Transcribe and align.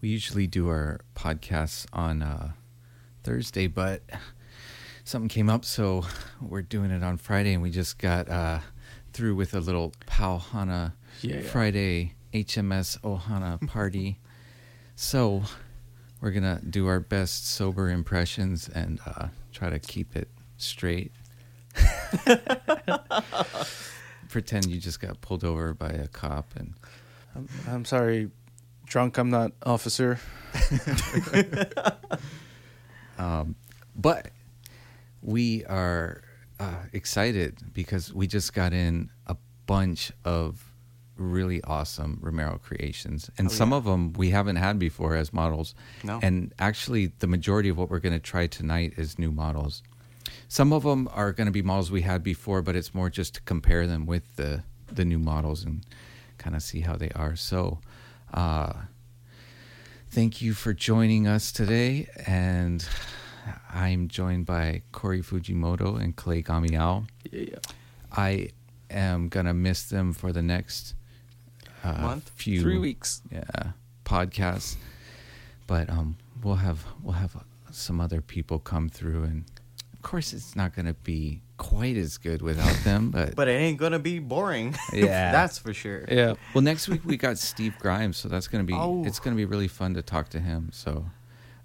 we 0.00 0.08
usually 0.10 0.46
do 0.46 0.68
our 0.68 1.00
podcasts 1.16 1.86
on 1.92 2.22
uh, 2.22 2.52
Thursday, 3.24 3.66
but 3.66 4.02
something 5.04 5.28
came 5.28 5.50
up, 5.50 5.64
so 5.64 6.04
we're 6.40 6.62
doing 6.62 6.90
it 6.92 7.02
on 7.02 7.16
Friday, 7.16 7.52
and 7.54 7.62
we 7.62 7.70
just 7.70 7.98
got 7.98 8.28
uh, 8.28 8.60
through 9.12 9.34
with 9.34 9.52
a 9.54 9.60
little 9.60 9.92
Pauhana 10.06 10.92
Yeah, 11.22 11.36
yeah. 11.38 11.42
Friday 11.42 12.14
HMS 12.32 13.00
Ohana 13.00 13.66
party. 13.66 14.20
so 14.94 15.42
we're 16.24 16.30
gonna 16.30 16.58
do 16.70 16.86
our 16.86 17.00
best 17.00 17.46
sober 17.46 17.90
impressions 17.90 18.66
and 18.70 18.98
uh, 19.06 19.26
try 19.52 19.68
to 19.68 19.78
keep 19.78 20.16
it 20.16 20.28
straight. 20.56 21.12
Pretend 24.30 24.64
you 24.66 24.80
just 24.80 25.00
got 25.00 25.20
pulled 25.20 25.44
over 25.44 25.74
by 25.74 25.90
a 25.90 26.08
cop 26.08 26.56
and 26.56 26.72
I'm, 27.36 27.46
I'm 27.68 27.84
sorry, 27.84 28.30
drunk. 28.86 29.18
I'm 29.18 29.28
not 29.28 29.52
officer. 29.66 30.18
Um, 33.16 33.54
but 33.94 34.30
we 35.22 35.64
are 35.66 36.22
uh, 36.58 36.82
excited 36.92 37.58
because 37.72 38.12
we 38.12 38.26
just 38.26 38.52
got 38.52 38.72
in 38.72 39.10
a 39.28 39.36
bunch 39.66 40.10
of 40.24 40.73
really 41.16 41.62
awesome 41.64 42.18
Romero 42.20 42.58
creations, 42.62 43.30
and 43.38 43.46
Oh, 43.48 43.50
some 43.50 43.70
yeah. 43.70 43.76
of 43.76 43.84
them 43.84 44.12
we 44.14 44.30
haven't 44.30 44.56
had 44.56 44.78
before 44.78 45.14
as 45.16 45.32
models. 45.32 45.74
No. 46.02 46.18
And 46.22 46.52
actually, 46.58 47.06
the 47.18 47.26
majority 47.26 47.68
of 47.68 47.76
what 47.78 47.88
we're 47.90 48.00
going 48.00 48.14
to 48.14 48.18
try 48.32 48.46
tonight 48.46 48.94
is 48.96 49.18
new 49.18 49.30
models. 49.30 49.82
Some 50.48 50.72
of 50.72 50.82
them 50.82 51.08
are 51.12 51.32
going 51.32 51.46
to 51.46 51.52
be 51.52 51.62
models 51.62 51.90
we 51.90 52.02
had 52.02 52.22
before, 52.22 52.62
but 52.62 52.74
it's 52.76 52.94
more 52.94 53.10
just 53.10 53.34
to 53.34 53.40
compare 53.42 53.86
them 53.86 54.06
with 54.06 54.36
the 54.36 54.62
the 54.92 55.04
new 55.04 55.18
models 55.18 55.64
and 55.64 55.84
kind 56.38 56.54
of 56.56 56.62
see 56.62 56.80
how 56.80 56.96
they 56.96 57.10
are. 57.14 57.36
So. 57.36 57.78
Uh, 58.32 58.72
Thank 60.10 60.40
you 60.40 60.54
for 60.54 60.72
joining 60.72 61.26
us 61.26 61.50
today, 61.50 62.06
and 62.24 62.86
I'm 63.72 64.06
joined 64.06 64.46
by 64.46 64.82
Corey 64.92 65.22
Fujimoto 65.22 66.00
and 66.00 66.14
Clay 66.14 66.40
Gamiao. 66.40 67.08
Yeah, 67.32 67.40
yeah. 67.50 67.56
I 68.12 68.50
am 68.90 69.28
gonna 69.28 69.54
miss 69.54 69.82
them 69.82 70.12
for 70.12 70.32
the 70.32 70.42
next 70.42 70.94
uh, 71.84 72.00
Month? 72.00 72.30
few 72.34 72.60
Three 72.60 72.78
weeks. 72.78 73.22
yeah, 73.30 73.42
podcasts, 74.04 74.76
but 75.66 75.88
um, 75.90 76.16
we'll 76.42 76.56
have 76.56 76.84
we'll 77.02 77.14
have 77.14 77.36
some 77.70 78.00
other 78.00 78.20
people 78.20 78.58
come 78.58 78.88
through, 78.88 79.24
and 79.24 79.44
of 79.92 80.02
course, 80.02 80.32
it's 80.32 80.54
not 80.56 80.74
gonna 80.74 80.94
be 80.94 81.40
quite 81.56 81.96
as 81.96 82.18
good 82.18 82.42
without 82.42 82.74
them, 82.84 83.10
but. 83.12 83.34
But 83.36 83.48
it 83.48 83.52
ain't 83.52 83.78
gonna 83.78 83.98
be 83.98 84.18
boring. 84.18 84.74
Yeah. 84.92 85.30
That's 85.32 85.58
for 85.58 85.72
sure. 85.72 86.04
Yeah. 86.08 86.34
well, 86.52 86.62
next 86.62 86.88
week 86.88 87.02
we 87.04 87.16
got 87.16 87.38
Steve 87.38 87.74
Grimes, 87.78 88.16
so 88.16 88.28
that's 88.28 88.48
gonna 88.48 88.64
be 88.64 88.74
Oh. 88.74 89.04
it's 89.04 89.18
gonna 89.20 89.36
be 89.36 89.44
really 89.44 89.68
fun 89.68 89.94
to 89.94 90.02
talk 90.02 90.28
to 90.30 90.40
him. 90.40 90.70
So, 90.72 91.06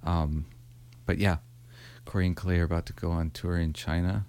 um, 0.03 0.45
but 1.06 1.17
yeah, 1.17 1.38
Corey 2.06 2.28
and 2.28 2.36
Clay 2.36 2.59
are 2.59 2.64
about 2.64 2.86
to 2.88 2.94
go 2.94 3.09
on 3.12 3.31
tour 3.31 3.58
in 3.58 3.73
China, 3.73 4.25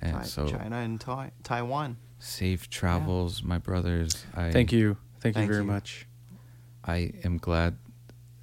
and 0.00 0.22
Ti- 0.22 0.28
so 0.28 0.48
China 0.48 0.76
and 0.76 1.00
Tai- 1.00 1.32
Taiwan. 1.42 1.96
safe 2.20 2.70
travels, 2.70 3.42
my 3.42 3.58
brothers. 3.58 4.24
I, 4.34 4.52
Thank 4.52 4.72
you. 4.72 4.96
Thank, 5.24 5.36
Thank 5.36 5.46
you 5.48 5.54
very 5.54 5.64
you. 5.64 5.72
much. 5.72 6.06
I 6.84 7.12
am 7.24 7.38
glad. 7.38 7.78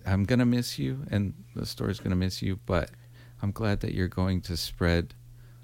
I'm 0.03 0.23
gonna 0.23 0.47
miss 0.47 0.79
you, 0.79 1.05
and 1.11 1.35
the 1.55 1.67
store's 1.67 1.99
gonna 1.99 2.15
miss 2.15 2.41
you. 2.41 2.59
But 2.65 2.89
I'm 3.39 3.51
glad 3.51 3.81
that 3.81 3.93
you're 3.93 4.07
going 4.07 4.41
to 4.41 4.57
spread 4.57 5.13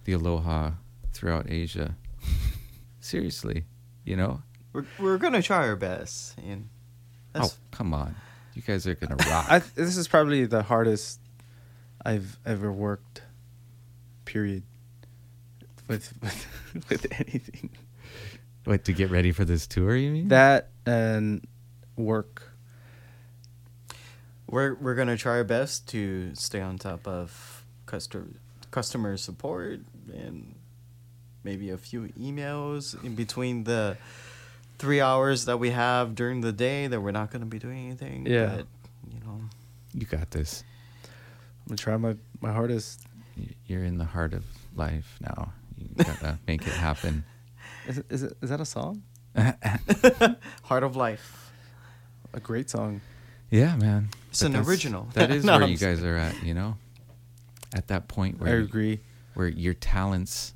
the 0.03 0.13
aloha 0.13 0.73
throughout 1.13 1.49
Asia. 1.49 1.95
Seriously, 2.99 3.65
you 4.05 4.15
know. 4.15 4.43
We're 4.73 4.85
we're 4.99 5.17
gonna 5.17 5.41
try 5.41 5.67
our 5.67 5.75
best. 5.75 6.37
And 6.37 6.69
Oh, 7.33 7.51
come 7.71 7.95
on, 7.95 8.13
you 8.53 8.61
guys 8.61 8.85
are 8.85 8.93
gonna 8.93 9.15
rock. 9.27 9.47
I, 9.49 9.59
this 9.73 9.97
is 9.97 10.07
probably 10.07 10.45
the 10.45 10.61
hardest 10.61 11.19
I've 12.05 12.37
ever 12.45 12.71
worked. 12.71 13.23
Period. 14.25 14.61
With 15.87 16.13
with, 16.21 16.45
with 16.89 17.07
anything 17.13 17.71
what 18.65 18.83
to 18.83 18.93
get 18.93 19.09
ready 19.09 19.31
for 19.31 19.45
this 19.45 19.65
tour? 19.65 19.95
You 19.95 20.11
mean 20.11 20.27
that 20.27 20.69
and 20.87 21.45
work. 21.95 22.53
we're 24.47 24.75
we're 24.75 24.95
gonna 24.95 25.17
try 25.17 25.33
our 25.33 25.43
best 25.43 25.87
to 25.89 26.33
stay 26.35 26.61
on 26.61 26.77
top 26.77 27.07
of 27.07 27.63
customer 27.85 28.27
customer 28.71 29.17
support 29.17 29.79
and 30.13 30.55
maybe 31.43 31.69
a 31.69 31.77
few 31.77 32.03
emails 32.19 33.01
in 33.03 33.15
between 33.15 33.63
the 33.65 33.97
three 34.77 35.01
hours 35.01 35.45
that 35.45 35.57
we 35.57 35.71
have 35.71 36.15
during 36.15 36.41
the 36.41 36.51
day 36.51 36.87
that 36.87 37.01
we're 37.01 37.11
not 37.11 37.31
gonna 37.31 37.45
be 37.45 37.59
doing 37.59 37.87
anything. 37.87 38.25
Yeah. 38.25 38.57
But, 38.57 38.67
you 39.11 39.19
know. 39.25 39.41
You 39.93 40.05
got 40.05 40.31
this. 40.31 40.63
I'm 41.03 41.69
gonna 41.69 41.77
try 41.77 41.97
my 41.97 42.15
my 42.41 42.53
hardest. 42.53 43.01
You're 43.65 43.83
in 43.83 43.97
the 43.97 44.05
heart 44.05 44.33
of 44.33 44.45
life 44.75 45.17
now. 45.19 45.53
You 45.77 46.03
gotta 46.03 46.39
make 46.47 46.61
it 46.61 46.73
happen. 46.73 47.23
Is 47.87 47.99
it, 47.99 48.05
is 48.09 48.23
it 48.23 48.33
is 48.41 48.49
that 48.49 48.59
a 48.59 48.65
song? 48.65 49.01
Heart 50.63 50.83
of 50.83 50.95
Life. 50.95 51.51
A 52.33 52.39
great 52.39 52.69
song. 52.69 53.01
Yeah, 53.49 53.75
man. 53.75 54.09
It's 54.29 54.41
But 54.41 54.51
an 54.51 54.57
original. 54.57 55.07
That 55.13 55.31
is 55.31 55.43
No, 55.45 55.53
where 55.53 55.63
I'm 55.63 55.69
you 55.71 55.77
sorry. 55.77 55.95
guys 55.95 56.03
are 56.03 56.17
at. 56.17 56.43
You 56.43 56.53
know, 56.53 56.75
at 57.73 57.87
that 57.87 58.07
point 58.07 58.39
where 58.39 58.55
I 58.55 58.59
agree. 58.59 58.99
where 59.35 59.47
your 59.47 59.73
talents 59.73 60.53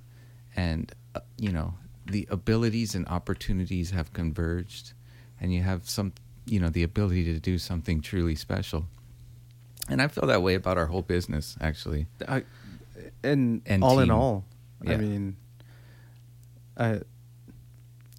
and 0.55 0.91
uh, 1.15 1.19
you 1.37 1.51
know 1.51 1.75
the 2.05 2.27
abilities 2.29 2.95
and 2.95 3.07
opportunities 3.07 3.91
have 3.91 4.11
converged, 4.13 4.93
and 5.39 5.53
you 5.53 5.61
have 5.61 5.89
some 5.89 6.13
you 6.45 6.59
know 6.59 6.69
the 6.69 6.83
ability 6.83 7.23
to 7.25 7.39
do 7.39 7.57
something 7.57 8.01
truly 8.01 8.35
special. 8.35 8.87
And 9.89 10.01
I 10.01 10.07
feel 10.07 10.25
that 10.27 10.41
way 10.41 10.55
about 10.55 10.77
our 10.77 10.85
whole 10.85 11.01
business, 11.01 11.57
actually. 11.59 12.05
I, 12.27 12.43
and, 13.23 13.61
And 13.65 13.83
all 13.83 13.99
in 13.99 14.07
team. 14.09 14.15
all, 14.15 14.45
I 14.87 14.95
mean, 14.95 15.35
I 16.77 17.01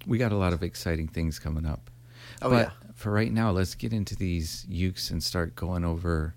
We 0.05 0.17
got 0.17 0.31
a 0.31 0.37
lot 0.37 0.53
of 0.53 0.63
exciting 0.63 1.07
things 1.07 1.39
coming 1.39 1.65
up. 1.65 1.89
Oh 2.41 2.49
but 2.49 2.67
yeah. 2.67 2.91
for 2.95 3.11
right 3.11 3.31
now, 3.31 3.51
let's 3.51 3.75
get 3.75 3.93
into 3.93 4.15
these 4.15 4.65
ukes 4.69 5.11
and 5.11 5.21
start 5.23 5.55
going 5.55 5.85
over 5.85 6.35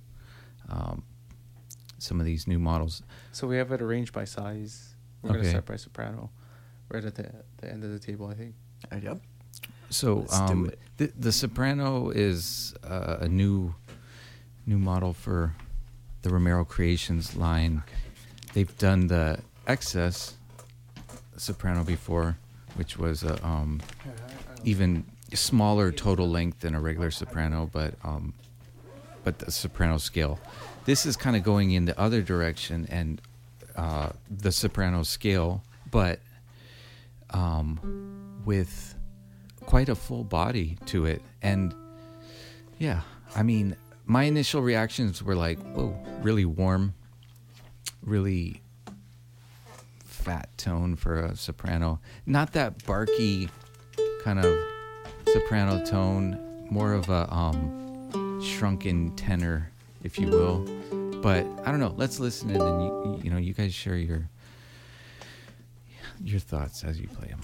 um, 0.68 1.02
some 1.98 2.20
of 2.20 2.26
these 2.26 2.46
new 2.46 2.58
models. 2.58 3.02
so 3.32 3.46
we 3.46 3.56
have 3.56 3.72
it 3.72 3.80
arranged 3.80 4.12
by 4.12 4.24
size. 4.24 4.94
We're 5.22 5.32
gonna 5.32 5.48
start 5.48 5.66
by 5.66 5.76
soprano, 5.76 6.30
right 6.88 7.04
at 7.04 7.14
the 7.14 7.30
the 7.58 7.70
end 7.70 7.82
of 7.84 7.90
the 7.90 7.98
table. 7.98 8.28
I 8.28 8.34
think. 8.34 8.54
Uh, 8.92 8.96
yep. 9.02 9.18
So 9.90 10.16
Let's 10.16 10.38
do 10.38 10.44
um, 10.44 10.66
it. 10.66 10.78
the 10.96 11.12
the 11.18 11.32
Soprano 11.32 12.10
is 12.10 12.74
uh, 12.84 13.18
a 13.20 13.28
new 13.28 13.74
new 14.66 14.78
model 14.78 15.12
for 15.12 15.54
the 16.22 16.30
Romero 16.30 16.64
Creations 16.64 17.36
line. 17.36 17.82
They've 18.52 18.76
done 18.78 19.06
the 19.06 19.40
XS 19.66 20.32
Soprano 21.36 21.84
before, 21.84 22.38
which 22.76 22.98
was 22.98 23.22
a 23.22 23.44
um, 23.44 23.80
even 24.64 25.04
smaller 25.34 25.92
total 25.92 26.28
length 26.28 26.60
than 26.60 26.74
a 26.74 26.80
regular 26.80 27.10
Soprano, 27.10 27.68
but 27.72 27.94
um, 28.04 28.34
but 29.24 29.38
the 29.40 29.50
Soprano 29.50 29.98
scale. 29.98 30.38
This 30.84 31.04
is 31.04 31.16
kind 31.16 31.34
of 31.34 31.42
going 31.42 31.72
in 31.72 31.84
the 31.84 31.98
other 31.98 32.22
direction 32.22 32.86
and 32.88 33.20
uh, 33.74 34.10
the 34.30 34.52
Soprano 34.52 35.02
scale, 35.02 35.62
but 35.90 36.20
um, 37.30 38.40
with 38.44 38.94
quite 39.64 39.88
a 39.88 39.94
full 39.94 40.22
body 40.22 40.78
to 40.86 41.06
it. 41.06 41.22
And 41.42 41.74
yeah, 42.78 43.00
I 43.34 43.42
mean, 43.42 43.76
my 44.04 44.22
initial 44.24 44.62
reactions 44.62 45.22
were 45.22 45.34
like, 45.34 45.58
whoa, 45.74 45.96
really 46.22 46.44
warm, 46.44 46.94
really 48.02 48.62
fat 50.26 50.48
tone 50.58 50.96
for 50.96 51.20
a 51.20 51.36
soprano. 51.36 52.00
Not 52.26 52.52
that 52.54 52.84
barky 52.84 53.48
kind 54.24 54.40
of 54.40 54.58
soprano 55.28 55.84
tone, 55.84 56.66
more 56.68 56.94
of 56.94 57.08
a 57.08 57.32
um, 57.32 58.42
shrunken 58.42 59.14
tenor, 59.14 59.70
if 60.02 60.18
you 60.18 60.26
will. 60.26 60.66
But 61.22 61.46
I 61.64 61.70
don't 61.70 61.78
know. 61.78 61.94
Let's 61.96 62.18
listen 62.18 62.50
and 62.50 62.58
you, 62.58 63.20
you 63.22 63.30
know, 63.30 63.36
you 63.36 63.54
guys 63.54 63.72
share 63.72 63.96
your 63.96 64.28
your 66.24 66.40
thoughts 66.40 66.82
as 66.82 66.98
you 66.98 67.06
play 67.06 67.28
them. 67.28 67.42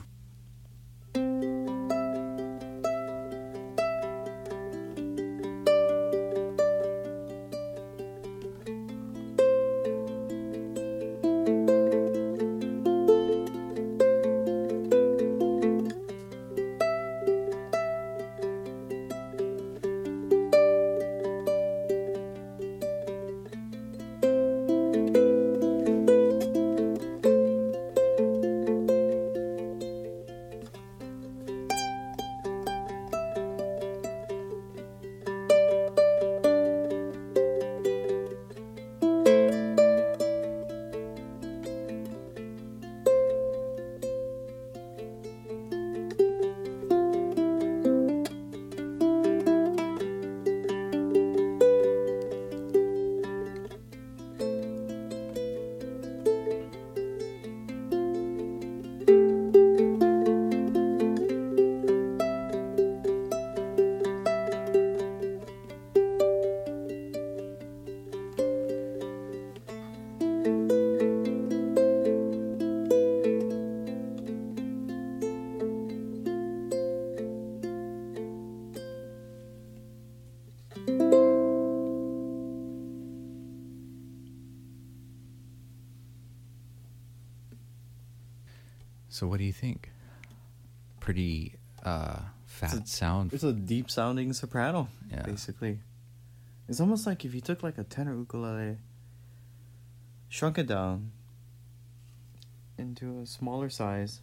It's 93.32 93.43
a- 93.43 93.46
sound. 93.49 93.52
It's 93.56 93.62
a 93.62 93.67
deep 93.67 93.90
sounding 93.90 94.32
soprano, 94.32 94.88
Yeah. 95.11 95.23
basically. 95.23 95.81
It's 96.69 96.81
almost 96.81 97.06
like 97.06 97.25
if 97.25 97.34
you 97.34 97.40
took 97.40 97.62
like 97.62 97.79
a 97.79 97.84
tenor 97.84 98.14
ukulele, 98.17 98.79
shrunk 100.29 100.58
it 100.58 100.67
down 100.67 101.12
into 102.79 103.20
a 103.20 103.26
smaller 103.26 103.69
size, 103.69 104.20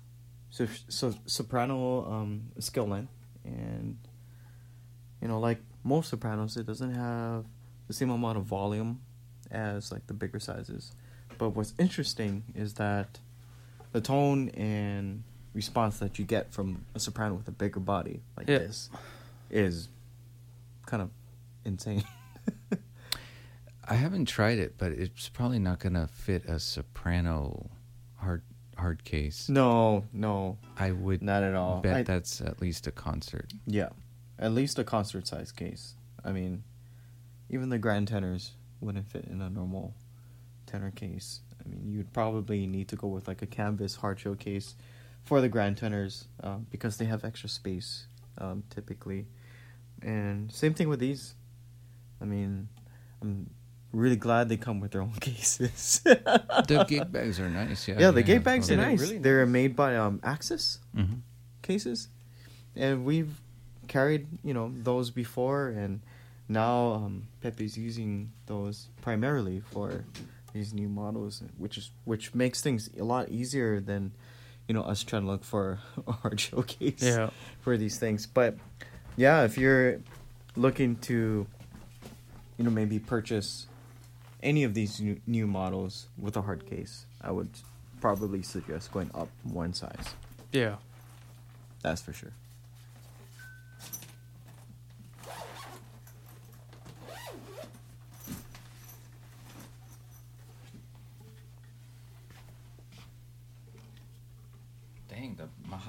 so 0.49 0.67
so 0.87 1.13
soprano 1.25 2.09
um, 2.11 2.51
scale 2.59 2.87
length, 2.87 3.11
and 3.43 3.97
you 5.21 5.27
know 5.27 5.39
like 5.39 5.61
most 5.83 6.09
sopranos, 6.09 6.57
it 6.57 6.65
doesn't 6.65 6.93
have 6.93 7.45
the 7.87 7.93
same 7.93 8.09
amount 8.09 8.37
of 8.37 8.45
volume 8.45 9.01
as 9.51 9.91
like 9.91 10.07
the 10.07 10.13
bigger 10.13 10.39
sizes. 10.39 10.93
But 11.37 11.49
what's 11.51 11.73
interesting 11.77 12.43
is 12.55 12.75
that 12.75 13.19
the 13.91 14.01
tone 14.01 14.49
and 14.49 15.23
response 15.53 15.99
that 15.99 16.19
you 16.19 16.25
get 16.25 16.51
from 16.51 16.85
a 16.95 16.99
soprano 16.99 17.33
with 17.35 17.47
a 17.47 17.51
bigger 17.51 17.79
body 17.79 18.21
like 18.37 18.47
Yeah. 18.47 18.59
this 18.59 18.89
is 19.49 19.89
kind 20.85 21.01
of 21.03 21.09
insane. 21.65 22.03
I 23.87 23.95
haven't 23.95 24.25
tried 24.25 24.59
it, 24.59 24.75
but 24.77 24.91
it's 24.91 25.29
probably 25.29 25.57
not 25.59 25.79
gonna 25.79 26.07
fit 26.07 26.45
a 26.45 26.59
soprano 26.59 27.69
hard 28.17 28.43
hard 28.77 29.03
case. 29.03 29.49
no, 29.49 30.05
no, 30.13 30.57
I 30.77 30.91
would 30.91 31.21
not 31.21 31.43
at 31.43 31.53
all. 31.55 31.81
bet 31.81 31.95
I- 31.97 32.03
that's 32.03 32.39
at 32.41 32.61
least 32.61 32.85
a 32.87 32.91
concert. 32.91 33.51
Yeah, 33.65 33.89
at 34.37 34.51
least 34.53 34.77
a 34.79 34.83
concert 34.83 35.27
size 35.27 35.51
case. 35.51 35.95
I 36.23 36.31
mean, 36.31 36.63
even 37.49 37.69
the 37.69 37.79
grand 37.79 38.07
tenors 38.09 38.51
wouldn't 38.79 39.07
fit 39.09 39.25
in 39.25 39.41
a 39.41 39.49
normal 39.49 39.95
tenor 40.67 40.91
case. 40.91 41.41
I 41.65 41.67
mean, 41.67 41.91
you'd 41.91 42.13
probably 42.13 42.67
need 42.67 42.87
to 42.89 42.95
go 42.95 43.07
with 43.07 43.27
like 43.27 43.41
a 43.41 43.47
canvas 43.47 43.95
hard 43.95 44.19
shell 44.19 44.35
case 44.35 44.75
for 45.29 45.41
the 45.41 45.47
grand 45.47 45.77
tenors 45.77 46.25
uh, 46.41 46.57
because 46.71 46.97
they 46.97 47.05
have 47.05 47.23
extra 47.23 47.47
space 47.47 48.07
um, 48.39 48.63
typically. 48.71 49.27
And 50.01 50.51
same 50.51 50.73
thing 50.73 50.89
with 50.89 50.99
these. 50.99 51.35
I 52.19 52.25
mean, 52.25 52.67
I'm 53.21 53.51
really 53.93 54.15
glad 54.15 54.49
they 54.49 54.57
come 54.57 54.79
with 54.79 54.89
their 54.91 55.03
own 55.03 55.13
cases. 55.21 56.01
The 56.03 56.83
gig 56.87 57.11
bags 57.11 57.39
are 57.39 57.47
nice. 57.47 57.87
Yeah, 57.87 57.99
yeah, 57.99 58.11
the 58.11 58.23
gate 58.23 58.43
bags 58.43 58.71
are 58.71 58.77
nice. 58.77 58.99
really 58.99 59.19
They're 59.19 59.45
made 59.45 59.75
by 59.75 59.95
um, 59.95 60.19
Axis 60.23 60.79
hmm 60.95 61.21
cases, 61.61 62.07
and 62.75 63.05
we've 63.05 63.35
carried 63.87 64.25
you 64.43 64.55
know 64.55 64.71
those 64.81 65.11
before, 65.11 65.67
and 65.67 66.01
now 66.47 66.93
um, 66.93 67.27
Pepe's 67.41 67.77
using 67.77 68.31
those 68.47 68.87
primarily 69.01 69.59
for 69.59 70.05
these 70.53 70.73
new 70.73 70.89
models, 70.89 71.43
which 71.57 71.77
is 71.77 71.91
which 72.05 72.33
makes 72.33 72.61
things 72.61 72.89
a 72.97 73.03
lot 73.03 73.29
easier 73.29 73.79
than 73.79 74.11
you 74.69 74.75
know 74.75 74.83
us 74.83 75.03
trying 75.03 75.23
to 75.23 75.27
look 75.27 75.43
for 75.43 75.79
a 76.07 76.11
hard 76.13 76.39
showcase 76.39 77.01
Yeah. 77.01 77.31
for 77.61 77.75
these 77.75 77.97
things. 77.97 78.25
But 78.25 78.55
yeah, 79.17 79.43
if 79.43 79.57
you're 79.57 79.99
looking 80.55 80.95
to 80.97 81.47
you 82.57 82.63
know 82.63 82.69
maybe 82.69 82.99
purchase 82.99 83.65
any 84.41 84.63
of 84.63 84.73
these 84.73 85.01
new, 85.01 85.19
new 85.27 85.47
models 85.47 86.07
with 86.17 86.37
a 86.37 86.41
hard 86.43 86.65
case, 86.65 87.05
I 87.21 87.31
would 87.31 87.49
probably 87.99 88.41
suggest 88.43 88.93
going 88.93 89.11
up 89.13 89.27
one 89.43 89.73
size. 89.73 90.05
Yeah. 90.53 90.75
That's 91.81 92.01
for 92.01 92.13
sure. 92.13 92.31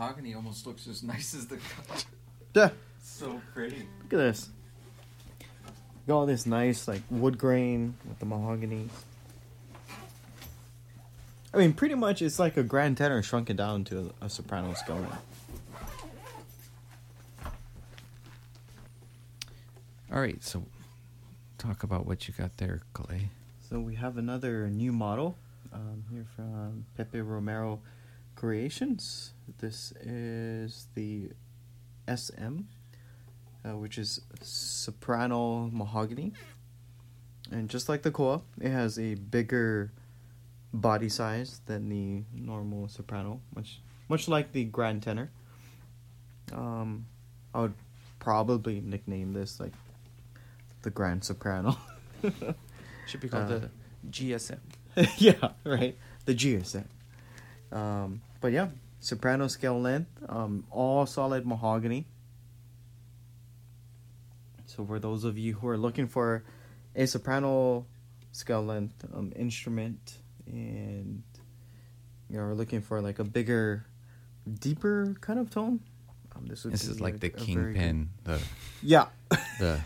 Mahogany 0.00 0.34
almost 0.34 0.66
looks 0.66 0.86
as 0.88 1.02
nice 1.02 1.34
as 1.34 1.46
the 1.46 1.56
color. 1.58 2.00
Yeah, 2.52 2.70
so 3.00 3.40
pretty. 3.54 3.86
look 4.02 4.12
at 4.14 4.16
this. 4.16 4.48
Got 6.08 6.14
all 6.16 6.26
this 6.26 6.44
nice 6.44 6.88
like 6.88 7.02
wood 7.08 7.38
grain 7.38 7.94
with 8.08 8.18
the 8.18 8.26
mahogany. 8.26 8.88
I 11.54 11.58
mean, 11.58 11.72
pretty 11.74 11.94
much 11.94 12.22
it's 12.22 12.40
like 12.40 12.56
a 12.56 12.64
grand 12.64 12.96
tenor 12.96 13.22
shrunken 13.22 13.54
down 13.54 13.84
to 13.84 14.12
a, 14.20 14.24
a 14.24 14.28
soprano 14.28 14.74
scale. 14.74 15.06
All 20.12 20.20
right, 20.20 20.42
so 20.42 20.64
talk 21.56 21.84
about 21.84 22.04
what 22.04 22.26
you 22.26 22.34
got 22.36 22.56
there, 22.56 22.80
Clay. 22.94 23.28
So 23.68 23.78
we 23.78 23.94
have 23.94 24.16
another 24.16 24.68
new 24.70 24.90
model 24.90 25.36
um, 25.72 26.02
here 26.10 26.26
from 26.34 26.84
Pepe 26.96 27.20
Romero 27.20 27.78
Creations. 28.34 29.34
This 29.58 29.92
is 30.00 30.86
the 30.94 31.30
SM, 32.08 32.60
uh, 33.64 33.76
which 33.76 33.98
is 33.98 34.20
soprano 34.42 35.68
mahogany. 35.72 36.32
And 37.50 37.68
just 37.68 37.88
like 37.88 38.02
the 38.02 38.10
Koa, 38.10 38.42
it 38.60 38.70
has 38.70 38.98
a 38.98 39.14
bigger 39.14 39.90
body 40.72 41.08
size 41.08 41.60
than 41.66 41.88
the 41.88 42.22
normal 42.32 42.88
soprano, 42.88 43.40
much 43.56 43.80
much 44.08 44.28
like 44.28 44.52
the 44.52 44.64
grand 44.64 45.02
tenor. 45.02 45.30
Um, 46.52 47.06
I 47.54 47.62
would 47.62 47.74
probably 48.18 48.80
nickname 48.80 49.32
this 49.32 49.58
like 49.60 49.72
the 50.82 50.90
grand 50.90 51.24
soprano. 51.24 51.76
Should 53.06 53.20
be 53.20 53.28
called 53.28 53.50
Uh, 53.50 53.58
the 53.58 53.70
GSM. 54.10 54.58
yeah, 55.18 55.50
right. 55.64 55.96
The 56.26 56.34
GSM. 56.34 56.84
Um, 57.72 58.20
but 58.40 58.52
yeah, 58.52 58.68
soprano 59.00 59.48
scale 59.48 59.80
length, 59.80 60.10
um, 60.28 60.64
all 60.70 61.06
solid 61.06 61.46
mahogany. 61.46 62.06
So 64.66 64.84
for 64.86 64.98
those 64.98 65.24
of 65.24 65.36
you 65.36 65.54
who 65.54 65.68
are 65.68 65.76
looking 65.78 66.06
for 66.06 66.44
a 66.94 67.06
soprano 67.06 67.86
scale 68.32 68.62
length 68.64 69.04
um, 69.12 69.32
instrument 69.34 70.18
and 70.46 71.22
you 72.28 72.36
know, 72.36 72.44
are 72.44 72.54
looking 72.54 72.80
for 72.80 73.00
like 73.00 73.18
a 73.18 73.24
bigger, 73.24 73.84
deeper 74.60 75.16
kind 75.20 75.40
of 75.40 75.50
tone, 75.50 75.80
um, 76.36 76.46
this 76.46 76.64
would 76.64 76.74
This 76.74 76.84
is 76.84 77.00
like 77.00 77.18
the 77.20 77.30
kingpin, 77.30 78.10
the 78.22 78.40
Yeah, 78.82 79.06
the 79.58 79.80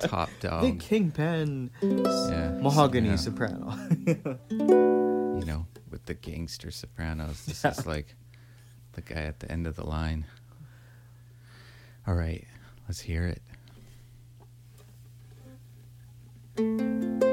top 0.08 0.30
dog, 0.40 0.62
the 0.62 0.72
kingpin 0.72 1.70
Yeah, 1.82 2.50
mahogany 2.62 3.10
yeah. 3.10 3.16
soprano. 3.16 3.74
You 5.38 5.44
know, 5.44 5.66
with 5.90 6.04
the 6.06 6.14
gangster 6.14 6.70
sopranos. 6.72 7.44
This 7.46 7.62
Yeah. 7.62 7.70
is 7.72 7.86
like 7.86 8.16
the 9.04 9.14
guy 9.14 9.22
at 9.22 9.38
the 9.38 9.50
end 9.50 9.66
of 9.66 9.76
the 9.76 9.86
line. 9.86 10.26
All 12.06 12.14
right, 12.14 12.44
let's 12.88 13.00
hear 13.00 13.34
it. 16.56 17.27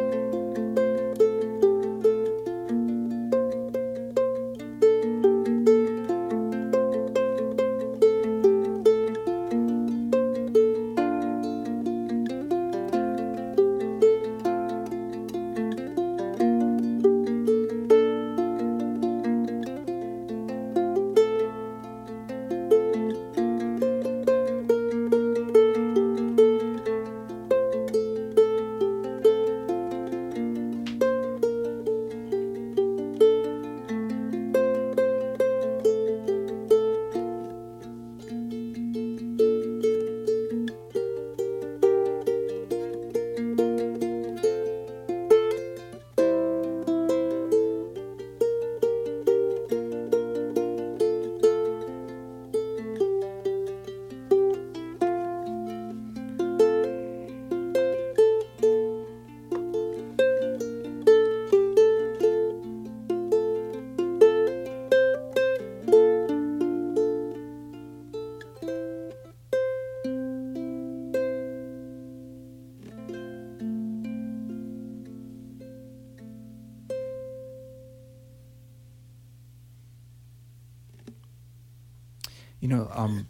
Um, 82.96 83.28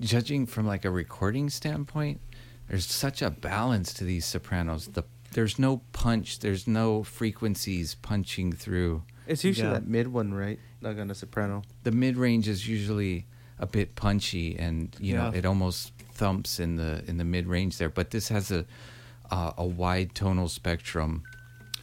judging 0.00 0.46
from 0.46 0.66
like 0.66 0.84
a 0.84 0.90
recording 0.90 1.50
standpoint, 1.50 2.20
there's 2.68 2.86
such 2.86 3.22
a 3.22 3.30
balance 3.30 3.92
to 3.94 4.04
these 4.04 4.24
sopranos. 4.26 4.86
The 4.88 5.04
there's 5.32 5.58
no 5.58 5.82
punch, 5.92 6.38
there's 6.38 6.66
no 6.66 7.02
frequencies 7.02 7.94
punching 7.96 8.52
through. 8.52 9.02
It's 9.26 9.44
usually 9.44 9.68
Yeah. 9.68 9.74
that 9.74 9.86
mid 9.86 10.08
one, 10.08 10.32
right? 10.32 10.58
Like 10.80 10.98
on 10.98 11.10
a 11.10 11.14
soprano. 11.14 11.62
The 11.82 11.90
mid 11.92 12.16
range 12.16 12.48
is 12.48 12.66
usually 12.66 13.26
a 13.58 13.66
bit 13.66 13.94
punchy, 13.94 14.56
and 14.58 14.96
you 15.00 15.14
know 15.16 15.30
it 15.34 15.44
almost 15.44 15.92
thumps 16.12 16.58
in 16.60 16.76
the 16.76 17.02
in 17.06 17.18
the 17.18 17.24
mid 17.24 17.46
range 17.46 17.76
there. 17.78 17.90
But 17.90 18.10
this 18.10 18.28
has 18.28 18.50
a 18.50 18.64
uh, 19.30 19.52
a 19.58 19.66
wide 19.66 20.14
tonal 20.14 20.48
spectrum, 20.48 21.24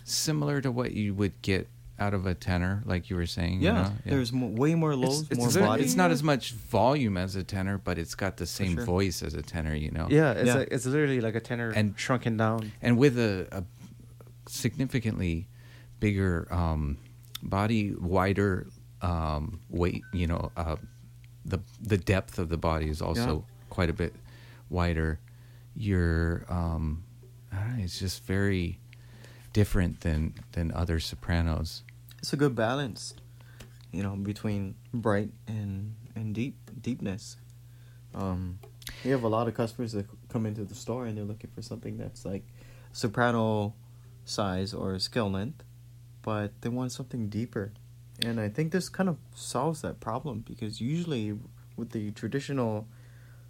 similar 0.04 0.62
to 0.62 0.72
what 0.72 0.94
you 0.94 1.14
would 1.14 1.40
get 1.44 1.68
out 1.98 2.14
of 2.14 2.26
a 2.26 2.34
tenor, 2.34 2.84
like 2.86 3.10
you 3.10 3.16
were 3.16 3.26
saying. 3.26 3.62
you 3.62 3.68
Yeah, 3.70 3.92
there's 4.06 4.34
mo- 4.34 4.48
way 4.48 4.76
more 4.76 4.96
lows, 4.96 5.30
it's 5.32 5.38
more 5.40 5.50
very- 5.50 5.66
body. 5.66 5.84
It's 5.84 5.96
not 5.96 6.12
as 6.12 6.22
much 6.24 6.52
volume 6.52 7.16
as 7.18 7.36
a 7.38 7.44
tenor, 7.44 7.78
but 7.78 7.98
it's 7.98 8.16
got 8.16 8.36
the 8.38 8.46
same 8.46 8.76
sure. 8.76 8.84
voice 8.86 9.24
as 9.24 9.34
a 9.34 9.42
tenor, 9.42 9.74
you 9.76 9.92
know. 9.92 10.08
Yeah, 10.10 10.32
it's 10.34 10.48
Yeah. 10.48 10.56
like 10.56 10.68
it's 10.72 10.86
literally 10.86 11.22
like 11.22 11.36
a 11.36 11.40
tenor 11.40 11.70
And- 11.72 11.98
shrunken 11.98 12.36
down. 12.38 12.72
And 12.82 12.98
with 12.98 13.18
a, 13.18 13.48
a 13.52 13.64
significantly 14.50 15.48
bigger 16.00 16.48
um, 16.52 16.98
body, 17.42 17.94
wider 17.94 18.68
um, 19.02 19.60
weight, 19.70 20.04
you 20.14 20.28
know, 20.28 20.52
uh, 20.58 20.76
the 21.46 21.60
the 21.82 21.98
depth 21.98 22.40
of 22.40 22.50
the 22.50 22.58
body 22.58 22.90
is 22.90 23.02
also 23.02 23.46
quite 23.70 23.90
a 23.90 23.94
bit 23.94 24.14
wider. 24.70 25.20
You're, 25.78 26.46
um, 26.50 27.04
I 27.52 27.56
don't 27.58 27.78
know, 27.78 27.84
it's 27.84 28.00
just 28.00 28.26
very 28.26 28.80
different 29.54 30.02
than 30.02 30.34
than 30.54 30.72
other 30.74 31.00
sopranos. 31.00 31.84
It's 32.26 32.34
a 32.34 32.38
good 32.38 32.56
balance, 32.56 33.14
you 33.92 34.02
know, 34.02 34.16
between 34.16 34.74
bright 34.92 35.30
and 35.46 35.94
and 36.16 36.34
deep 36.34 36.58
deepness. 36.82 37.38
Um, 38.16 38.58
we 39.04 39.12
have 39.12 39.22
a 39.22 39.28
lot 39.28 39.48
of 39.48 39.54
customers 39.54 39.92
that 39.92 40.08
come 40.28 40.48
into 40.48 40.64
the 40.64 40.74
store 40.74 41.06
and 41.06 41.16
they're 41.16 41.24
looking 41.24 41.52
for 41.54 41.62
something 41.62 41.98
that's 41.98 42.26
like 42.26 42.44
soprano 42.94 43.76
size 44.24 44.74
or 44.74 44.98
scale 44.98 45.30
length, 45.30 45.64
but 46.24 46.50
they 46.62 46.70
want 46.70 46.92
something 46.94 47.30
deeper. 47.30 47.74
And 48.26 48.40
I 48.40 48.50
think 48.50 48.72
this 48.72 48.90
kind 48.90 49.08
of 49.08 49.18
solves 49.36 49.84
that 49.84 50.00
problem 50.00 50.44
because 50.48 50.82
usually 50.82 51.38
with 51.78 51.92
the 51.92 52.10
traditional 52.10 52.88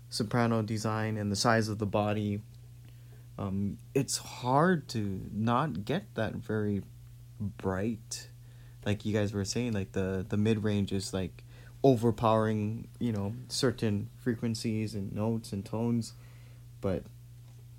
soprano 0.09 0.61
design 0.61 1.15
and 1.15 1.31
the 1.31 1.37
size 1.37 1.69
of 1.69 1.77
the 1.77 1.85
body, 1.85 2.41
um, 3.39 3.77
it's 3.93 4.17
hard 4.17 4.89
to 4.89 5.21
not 5.31 5.85
get 5.85 6.13
that 6.15 6.35
very 6.35 6.81
bright 7.39 8.27
like 8.85 9.05
you 9.05 9.13
guys 9.13 9.33
were 9.33 9.45
saying 9.45 9.73
like 9.73 9.91
the 9.93 10.25
the 10.27 10.37
mid 10.37 10.63
range 10.63 10.91
is 10.91 11.13
like 11.13 11.43
overpowering 11.83 12.87
you 12.99 13.11
know 13.11 13.33
certain 13.47 14.09
frequencies 14.17 14.95
and 14.95 15.13
notes 15.13 15.53
and 15.53 15.63
tones. 15.65 16.13
But 16.81 17.03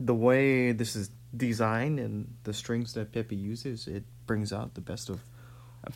the 0.00 0.14
way 0.14 0.72
this 0.72 0.96
is 0.96 1.10
designed 1.36 1.98
and 2.00 2.34
the 2.44 2.52
strings 2.52 2.94
that 2.94 3.12
Pepe 3.12 3.36
uses 3.36 3.86
it 3.86 4.04
brings 4.26 4.52
out 4.52 4.74
the 4.74 4.80
best 4.80 5.10
of 5.10 5.20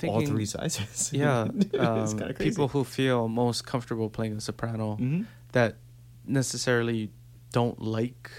I'm 0.03 0.09
all 0.09 0.21
three 0.25 0.45
sizes. 0.47 1.11
Yeah, 1.15 1.49
it's 1.73 2.13
um, 2.13 2.19
crazy. 2.19 2.35
people 2.35 2.69
who 2.69 2.85
feel 2.85 3.27
most 3.29 3.67
comfortable 3.67 4.09
playing 4.11 4.37
a 4.37 4.41
soprano 4.41 4.97
Mhm. 4.97 5.27
that 5.53 5.77
necessarily 6.27 7.11
don't 7.53 7.81
like 7.83 8.31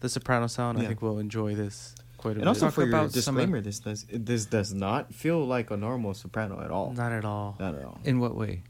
the 0.00 0.08
soprano 0.08 0.46
sound, 0.48 0.78
I 0.78 0.86
think 0.86 1.00
will 1.02 1.18
enjoy 1.18 1.54
this 1.54 1.94
quite 2.16 2.32
a 2.32 2.34
and 2.34 2.40
bit. 2.42 2.48
also 2.48 2.66
Talk 2.66 2.74
for 2.74 2.80
your 2.82 2.88
about 2.90 3.12
some 3.12 3.36
of- 3.36 3.42
disclaimer 3.42 3.60
this 3.60 3.78
does 3.80 4.06
this 4.10 4.46
does 4.46 4.72
not 4.74 5.12
feel 5.14 5.44
like 5.44 5.70
a 5.70 5.76
normal 5.76 6.14
soprano 6.14 6.60
at 6.62 6.70
all 6.70 6.92
Not 6.92 7.12
at 7.12 7.24
all. 7.24 7.56
not 7.58 7.74
at 7.74 7.84
all 7.84 8.00
In 8.04 8.18
what 8.20 8.34
way? 8.34 8.62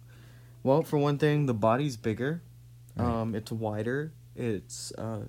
Well, 0.63 0.83
for 0.83 0.99
one 0.99 1.17
thing, 1.19 1.47
the 1.47 1.55
body's 1.55 1.97
bigger. 1.97 2.43
Right. 2.97 3.07
Um, 3.07 3.35
it's 3.35 3.53
wider. 3.53 4.13
It's 4.35 4.91
uh, 4.99 5.21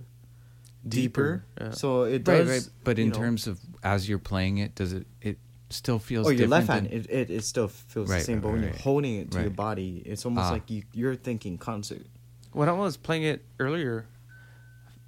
deeper. 0.88 1.44
Deeper, 1.58 1.66
yeah. 1.66 1.72
So 1.72 2.04
it 2.04 2.24
does. 2.24 2.48
right. 2.50 2.70
But 2.84 2.98
in 3.00 3.10
know- 3.10 3.16
terms 3.16 3.46
of 3.48 3.60
as 3.84 4.08
you're 4.10 4.20
playing 4.20 4.58
it, 4.58 4.74
does 4.76 4.94
it 4.94 5.06
it 5.22 5.38
still 5.70 6.00
feels 6.00 6.26
oh, 6.28 6.30
your 6.30 6.48
left 6.48 6.68
hand, 6.70 6.86
than- 6.88 6.94
it, 6.94 7.10
it, 7.10 7.30
it 7.30 7.44
still 7.44 7.68
feels 7.68 8.10
Right, 8.10 8.20
the 8.20 8.24
same. 8.26 8.36
right, 8.38 8.44
but 8.44 8.52
when 8.54 8.62
right, 8.62 8.72
you're 8.74 8.82
holding 8.82 9.16
it 9.18 9.32
to 9.32 9.42
your 9.42 9.50
body, 9.50 10.02
it's 10.06 10.26
almost 10.26 10.48
Ah. 10.48 10.54
like 10.54 10.70
you 10.72 10.84
you're 10.94 11.16
thinking 11.16 11.58
concert. 11.58 12.06
When 12.54 12.70
I 12.70 12.72
was 12.72 12.98
playing 12.98 13.24
it 13.24 13.44
earlier, 13.60 14.06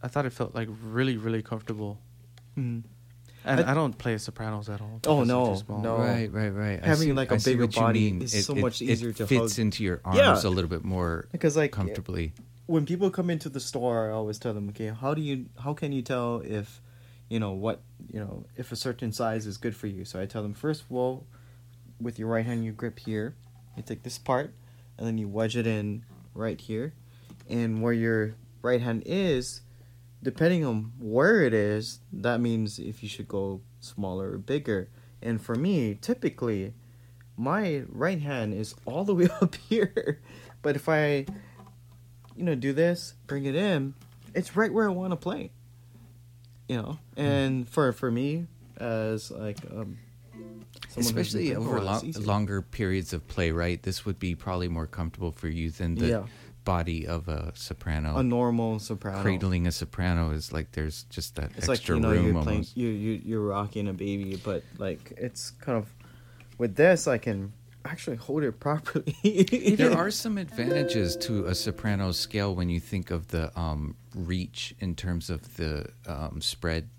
I 0.03 0.07
thought 0.09 0.25
it 0.25 0.33
felt 0.33 0.53
like 0.53 0.67
really, 0.83 1.17
really 1.17 1.41
comfortable. 1.41 1.99
Mm-hmm. 2.57 2.87
And 3.45 3.61
I- 3.61 3.71
I, 3.71 3.73
don't 3.73 3.97
play 3.97 4.17
sopranos 4.17 4.69
at 4.69 4.81
all. 4.81 4.99
Oh, 5.07 5.23
no, 5.23 5.61
no. 5.69 5.97
Right, 5.97 6.31
right, 6.31 6.49
right. 6.49 6.79
I 6.83 6.87
Having, 6.87 7.07
see- 7.09 7.13
like, 7.13 7.31
a 7.31 7.35
I 7.35 7.37
bigger 7.37 7.65
what 7.65 7.75
body 7.75 8.11
mean. 8.11 8.21
is 8.21 8.45
so 8.45 8.53
much 8.55 8.81
easier 8.81 9.13
to 9.13 9.25
fits 9.27 9.53
hug. 9.55 9.59
into 9.59 9.83
your 9.83 10.01
arms 10.03 10.17
Yeah. 10.17 10.41
a 10.43 10.49
little 10.51 10.69
bit 10.69 10.83
more 10.83 11.27
Because 11.31 11.55
like 11.55 11.71
comfortably. 11.71 12.33
when 12.65 12.85
people 12.85 13.09
come 13.09 13.29
into 13.29 13.47
the 13.49 13.59
store, 13.61 14.09
I 14.09 14.13
always 14.13 14.39
tell 14.39 14.53
them, 14.53 14.69
okay, 14.69 14.87
how 14.87 15.13
do 15.13 15.21
you 15.21 15.45
how 15.59 15.73
can 15.73 15.91
you 15.93 16.01
tell 16.01 16.41
if 16.43 16.81
you 17.29 17.39
know 17.39 17.53
what 17.53 17.81
you 18.11 18.19
know 18.19 18.45
if 18.57 18.71
a 18.71 18.75
certain 18.75 19.11
size 19.13 19.47
is 19.47 19.57
good 19.57 19.75
for 19.75 19.87
you? 19.87 20.03
So 20.05 20.19
I 20.19 20.25
tell 20.25 20.43
them 20.43 20.53
first, 20.53 20.83
well, 20.89 21.25
with 22.01 22.19
your 22.19 22.27
right 22.27 22.45
hand, 22.45 22.65
you 22.65 22.71
grip 22.73 22.99
here, 22.99 23.35
you 23.77 23.83
take 23.83 24.03
this 24.03 24.17
part, 24.17 24.53
and 24.97 25.07
then 25.07 25.17
you 25.17 25.27
wedge 25.29 25.55
it 25.55 25.65
in 25.65 26.03
right 26.35 26.59
here, 26.59 26.93
and 27.49 27.81
where 27.81 27.93
your 27.93 28.35
right 28.61 28.81
hand 28.81 29.03
is, 29.05 29.61
depending 30.21 30.65
on 30.65 30.93
where 30.99 31.41
it 31.41 31.53
is, 31.53 31.99
that 32.11 32.39
means 32.39 32.79
if 32.79 33.01
you 33.03 33.09
should 33.09 33.27
go 33.27 33.61
smaller 33.79 34.33
or 34.33 34.37
bigger. 34.37 34.89
And 35.21 35.41
for 35.41 35.55
me, 35.55 35.95
typically, 35.95 36.73
my 37.37 37.83
right 37.87 38.19
hand 38.19 38.53
is 38.53 38.75
all 38.85 39.03
the 39.03 39.15
way 39.19 39.29
up 39.41 39.55
here, 39.55 40.21
but 40.61 40.75
if 40.75 40.87
I 40.89 41.25
you 42.39 42.45
know, 42.45 42.55
do 42.55 42.71
this, 42.71 43.15
bring 43.27 43.45
it 43.45 43.55
in, 43.55 43.93
it's 44.33 44.55
right 44.55 44.71
where 44.71 44.87
I 44.87 44.93
want 44.93 45.11
to 45.11 45.17
play. 45.17 45.51
You 46.69 46.77
know, 46.77 46.99
and 47.17 47.67
for 47.67 47.91
for 47.91 48.11
me 48.11 48.45
as 48.77 49.31
like 49.31 49.57
um, 49.75 49.97
Especially 50.95 51.55
over 51.55 51.81
long, 51.81 52.11
longer 52.19 52.61
periods 52.61 53.11
of 53.11 53.27
play, 53.27 53.51
right? 53.51 53.81
This 53.81 54.05
would 54.05 54.19
be 54.19 54.35
probably 54.35 54.67
more 54.67 54.87
comfortable 54.87 55.31
for 55.31 55.47
you 55.47 55.71
than 55.71 55.95
the 55.95 56.07
Yeah. 56.07 56.23
Body 56.69 57.07
of 57.07 57.27
a 57.27 57.51
soprano. 57.55 58.17
a 58.17 58.23
normal 58.23 58.79
soprano. 58.79 59.21
Cradling 59.21 59.65
a 59.67 59.71
soprano 59.71 60.31
is 60.31 60.53
like 60.53 60.67
there's 60.73 61.03
just 61.09 61.35
that 61.35 61.49
It's 61.57 61.67
like 61.67 61.77
extra 61.79 61.95
you 61.95 62.01
know 62.01 62.11
room 62.11 62.25
you're 62.25 62.37
almost. 62.37 62.45
playing 62.47 62.65
you 62.75 62.89
you 62.89 63.21
you're 63.25 63.47
rocking 63.57 63.87
a 63.87 63.93
baby, 63.93 64.39
but 64.43 64.63
like 64.77 65.13
it's 65.17 65.51
kind 65.65 65.77
of 65.77 65.85
with 66.57 66.75
this 66.75 67.07
I 67.07 67.17
can 67.17 67.53
actually 67.85 68.17
hold 68.17 68.43
it 68.43 68.59
properly. 68.67 69.15
there 69.77 69.95
are 69.97 70.11
some 70.11 70.37
advantages 70.37 71.15
to 71.17 71.45
a 71.45 71.55
soprano 71.55 72.11
scale 72.11 72.53
when 72.53 72.69
you 72.69 72.79
think 72.79 73.09
of 73.09 73.29
the 73.29 73.45
um, 73.59 73.95
reach 74.13 74.75
in 74.79 74.95
terms 74.95 75.29
of 75.29 75.39
the 75.57 75.87
um, 76.05 76.41
spread 76.41 76.89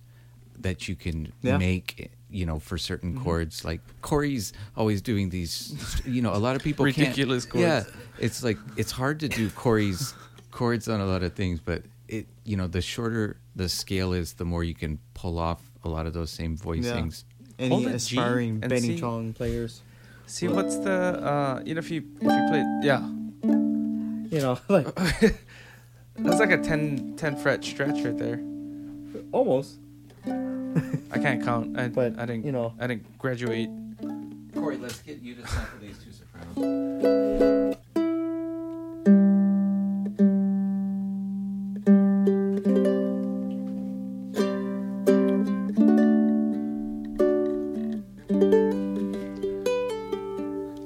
that 0.62 0.88
you 0.88 0.94
can 0.96 1.32
Yeah. 1.42 1.58
make 1.58 2.10
you 2.30 2.46
know 2.46 2.58
for 2.60 2.78
certain 2.78 3.12
Mm-hmm. 3.14 3.24
chords 3.24 3.64
like 3.64 3.80
corey's 4.02 4.52
always 4.76 5.02
doing 5.02 5.30
these 5.30 5.74
you 6.06 6.22
know 6.22 6.32
a 6.34 6.38
lot 6.46 6.54
of 6.56 6.62
people 6.62 6.84
can't- 6.86 6.98
Ridiculous 6.98 7.44
chords. 7.44 7.62
yeah 7.62 7.84
it's 8.18 8.42
like 8.44 8.58
it's 8.76 8.92
hard 8.92 9.18
to 9.20 9.28
do 9.28 9.50
corey's 9.50 10.14
chords 10.52 10.88
on 10.88 11.00
a 11.00 11.06
lot 11.06 11.22
of 11.22 11.32
things 11.34 11.58
but 11.60 11.82
it 12.08 12.26
you 12.44 12.56
know 12.56 12.66
the 12.68 12.80
shorter 12.80 13.36
the 13.56 13.68
scale 13.68 14.12
is 14.12 14.34
the 14.34 14.44
more 14.44 14.62
you 14.62 14.74
can 14.74 14.98
pull 15.14 15.38
off 15.38 15.60
a 15.82 15.88
lot 15.88 16.06
of 16.06 16.12
those 16.12 16.30
same 16.30 16.56
voicings 16.56 17.24
Any 17.58 17.68
Hold 17.70 17.84
the 17.84 17.90
G 17.90 17.96
aspiring 17.96 18.50
and 18.62 18.68
Benny 18.70 18.80
see- 18.94 18.98
Chong 18.98 19.32
players, 19.32 19.82
See 20.26 20.46
what's 20.48 20.76
the 20.76 20.92
uh 21.32 21.62
you 21.66 21.74
know 21.74 21.80
if 21.80 21.90
you 21.90 22.00
if 22.20 22.22
you 22.22 22.44
play 22.50 22.62
yeah 22.84 23.02
you 24.32 24.38
know, 24.44 24.56
like 24.68 24.86
that's 26.16 26.38
like 26.38 26.50
a 26.52 26.58
10, 26.62 27.14
10 27.16 27.36
fret 27.42 27.64
stretch 27.64 28.04
right 28.04 28.16
there. 28.16 28.38
almost. 29.32 29.78
I 31.12 31.18
can't 31.18 31.42
count. 31.42 31.78
I 31.78 31.88
But, 31.88 32.18
I 32.18 32.26
didn't 32.26 32.44
you 32.44 32.52
know. 32.52 32.74
I 32.78 32.86
didn't 32.86 33.18
graduate. 33.18 33.68
corey 34.54 34.76
let's 34.76 35.00
get 35.02 35.20
you 35.20 35.34
to 35.36 35.46
sample 35.46 35.78
these 35.80 35.98
two 36.02 36.10
sopranos 36.12 37.76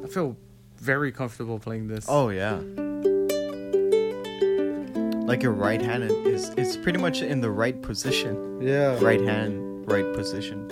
I 0.04 0.08
feel 0.08 0.36
very 0.78 1.12
comfortable 1.12 1.58
playing 1.58 1.88
this. 1.88 2.06
Oh 2.08 2.28
yeah. 2.28 2.58
Like 5.26 5.42
your 5.42 5.52
right 5.52 5.80
hand 5.80 6.04
is 6.04 6.50
it's 6.50 6.76
pretty 6.76 6.98
much 6.98 7.22
in 7.22 7.40
the 7.40 7.50
right 7.50 7.80
position. 7.80 8.60
yeah. 8.60 8.98
Right 9.00 9.20
hand, 9.22 9.63
right 9.86 10.12
position. 10.14 10.68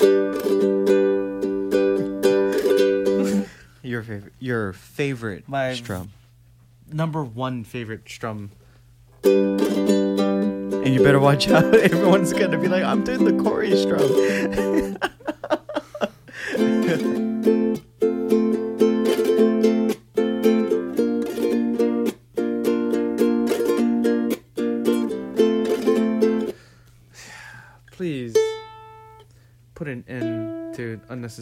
your 3.82 4.02
favorite 4.02 4.32
your 4.38 4.72
favorite 4.72 5.48
My- 5.48 5.74
strum. 5.74 6.10
Number 6.90 7.24
one 7.24 7.64
favorite 7.64 8.02
strum. 8.08 8.50
And 9.24 10.92
you 10.94 11.02
better 11.02 11.20
watch 11.20 11.48
out. 11.48 11.74
Everyone's 11.74 12.32
gonna 12.32 12.58
be 12.58 12.68
like, 12.68 12.84
I'm 12.84 13.02
doing 13.04 13.24
the 13.24 13.42
Corey 13.42 13.74
strum. 13.76 14.00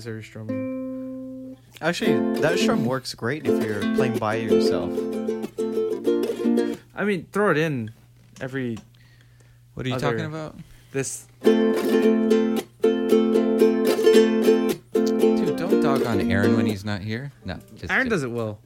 unnecessary 0.06 0.22
strumming. 0.24 1.56
Actually, 1.82 2.40
that 2.40 2.58
strum 2.58 2.84
works 2.84 3.14
great 3.14 3.46
if 3.46 3.62
you're 3.64 3.80
playing 3.96 4.18
by 4.18 4.36
yourself. 4.36 4.90
I 6.94 7.04
mean, 7.04 7.26
throw 7.32 7.50
it 7.50 7.58
in 7.58 7.90
every 8.40 8.78
What 9.74 9.86
are 9.86 9.88
you 9.88 9.94
Other- 9.96 10.10
talking 10.12 10.26
about? 10.26 10.56
this. 10.92 11.26
Dude, 11.42 12.66
don't 15.56 15.80
dog 15.82 16.04
on 16.04 16.30
Aaron 16.30 16.56
when 16.56 16.66
he's 16.66 16.84
not 16.84 17.00
here. 17.02 17.32
No, 17.44 17.58
just 17.76 17.90
Aaron 17.92 18.08
just- 18.08 18.22
does 18.22 18.22
it 18.24 18.30
well. 18.30 18.58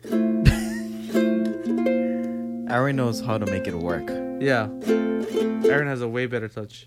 Aaron 2.70 2.96
knows 2.96 3.20
how 3.20 3.38
to 3.38 3.46
make 3.46 3.66
it 3.68 3.74
work. 3.74 4.08
Yeah, 4.40 4.68
Aaron 4.86 5.86
has 5.86 6.00
a 6.02 6.08
way 6.08 6.26
better 6.26 6.48
touch. 6.48 6.86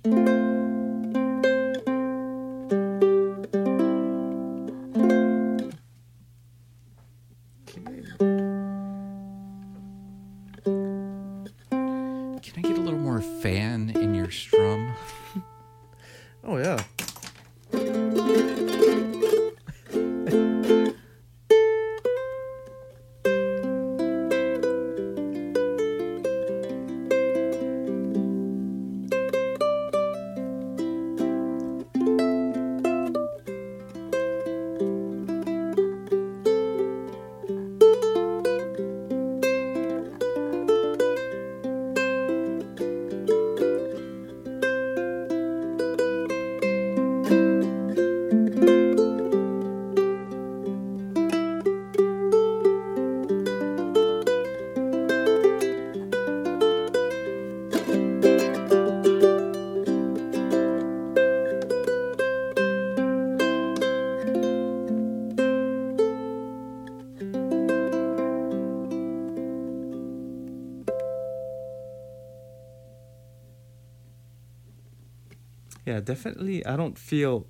Definitely. 76.08 76.66
I 76.66 76.78
don't 76.78 76.98
feel 76.98 77.46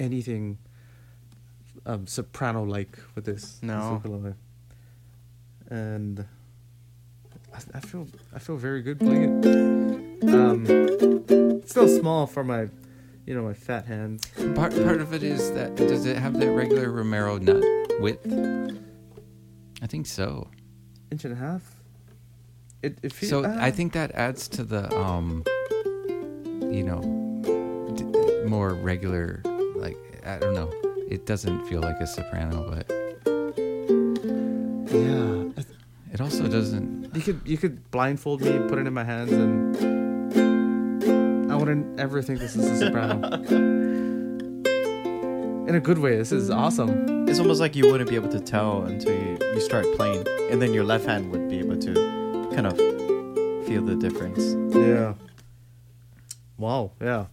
anything 0.00 0.58
um, 1.86 2.06
soprano 2.06 2.64
like 2.64 2.98
with 3.14 3.24
this. 3.24 3.60
No. 3.62 4.02
this. 4.04 4.34
And 5.70 6.26
I, 7.54 7.58
I 7.74 7.80
feel 7.80 8.08
I 8.34 8.38
feel 8.40 8.56
very 8.56 8.82
good 8.82 8.98
playing 8.98 9.44
it. 9.44 10.34
Um, 10.34 10.66
it's 10.68 11.70
still 11.70 11.88
small 11.88 12.26
for 12.26 12.42
my, 12.42 12.68
you 13.26 13.34
know, 13.34 13.42
my 13.42 13.54
fat 13.54 13.86
hands. 13.86 14.26
Part 14.54 14.74
part 14.82 15.00
of 15.00 15.14
it 15.14 15.22
is 15.22 15.52
that 15.52 15.76
does 15.76 16.04
it 16.04 16.16
have 16.16 16.38
the 16.38 16.50
regular 16.50 16.90
Romero 16.90 17.38
nut 17.38 17.62
width? 18.00 18.26
I 19.80 19.86
think 19.86 20.06
so. 20.06 20.48
Inch 21.12 21.24
and 21.24 21.32
a 21.32 21.36
half. 21.36 21.62
It 22.82 22.98
it 23.02 23.12
feels. 23.12 23.30
So 23.30 23.44
I 23.44 23.70
think 23.70 23.92
that 23.92 24.10
adds 24.12 24.48
to 24.48 24.64
the 24.64 24.92
um, 24.98 25.44
you 26.70 26.82
know, 26.82 27.17
more 28.48 28.74
regular. 28.74 29.42
Like 29.76 29.96
I 30.26 30.38
don't 30.38 30.54
know. 30.54 30.70
It 31.08 31.26
doesn't 31.26 31.66
feel 31.66 31.80
like 31.80 32.00
a 32.00 32.06
soprano, 32.06 32.70
but 32.70 32.90
yeah. 34.92 35.64
it 36.12 36.20
also 36.20 36.48
doesn't. 36.48 37.14
You 37.14 37.22
could 37.22 37.40
you 37.44 37.56
could 37.56 37.90
blindfold 37.90 38.42
me, 38.42 38.58
put 38.68 38.78
it 38.78 38.86
in 38.86 38.92
my 38.92 39.04
hands, 39.04 39.32
and 39.32 39.76
I 41.50 41.56
wouldn't 41.56 41.98
ever 41.98 42.20
think 42.22 42.40
this 42.40 42.56
is 42.56 42.66
a 42.66 42.76
soprano. 42.86 43.32
in 45.68 45.74
a 45.74 45.80
good 45.80 45.98
way, 45.98 46.16
this 46.16 46.32
is 46.32 46.50
awesome. 46.50 47.28
It's 47.28 47.38
almost 47.38 47.60
like 47.60 47.76
you 47.76 47.90
wouldn't 47.90 48.08
be 48.08 48.16
able 48.16 48.30
to 48.30 48.40
tell 48.40 48.82
until 48.82 49.12
you, 49.12 49.38
you 49.54 49.60
start 49.60 49.86
playing, 49.96 50.26
and 50.50 50.60
then 50.62 50.72
your 50.72 50.84
left 50.84 51.06
hand 51.06 51.30
would 51.30 51.48
be 51.48 51.58
able 51.58 51.76
to 51.78 52.48
kind 52.54 52.66
of 52.66 52.76
feel 53.66 53.82
the 53.82 53.96
difference. 53.96 54.56
Yeah. 54.74 55.14
Wow. 56.56 56.92
Yeah. 57.00 57.26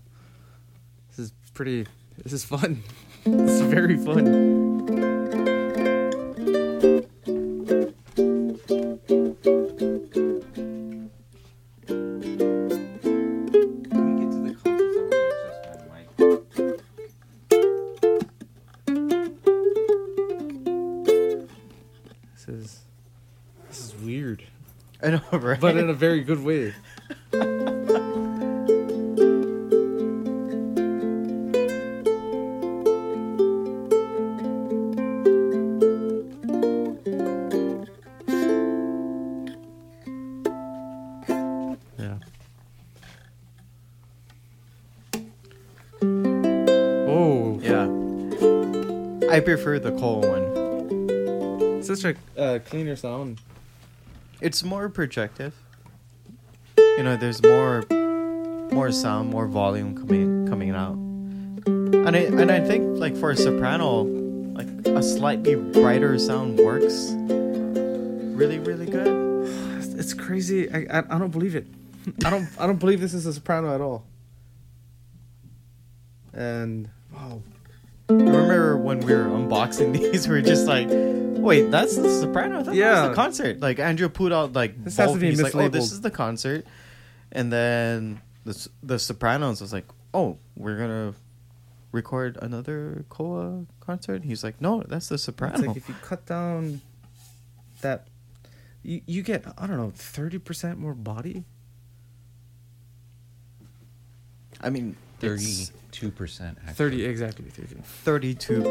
Pretty. 1.55 1.87
This 2.21 2.33
is 2.33 2.43
fun. 2.43 2.83
this 3.25 3.51
is 3.51 3.61
very 3.61 3.95
fun. 3.95 4.25
Can 12.67 14.05
we 14.05 14.21
get 14.21 14.31
to 14.31 14.39
the 14.43 14.53
concerts? 14.61 14.97
I 14.97 15.01
want 15.01 15.11
to 15.11 15.17
adjust 15.47 15.61
my 15.89 15.95
mic. 15.95 16.07
This 22.33 22.47
is. 22.49 22.81
This 23.69 23.79
is 23.79 23.95
weird, 23.95 24.43
I 25.01 25.09
know, 25.11 25.21
right? 25.31 25.59
but 25.59 25.77
in 25.77 25.89
a 25.89 25.93
very 25.93 26.21
good 26.21 26.43
way. 26.43 26.73
I 49.35 49.41
prefer 49.41 49.79
the 49.79 49.91
Koa 49.91 50.19
one. 50.31 51.83
such 51.83 52.05
a 52.05 52.15
uh, 52.41 52.59
cleaner 52.59 52.95
sound. 52.95 53.41
It's 54.39 54.63
more 54.63 54.87
projective. 54.87 55.53
You 56.77 57.03
know, 57.03 57.17
there's 57.17 57.43
more 57.43 57.83
more 58.71 58.93
sound, 58.93 59.31
more 59.31 59.45
volume 59.45 59.93
coming 59.93 60.47
coming 60.47 60.69
out. 60.69 60.93
And 60.95 62.15
I 62.15 62.19
and 62.19 62.49
I 62.49 62.61
think 62.61 62.97
like 62.97 63.17
for 63.17 63.31
a 63.31 63.35
soprano, 63.35 64.03
like 64.53 64.69
a 64.87 65.03
slightly 65.03 65.55
brighter 65.55 66.17
sound 66.17 66.57
works 66.57 67.11
really 68.39 68.59
really 68.59 68.85
good. 68.85 69.25
It's 69.99 70.13
crazy. 70.13 70.71
I, 70.71 70.99
I 70.99 70.99
I 70.99 71.19
don't 71.19 71.31
believe 71.31 71.57
it. 71.57 71.67
I 72.23 72.29
don't 72.29 72.47
I 72.57 72.65
don't 72.67 72.79
believe 72.79 73.01
this 73.01 73.13
is 73.13 73.25
a 73.25 73.33
soprano 73.33 73.75
at 73.75 73.81
all. 73.81 74.05
And 76.31 76.89
when 78.85 78.99
we 78.99 79.13
were 79.13 79.25
unboxing 79.25 79.93
these, 79.97 80.27
we 80.27 80.35
were 80.35 80.41
just 80.41 80.65
like, 80.67 80.87
"Wait, 80.89 81.71
that's 81.71 81.95
the 81.95 82.09
soprano? 82.21 82.55
I 82.55 82.63
thought 82.63 82.65
that 82.67 82.75
Yeah. 82.75 83.01
was 83.01 83.09
the 83.09 83.15
concert." 83.15 83.59
Like 83.59 83.79
Andrew 83.79 84.09
put 84.09 84.31
out 84.31 84.53
like 84.53 84.83
This 84.83 84.97
has 84.97 85.07
to 85.09 85.13
both. 85.13 85.21
be 85.21 85.29
He's 85.29 85.41
like, 85.41 85.55
"Oh, 85.55 85.67
this 85.69 85.91
is 85.91 86.01
the 86.01 86.11
concert," 86.11 86.65
and 87.31 87.51
then 87.51 88.21
the 88.45 88.69
the 88.83 88.99
Sopranos 88.99 89.59
was 89.61 89.73
like, 89.73 89.85
"Oh, 90.13 90.37
we're 90.55 90.77
gonna 90.77 91.13
record 91.91 92.37
another 92.41 93.05
Koa 93.09 93.65
concert." 93.79 94.23
He's 94.23 94.43
like, 94.43 94.61
"No, 94.61 94.83
that's 94.87 95.09
the 95.09 95.15
it's 95.15 95.23
soprano." 95.23 95.59
like 95.67 95.77
if 95.77 95.89
you 95.89 95.95
cut 96.01 96.25
down 96.25 96.81
that, 97.81 98.07
you 98.83 99.01
you 99.07 99.23
get 99.23 99.45
I 99.57 99.65
don't 99.67 99.77
know 99.77 99.91
thirty 99.95 100.37
percent 100.37 100.77
more 100.79 100.93
body. 100.93 101.43
I 104.61 104.69
mean, 104.69 104.95
it's 105.21 105.71
Thirty-two 105.95 106.11
percent. 106.11 106.57
Thirty 106.71 107.05
exactly 107.05 107.45
thirty. 107.45 107.81
thirty-two 107.81 108.63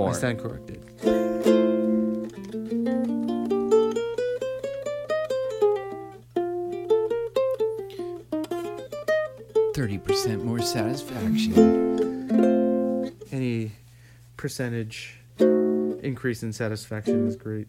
I 0.00 0.12
stand 0.12 0.40
corrected. 0.40 0.82
Thirty 9.74 9.98
percent 9.98 10.44
more 10.44 10.60
satisfaction. 10.60 11.52
Any 13.30 13.70
percentage 14.36 15.20
increase 15.38 16.42
in 16.42 16.52
satisfaction 16.52 17.28
is 17.28 17.36
great. 17.36 17.68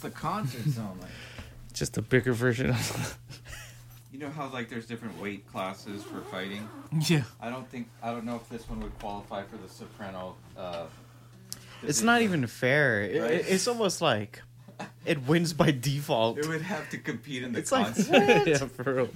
What's 0.00 0.14
the 0.14 0.20
concert 0.20 0.62
sound 0.70 1.00
like? 1.00 1.10
Just 1.72 1.98
a 1.98 2.02
bigger 2.02 2.32
version 2.32 2.70
of. 2.70 3.18
You 4.12 4.20
know 4.20 4.30
how 4.30 4.48
like 4.52 4.68
there's 4.68 4.86
different 4.86 5.20
weight 5.20 5.44
classes 5.50 6.04
for 6.04 6.20
fighting. 6.20 6.68
Yeah. 7.08 7.22
I 7.40 7.50
don't 7.50 7.68
think 7.68 7.88
I 8.00 8.12
don't 8.12 8.24
know 8.24 8.36
if 8.36 8.48
this 8.48 8.68
one 8.70 8.78
would 8.80 8.96
qualify 9.00 9.42
for 9.42 9.56
the 9.56 9.68
soprano. 9.68 10.36
Uh, 10.56 10.86
It's 11.82 12.00
not 12.02 12.22
even 12.22 12.46
fair. 12.46 13.02
It- 13.02 13.46
it's 13.48 13.66
almost 13.66 14.00
like 14.00 14.40
it 15.04 15.26
wins 15.26 15.52
by 15.52 15.72
default. 15.72 16.38
It 16.38 16.46
would 16.46 16.62
have 16.62 16.88
to 16.90 16.98
compete 16.98 17.42
in 17.42 17.52
the 17.52 17.58
It's 17.58 17.72
like, 17.72 17.86
concert. 17.86 18.12
what? 18.12 18.46
yeah, 18.46 18.58
for 18.58 19.08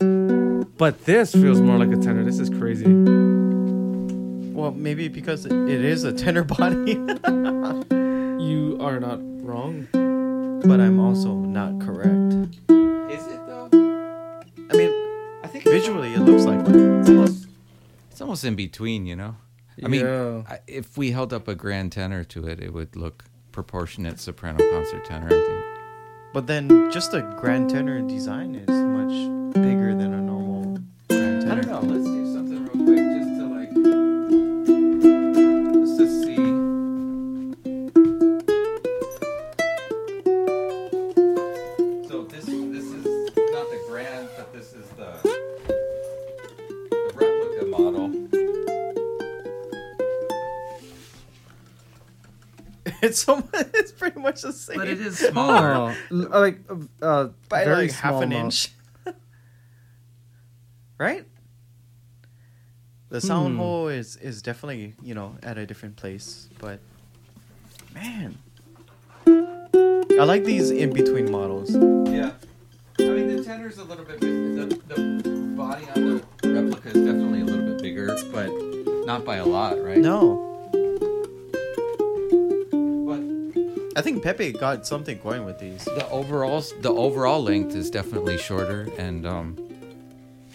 real. 0.00 0.64
But 0.78 1.04
this 1.04 1.32
feels 1.32 1.60
more 1.60 1.76
like 1.78 1.92
a 1.92 2.00
tenor. 2.00 2.24
This 2.24 2.38
is 2.38 2.48
crazy. 2.48 2.86
Well, 4.54 4.70
maybe 4.74 5.08
because 5.08 5.44
it 5.44 5.52
it 5.52 5.84
is 5.84 6.04
a 6.04 6.12
tenor 6.14 6.44
body, 6.44 6.92
You 8.44 8.76
are 8.80 8.98
not 9.00 9.20
wrong. 9.44 9.86
but 10.66 10.80
I'm 10.80 10.98
also 11.00 11.34
not 11.34 11.80
correct. 11.80 12.34
Is 13.10 13.26
it 13.26 13.40
though? 13.46 13.68
I 14.70 14.76
mean, 14.76 14.92
I 15.42 15.46
think 15.48 15.64
visually 15.64 16.14
it 16.14 16.20
looks 16.20 16.44
like 16.44 16.60
one. 16.66 17.00
it's 17.00 17.08
almost 17.10 17.46
it's 18.10 18.20
almost 18.20 18.44
in 18.44 18.54
between. 18.54 19.06
You 19.06 19.16
know. 19.16 19.36
I 19.84 19.88
mean, 19.88 20.02
Yeah. 20.02 20.42
I, 20.48 20.58
if 20.66 20.96
we 20.96 21.10
held 21.10 21.32
up 21.32 21.48
a 21.48 21.54
grand 21.54 21.92
tenor 21.92 22.22
to 22.24 22.46
it, 22.46 22.60
it 22.60 22.72
would 22.72 22.94
look 22.96 23.24
proportionate 23.52 24.20
soprano 24.20 24.58
concert 24.70 25.04
tenor. 25.04 25.26
I 25.26 25.30
think. 25.30 25.64
But 26.32 26.46
then 26.46 26.90
just 26.90 27.12
a 27.14 27.22
grand 27.38 27.70
tenor 27.70 28.00
design 28.00 28.54
is 28.56 28.68
much 28.68 29.54
bigger 29.54 29.94
than 29.94 30.14
a 30.14 30.20
normal 30.20 30.78
grand 31.08 31.42
tenor. 31.42 31.52
I 31.52 31.54
don't 31.62 31.68
know. 31.88 31.94
Let's 31.94 32.06
It's 53.14 53.28
almost, 53.28 53.48
it's 53.74 53.92
pretty 53.92 54.18
much 54.18 54.42
the 54.42 54.52
same. 54.52 54.76
But 54.78 54.88
it 54.88 55.00
is 55.00 55.18
smaller. 55.18 55.94
Oh, 56.10 56.16
like 56.40 56.58
uh, 57.00 57.28
by 57.48 57.64
very 57.64 57.86
like 57.86 57.92
half 57.92 58.10
small 58.10 58.22
an 58.22 58.32
amount. 58.32 58.44
inch. 58.46 58.70
right? 60.98 61.24
The 63.10 63.20
sound 63.20 63.54
Hmm. 63.54 63.58
hole 63.60 63.88
is 63.88 64.16
is 64.16 64.42
definitely, 64.42 64.94
you 65.00 65.14
know, 65.14 65.36
at 65.44 65.58
a 65.58 65.64
different 65.66 65.94
place, 65.96 66.48
but 66.58 66.80
man. 67.94 68.38
I 69.26 70.24
like 70.24 70.44
these 70.44 70.70
in 70.70 70.92
between 70.92 71.30
models. 71.30 71.70
Yeah. 71.70 72.32
I 72.98 73.02
mean, 73.02 73.36
the 73.36 73.42
tenor's 73.44 73.78
a 73.78 73.84
little 73.84 74.04
bit 74.04 74.20
big. 74.20 74.30
The, 74.30 74.66
the 74.94 75.30
body 75.56 75.86
on 75.94 76.04
the 76.42 76.48
replica 76.48 76.88
is 76.88 76.94
definitely 77.04 77.40
a 77.40 77.44
little 77.44 77.66
bit 77.74 77.82
bigger, 77.82 78.06
but 78.32 78.48
not 79.06 79.24
by 79.24 79.36
a 79.36 79.44
lot, 79.46 79.82
right? 79.82 79.98
No. 79.98 80.53
I 83.96 84.02
think 84.02 84.22
Pepe 84.22 84.52
got 84.52 84.86
something 84.86 85.18
going 85.22 85.44
with 85.44 85.58
these. 85.58 85.84
the 85.84 86.08
overall 86.10 86.62
the 86.80 86.90
overall 86.92 87.42
length 87.42 87.74
is 87.76 87.90
definitely 87.90 88.38
shorter, 88.38 88.88
and 88.98 89.24
um, 89.26 89.56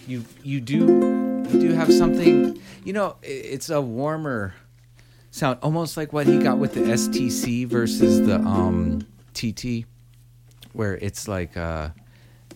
you 0.08 0.25
you 0.43 0.60
do 0.62 1.45
you 1.49 1.60
do 1.60 1.73
have 1.73 1.91
something. 1.93 2.60
You 2.84 2.93
know, 2.93 3.15
it's 3.23 3.69
a 3.69 3.80
warmer 3.82 4.54
sound, 5.32 5.60
almost 5.62 5.95
like 5.97 6.12
what 6.12 6.28
he 6.28 6.38
got 6.39 6.58
with 6.58 6.73
the 6.73 6.82
STC 6.82 7.65
versus 7.67 8.25
the 8.25 8.36
um 8.39 9.06
TT, 9.34 9.86
where 10.73 10.97
it's 10.97 11.28
like 11.28 11.56
uh 11.56 11.89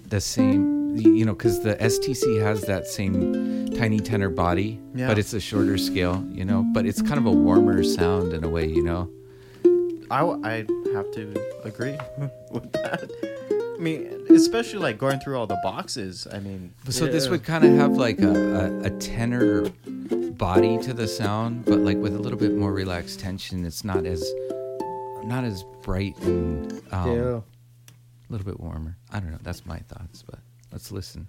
the 0.08 0.20
same. 0.22 0.82
You 0.96 1.26
know, 1.26 1.34
because 1.34 1.64
the 1.64 1.76
STC 1.76 2.40
has 2.42 2.62
that 2.66 2.86
same 2.86 3.68
tiny 3.74 4.00
tenor 4.00 4.30
body, 4.30 4.80
Yeah. 4.94 5.08
but 5.08 5.18
it's 5.18 5.34
a 5.34 5.40
shorter 5.40 5.78
scale. 5.80 6.24
You 6.30 6.46
know, 6.46 6.64
but 6.74 6.86
it's 6.86 7.02
kind 7.02 7.18
of 7.18 7.26
a 7.26 7.32
warmer 7.32 7.84
sound 7.84 8.34
in 8.34 8.44
a 8.44 8.50
way. 8.50 8.68
You 8.68 8.84
know. 8.84 9.10
I 10.12 10.20
w- 10.20 10.46
I'd 10.46 10.70
have 10.94 11.12
to 11.12 11.62
agree 11.64 11.98
with 12.52 12.72
that. 12.74 13.10
I 13.76 13.82
mean, 13.82 14.26
especially 14.30 14.80
like 14.80 14.98
going 14.98 15.20
through 15.20 15.38
all 15.38 15.48
the 15.48 15.60
boxes. 15.64 16.28
I 16.32 16.40
mean, 16.40 16.74
So 16.90 17.06
this 17.08 17.28
would 17.30 17.44
kind 17.44 17.66
of 17.66 17.74
have 17.76 17.94
like 17.94 18.20
a, 18.20 18.34
a, 18.34 18.82
a 18.84 18.90
tenor 18.92 19.70
body 20.38 20.78
to 20.80 20.94
the 20.94 21.08
sound, 21.08 21.66
but 21.66 21.80
like 21.80 21.98
with 21.98 22.16
a 22.16 22.20
little 22.20 22.40
bit 22.40 22.54
more 22.54 22.72
relaxed 22.74 23.20
tension. 23.20 23.66
It's 23.66 23.84
not 23.84 24.06
as 24.06 24.24
not 25.24 25.44
as 25.44 25.64
bright 25.82 26.18
and 26.20 26.72
um, 26.92 27.12
yeah. 27.12 27.40
a 27.40 28.30
little 28.30 28.46
bit 28.46 28.60
warmer. 28.60 28.98
I 29.12 29.20
don't 29.20 29.32
know. 29.32 29.40
That's 29.42 29.66
my 29.66 29.80
thoughts, 29.80 30.22
but 30.24 30.40
let's 30.72 30.92
listen. 30.92 31.28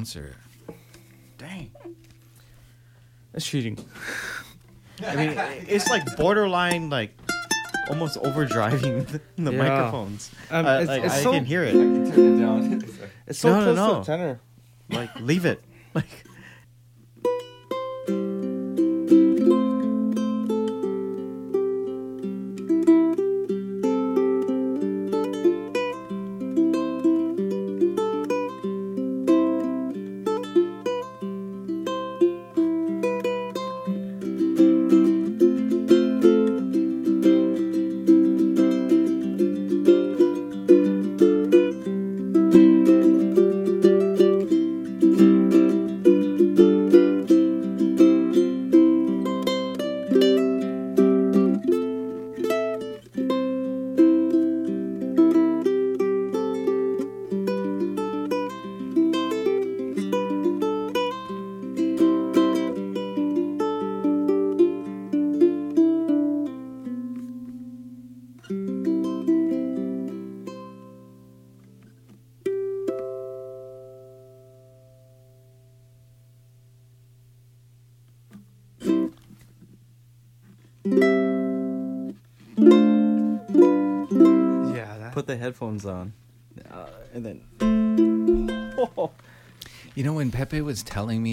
Concert. 0.00 0.34
dang. 1.36 1.70
That's 3.32 3.46
cheating. 3.46 3.76
I 5.06 5.14
mean, 5.14 5.34
it's 5.68 5.88
like 5.90 6.16
borderline, 6.16 6.88
like 6.88 7.12
almost 7.90 8.16
overdriving 8.22 9.06
the, 9.06 9.20
the 9.36 9.52
Yeah. 9.52 9.58
microphones. 9.58 10.30
Um, 10.50 10.64
Uh, 10.64 10.80
it's- 10.80 10.88
like, 10.88 11.04
it's 11.04 11.14
I 11.14 11.22
so- 11.22 11.32
can 11.32 11.44
hear 11.44 11.64
it. 11.64 11.68
I 11.74 11.78
can 11.78 12.12
turn 12.12 12.36
it 12.36 12.40
down. 12.40 12.82
It's 13.26 13.38
so 13.38 13.48
No, 13.50 13.58
no, 13.58 13.64
close 13.64 13.76
no. 13.76 13.94
to 13.94 14.00
a 14.00 14.04
tenor. 14.04 14.40
Like, 14.88 15.10
leave 15.20 15.44
it. 15.44 15.62
Like, 15.94 16.24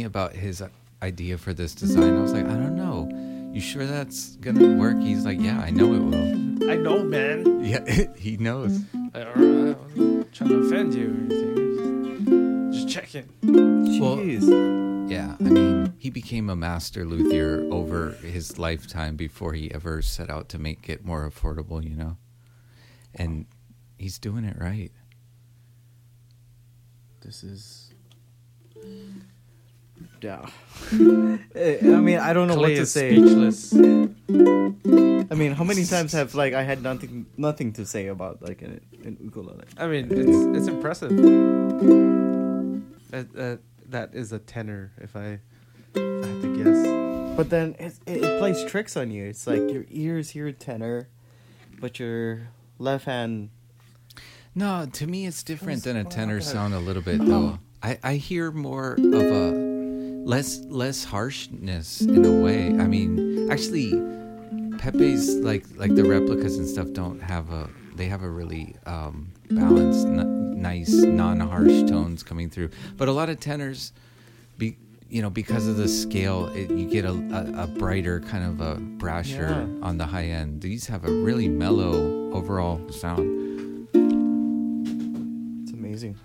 about 0.07 0.33
his 0.33 0.63
idea 1.03 1.37
for 1.37 1.53
this 1.53 1.75
design, 1.75 2.17
I 2.17 2.21
was 2.21 2.33
like, 2.33 2.45
I 2.45 2.53
don't 2.55 2.75
know. 2.75 3.07
You 3.53 3.61
sure 3.61 3.85
that's 3.85 4.35
gonna 4.37 4.75
work? 4.75 4.99
He's 4.99 5.25
like, 5.25 5.39
Yeah, 5.39 5.59
I 5.59 5.69
know 5.69 5.93
it 5.93 5.99
will. 5.99 6.69
I 6.71 6.75
know, 6.75 7.03
man. 7.03 7.63
Yeah, 7.63 7.85
he 8.17 8.37
knows. 8.37 8.79
I, 9.13 9.21
I 9.21 9.39
wasn't 9.73 10.33
trying 10.33 10.49
to 10.49 10.55
offend 10.65 10.93
you 10.95 11.05
or 11.07 11.09
anything. 11.33 12.71
Just 12.73 12.89
checking. 12.89 13.29
Well- 14.01 14.19
Yeah, 15.09 15.35
I 15.39 15.43
mean, 15.43 15.93
he 15.97 16.09
became 16.09 16.49
a 16.49 16.55
master 16.55 17.05
luthier 17.05 17.65
over 17.71 18.11
his 18.21 18.59
lifetime 18.59 19.15
before 19.15 19.53
he 19.53 19.71
ever 19.73 20.01
set 20.01 20.29
out 20.29 20.49
to 20.49 20.59
make 20.59 20.89
it 20.89 21.05
more 21.05 21.29
affordable, 21.29 21.81
you 21.83 21.95
know? 21.95 22.17
And 23.15 23.45
he's 23.97 24.19
doing 24.19 24.43
it 24.43 24.57
right. 24.59 24.91
This 27.21 27.43
is. 27.43 27.87
Yeah. 30.21 30.45
Eh, 31.56 31.80
I 31.82 31.99
mean, 31.99 32.19
I 32.19 32.34
don't 32.34 32.47
know 32.47 32.53
Clay 32.56 32.62
what 32.62 32.75
to 32.75 32.82
is 32.84 32.91
say. 32.91 33.12
speechless. 33.15 33.73
I 33.73 35.36
mean, 35.36 35.51
how 35.53 35.63
many 35.63 35.84
times 35.86 36.13
have 36.13 36.36
like 36.36 36.53
I 36.53 36.62
had 36.63 36.84
nothing 36.84 37.25
nothing 37.36 37.73
to 37.73 37.86
say 37.86 38.08
about 38.08 38.41
like 38.41 38.62
an, 38.62 38.80
an 39.03 39.17
ukulele? 39.19 39.65
I 39.77 39.88
mean, 39.88 40.08
it's 40.12 40.58
it's 40.58 40.67
impressive. 40.67 41.10
That, 43.10 43.34
that 43.34 43.60
that 43.89 44.13
is 44.13 44.32
a 44.32 44.39
tenor. 44.39 44.91
If 45.01 45.15
I, 45.15 45.39
if 45.95 46.23
I 46.23 46.27
had 46.27 46.41
to 46.41 46.63
guess. 46.63 47.36
But 47.38 47.49
then 47.49 47.75
it, 47.80 47.93
it, 48.06 48.23
it 48.23 48.39
plays 48.39 48.63
tricks 48.65 48.95
on 48.95 49.12
you. 49.12 49.25
It's 49.25 49.47
like 49.47 49.69
your 49.71 49.86
ears 49.89 50.30
hear 50.32 50.47
a 50.47 50.53
tenor, 50.53 51.10
but 51.80 51.99
your 51.99 52.49
left 52.80 53.06
hand. 53.06 53.49
No, 54.56 54.88
to 54.93 55.08
me, 55.08 55.25
it's 55.25 55.43
different 55.43 55.84
than 55.84 55.97
a 55.97 56.03
tenor 56.03 56.39
sound 56.41 56.73
a 56.73 56.80
little 56.80 57.01
bit, 57.01 57.23
though. 57.25 57.60
I, 57.84 57.99
I 58.03 58.15
hear 58.15 58.51
more 58.51 58.93
of 58.93 58.99
a 59.03 59.66
less 60.27 60.59
less 60.67 61.03
harshness 61.05 62.01
in 62.01 62.25
a 62.25 62.31
way. 62.43 62.67
I 62.67 62.85
mean, 62.87 63.49
actually, 63.49 63.91
Pepe's 64.77 65.35
like 65.35 65.65
like 65.77 65.95
the 65.95 66.03
replicas 66.03 66.57
and 66.57 66.67
stuff 66.67 66.91
don't 66.91 67.19
have 67.21 67.49
a 67.51 67.69
they 67.95 68.07
have 68.07 68.21
a 68.23 68.29
really 68.29 68.75
um, 68.85 69.31
balanced, 69.49 70.05
n- 70.05 70.61
nice, 70.61 70.91
non-harsh 70.93 71.89
tones 71.89 72.21
coming 72.21 72.47
through. 72.49 72.69
But 72.95 73.07
a 73.07 73.11
lot 73.11 73.29
of 73.29 73.39
tenors, 73.39 73.91
be 74.57 74.77
you 75.09 75.21
know, 75.21 75.29
because 75.31 75.67
of 75.67 75.77
the 75.77 75.87
scale, 75.87 76.47
it, 76.49 76.69
you 76.69 76.87
get 76.87 77.05
a, 77.05 77.11
a, 77.13 77.63
a 77.63 77.67
brighter 77.67 78.19
kind 78.19 78.43
of 78.45 78.59
a 78.61 78.75
brasher 78.75 79.49
Yeah. 79.49 79.87
on 79.87 79.97
the 79.97 80.05
high 80.05 80.25
end. 80.25 80.61
These 80.61 80.85
have 80.87 81.05
a 81.05 81.11
really 81.11 81.47
mellow 81.47 82.31
overall 82.33 82.79
sound. 82.91 83.87
It's 85.63 85.71
amazing. 85.71 86.17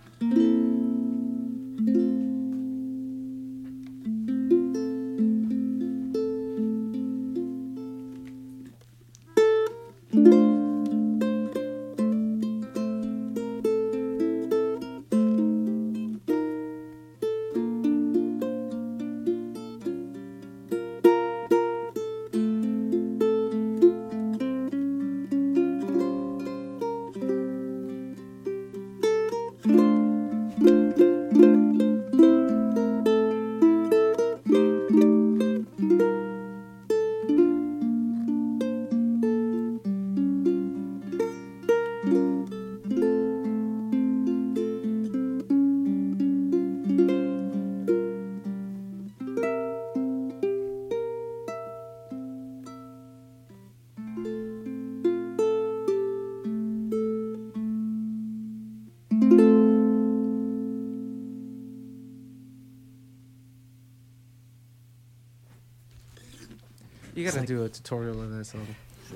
Tutorial 67.72 68.22
in 68.22 68.36
that 68.38 68.44
song. 68.44 68.66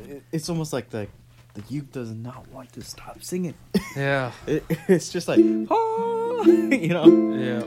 It, 0.09 0.23
it's 0.33 0.49
almost 0.49 0.73
like 0.73 0.91
the 0.91 1.07
the 1.55 1.63
youth 1.69 1.93
does 1.93 2.11
not 2.11 2.49
want 2.49 2.73
to 2.75 2.83
stop 2.83 3.23
singing. 3.23 3.55
Yeah. 3.97 4.33
It, 4.47 4.63
it's 4.89 5.09
just 5.11 5.27
like, 5.27 5.39
ah, 5.41 5.43
you 6.45 6.89
know. 6.89 7.07
Yeah. 7.35 7.63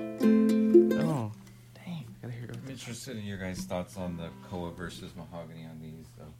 Oh, 1.01 1.31
Dang. 1.73 2.05
Gotta 2.21 2.33
hear. 2.33 2.51
I'm 2.53 2.69
interested 2.69 3.17
in 3.17 3.23
your 3.25 3.37
guys' 3.39 3.65
thoughts 3.65 3.97
on 3.97 4.15
the 4.17 4.29
Koa 4.47 4.69
versus 4.71 5.11
Mahogany 5.15 5.65
on 5.65 5.79
these, 5.81 6.05
though. 6.19 6.33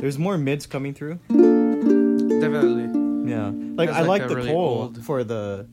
there's 0.00 0.18
more 0.18 0.36
mids 0.38 0.66
coming 0.66 0.94
through. 0.94 1.14
Definitely. 1.28 3.30
Yeah, 3.30 3.50
like 3.76 3.88
Has, 3.88 3.98
I 3.98 4.00
like, 4.06 4.20
like 4.22 4.28
the 4.28 4.36
really 4.36 4.50
Koa 4.50 4.58
old- 4.58 5.04
for 5.04 5.24
the 5.24 5.66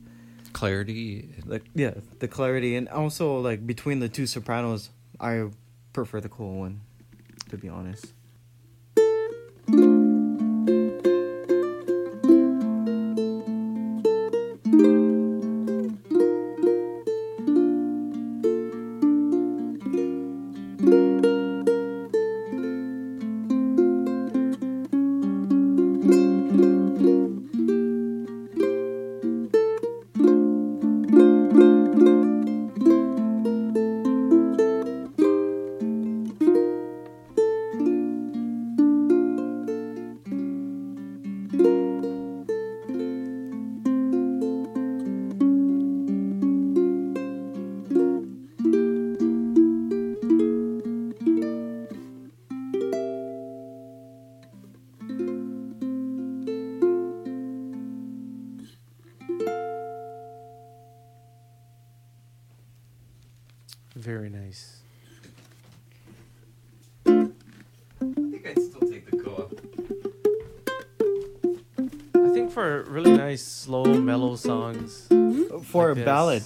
Clarity. 0.52 1.28
like 1.46 1.64
yeah 1.74 1.94
the 2.18 2.28
clarity 2.28 2.76
and 2.76 2.88
also 2.88 3.38
like 3.38 3.66
between 3.66 4.00
the 4.00 4.08
two 4.08 4.26
sopranos, 4.26 4.90
I 5.20 5.48
prefer 5.92 6.20
the 6.20 6.28
cool 6.28 6.58
one, 6.58 6.80
to 7.50 7.56
be 7.56 7.68
honest. 7.68 8.12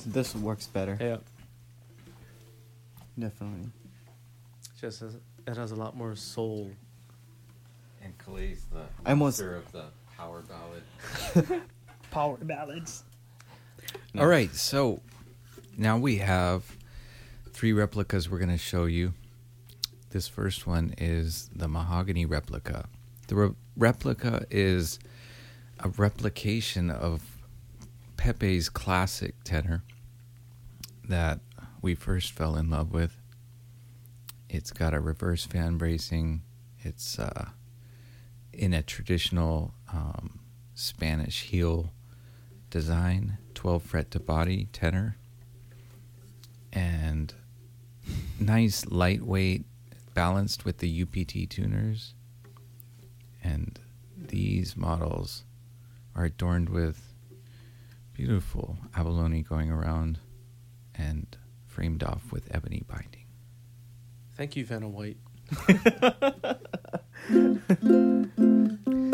This. 0.06 0.34
works 0.34 0.66
better. 0.66 0.96
Yeah. 1.00 1.16
Definitely. 3.18 3.70
Just 4.80 5.00
has, 5.00 5.16
it 5.46 5.56
has 5.56 5.70
a 5.72 5.76
lot 5.76 5.96
more 5.96 6.14
soul. 6.16 6.70
And 8.02 8.16
Kalei, 8.18 8.56
the 8.72 8.82
I 9.04 9.10
almost- 9.10 9.38
master 9.40 9.56
of 9.56 9.72
the 9.72 9.84
power 10.16 10.42
ballad. 10.42 11.62
Power 12.10 12.36
ballads. 12.40 13.02
All 14.18 14.26
right, 14.26 14.54
so 14.54 15.02
now 15.76 15.98
we 15.98 16.16
have 16.18 16.76
three 17.52 17.72
replicas 17.74 18.30
we're 18.30 18.38
going 18.38 18.48
to 18.50 18.56
show 18.56 18.84
you. 18.86 19.12
This 20.10 20.26
first 20.28 20.66
one 20.66 20.94
is 20.96 21.50
the 21.54 21.68
mahogany 21.68 22.24
replica. 22.24 22.88
The 23.28 23.34
re- 23.34 23.54
replica 23.76 24.46
is 24.50 24.98
a 25.80 25.90
replication 25.90 26.90
of 26.90 27.22
Pepe's 28.16 28.70
classic 28.70 29.34
tenor 29.44 29.82
that 31.08 31.40
we 31.82 31.94
first 31.94 32.32
fell 32.32 32.56
in 32.56 32.70
love 32.70 32.92
with. 32.92 33.16
It's 34.48 34.72
got 34.72 34.94
a 34.94 35.00
reverse 35.00 35.44
fan 35.44 35.76
bracing. 35.76 36.42
It's 36.80 37.18
uh, 37.18 37.50
in 38.52 38.72
a 38.72 38.82
traditional 38.82 39.74
um, 39.92 40.40
Spanish 40.74 41.42
heel 41.42 41.92
design, 42.70 43.38
12 43.54 43.82
fret 43.82 44.10
to 44.12 44.20
body 44.20 44.68
tenor, 44.72 45.16
and 46.72 47.34
nice 48.38 48.86
lightweight, 48.86 49.64
balanced 50.14 50.64
with 50.64 50.78
the 50.78 51.02
UPT 51.02 51.50
tuners. 51.50 52.14
And 53.42 53.78
these 54.16 54.76
models 54.76 55.44
are 56.14 56.24
adorned 56.24 56.68
with 56.68 57.14
beautiful 58.14 58.78
abalone 58.94 59.42
going 59.42 59.70
around 59.70 60.18
and 60.96 61.36
framed 61.66 62.02
off 62.02 62.32
with 62.32 62.48
ebony 62.54 62.82
binding. 62.86 63.26
Thank 64.36 64.56
you, 64.56 64.64
Vanna 64.64 64.88
White. 64.88 65.16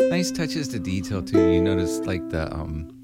nice 0.09 0.31
touches 0.31 0.67
to 0.69 0.79
detail 0.79 1.21
too. 1.21 1.51
You 1.51 1.61
notice 1.61 1.99
like 1.99 2.29
the 2.29 2.51
um 2.53 2.99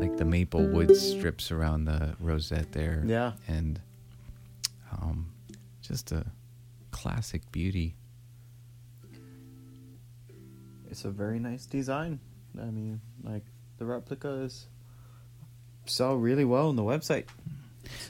like 0.00 0.16
the 0.16 0.24
maple 0.24 0.66
wood 0.66 0.96
strips 0.96 1.50
around 1.50 1.84
the 1.84 2.16
rosette 2.20 2.72
there. 2.72 3.02
Yeah. 3.06 3.32
And 3.48 3.80
um 4.90 5.32
just 5.80 6.12
a 6.12 6.26
classic 6.90 7.50
beauty. 7.52 7.96
It's 10.90 11.04
a 11.04 11.10
very 11.10 11.38
nice 11.38 11.66
design. 11.66 12.20
I 12.60 12.66
mean, 12.66 13.00
like 13.24 13.44
the 13.78 13.86
replicas 13.86 14.66
sell 15.86 16.16
really 16.16 16.44
well 16.44 16.68
on 16.68 16.76
the 16.76 16.82
website. 16.82 17.24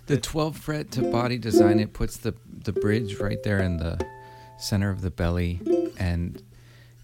The 0.07 0.19
12 0.19 0.57
fret 0.57 0.91
to 0.93 1.03
body 1.11 1.39
design 1.39 1.79
it 1.81 1.93
puts 1.93 2.17
the 2.17 2.35
the 2.65 2.73
bridge 2.73 3.19
right 3.19 3.43
there 3.43 3.61
in 3.61 3.77
the 3.79 4.05
center 4.59 4.91
of 4.91 5.01
the 5.01 5.11
belly 5.11 5.61
and 5.99 6.43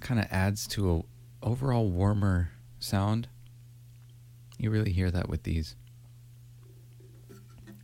kind 0.00 0.20
of 0.20 0.26
adds 0.30 0.66
to 0.68 1.04
a 1.42 1.46
overall 1.46 1.88
warmer 1.90 2.50
sound. 2.78 3.28
You 4.58 4.70
really 4.70 4.92
hear 4.92 5.10
that 5.10 5.28
with 5.28 5.44
these. 5.44 5.76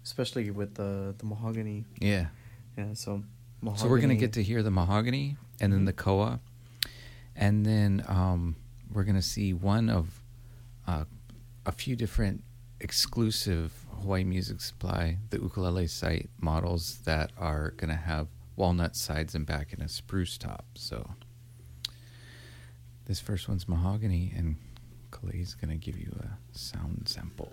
Especially 0.03 0.51
with 0.51 0.75
the 0.75 1.15
the 1.19 1.25
mahogany. 1.25 1.85
Yeah. 2.01 2.27
Yeah, 2.77 2.95
so 2.95 3.23
So 3.77 3.89
we're 3.89 4.01
gonna 4.01 4.17
get 4.17 4.33
to 4.35 4.43
hear 4.43 4.63
the 4.63 4.71
mahogany 4.71 5.37
and 5.61 5.73
then 5.73 5.85
the 5.85 5.93
koa, 5.93 6.41
and 7.37 7.65
then 7.65 8.05
um, 8.09 8.57
we're 8.93 9.05
gonna 9.05 9.23
see 9.23 9.53
one 9.53 9.89
of 9.89 10.21
uh, 10.87 11.05
a 11.65 11.73
few 11.73 11.97
different 11.97 12.43
exclusive 12.81 13.84
Hawaii 14.01 14.25
Music 14.25 14.61
Supply, 14.61 15.19
the 15.31 15.39
ukulele 15.39 15.87
site 15.87 16.31
models 16.41 16.99
that 17.05 17.33
are 17.39 17.73
gonna 17.77 17.95
have 17.97 18.29
walnut 18.57 18.97
sides 18.97 19.35
and 19.35 19.47
back 19.47 19.73
and 19.73 19.83
a 19.83 19.89
spruce 19.89 20.39
top. 20.39 20.65
So 20.75 21.11
this 23.07 23.21
first 23.21 23.49
one's 23.49 23.69
mahogany, 23.69 24.33
and 24.37 24.57
Kalei's 25.11 25.55
gonna 25.55 25.77
give 25.77 25.99
you 25.99 26.15
a 26.21 26.57
sound 26.57 27.09
sample. 27.09 27.53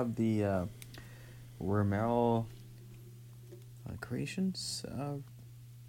Have 0.00 0.14
the 0.16 0.44
uh, 0.44 0.64
Romero 1.58 2.46
uh, 3.86 3.92
Creations 4.00 4.84
uh, 4.88 5.16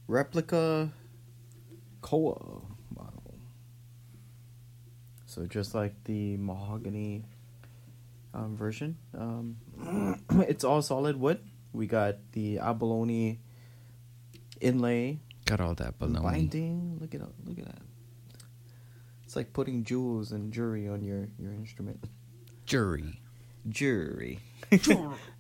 replica 0.08 0.92
Koa 2.02 2.62
model. 2.94 3.36
So 5.26 5.46
just 5.46 5.74
like 5.74 5.94
the 6.04 6.36
mahogany 6.38 7.24
um, 8.34 8.58
version, 8.58 8.98
um, 9.18 9.56
it's 10.48 10.64
all 10.66 10.82
solid 10.82 11.18
wood. 11.18 11.40
We 11.74 11.88
got 11.88 12.18
the 12.34 12.60
abalone 12.60 13.40
inlay 14.60 15.20
Got 15.46 15.62
all 15.62 15.74
that 15.76 15.98
baloney. 15.98 16.22
binding. 16.22 16.98
Look 17.00 17.16
at 17.16 17.22
look 17.46 17.58
at 17.60 17.66
that. 17.66 17.82
It's 19.24 19.36
like 19.38 19.54
putting 19.54 19.84
jewels 19.86 20.34
and 20.34 20.52
jewelry 20.52 20.88
on 20.90 21.02
your 21.02 21.30
your 21.40 21.54
instrument. 21.54 22.04
Jury. 22.66 23.22
Jewelry. 23.70 24.40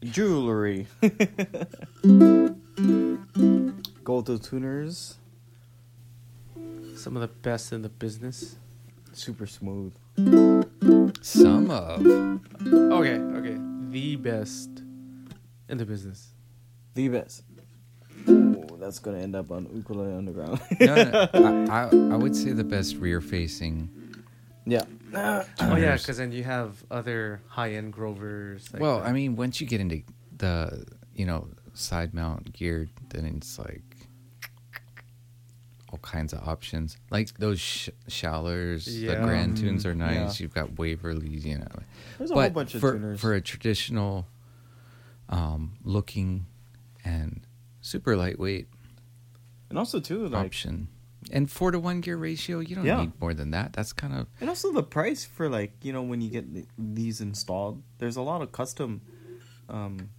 Jewelry. 0.03 0.87
Gotoh 4.03 4.41
tuners. 4.41 5.15
Some 6.95 7.15
of 7.15 7.21
the 7.21 7.27
best 7.27 7.71
in 7.73 7.81
the 7.81 7.89
business. 7.89 8.55
Super 9.13 9.47
smooth. 9.47 9.93
Some 11.21 11.71
of. 11.71 12.05
Okay, 12.05 13.15
okay. 13.17 13.57
The 13.89 14.15
best 14.17 14.69
in 15.69 15.77
the 15.77 15.85
business. 15.85 16.29
The 16.93 17.07
best. 17.09 17.43
Ooh, 18.29 18.67
that's 18.79 18.99
gonna 18.99 19.17
end 19.19 19.35
up 19.35 19.51
on 19.51 19.67
Ukulele 19.73 20.13
Underground. 20.15 20.59
no, 20.79 20.95
no, 20.95 21.29
I, 21.33 21.83
I, 21.83 22.13
I 22.13 22.15
would 22.17 22.35
say 22.35 22.51
the 22.51 22.63
best 22.63 22.97
rear 22.97 23.19
facing. 23.21 23.89
yeah. 24.65 24.83
Oh 25.13 25.75
yeah, 25.75 25.97
because 25.97 26.17
then 26.17 26.31
you 26.31 26.43
have 26.43 26.83
other 26.91 27.41
high-end 27.47 27.93
Grovers. 27.93 28.71
like 28.73 28.81
well, 28.81 28.99
that. 28.99 29.07
I 29.07 29.11
mean, 29.11 29.35
once 29.35 29.59
you 29.61 29.67
get 29.67 29.81
into 29.81 30.03
the, 30.37 30.85
you 31.15 31.25
know, 31.25 31.47
side 31.73 32.13
mount 32.13 32.53
geared, 32.53 32.89
then 33.09 33.25
it's 33.25 33.57
like 33.59 33.81
all 35.91 35.99
kinds 35.99 36.31
of 36.33 36.47
options. 36.47 36.97
Like 37.09 37.37
those 37.37 37.59
sh- 37.59 37.89
Schallers, 38.07 38.85
the 38.85 38.91
Yeah. 38.91 39.23
grand 39.23 39.57
tunes 39.57 39.85
are 39.85 39.93
nice. 39.95 40.39
yeah. 40.39 40.43
You've 40.43 40.53
got 40.53 40.77
Waverly's, 40.79 41.45
you 41.45 41.57
know. 41.57 41.67
There's 42.17 42.31
a 42.31 42.33
but 42.33 42.41
whole 42.41 42.49
bunch 42.51 42.75
of 42.75 42.81
for, 42.81 42.93
tuners. 42.93 43.19
for 43.19 43.33
a 43.33 43.41
traditional 43.41 44.27
um, 45.29 45.73
looking 45.83 46.45
and 47.03 47.41
super 47.81 48.15
lightweight 48.15 48.67
and 49.69 49.77
also 49.79 49.99
too, 49.99 50.27
like 50.27 50.45
option. 50.45 50.87
And 51.31 51.49
four 51.51 51.71
to 51.71 51.79
one 51.79 52.01
gear 52.01 52.17
ratio, 52.17 52.59
you 52.59 52.75
don't 52.75 52.85
Yeah. 52.85 52.99
need 53.01 53.11
more 53.21 53.33
than 53.33 53.51
that. 53.51 53.73
That's 53.73 53.93
kind 53.93 54.13
of 54.13 54.27
And 54.39 54.49
also 54.49 54.71
the 54.73 54.81
price 54.83 55.23
for 55.23 55.47
like 55.49 55.73
you 55.83 55.93
know 55.93 56.01
when 56.01 56.19
you 56.21 56.29
get 56.29 56.45
these 56.77 57.21
installed, 57.21 57.83
there's 57.99 58.15
a 58.17 58.21
lot 58.23 58.41
of 58.41 58.51
custom 58.51 59.01
um, 59.69 60.09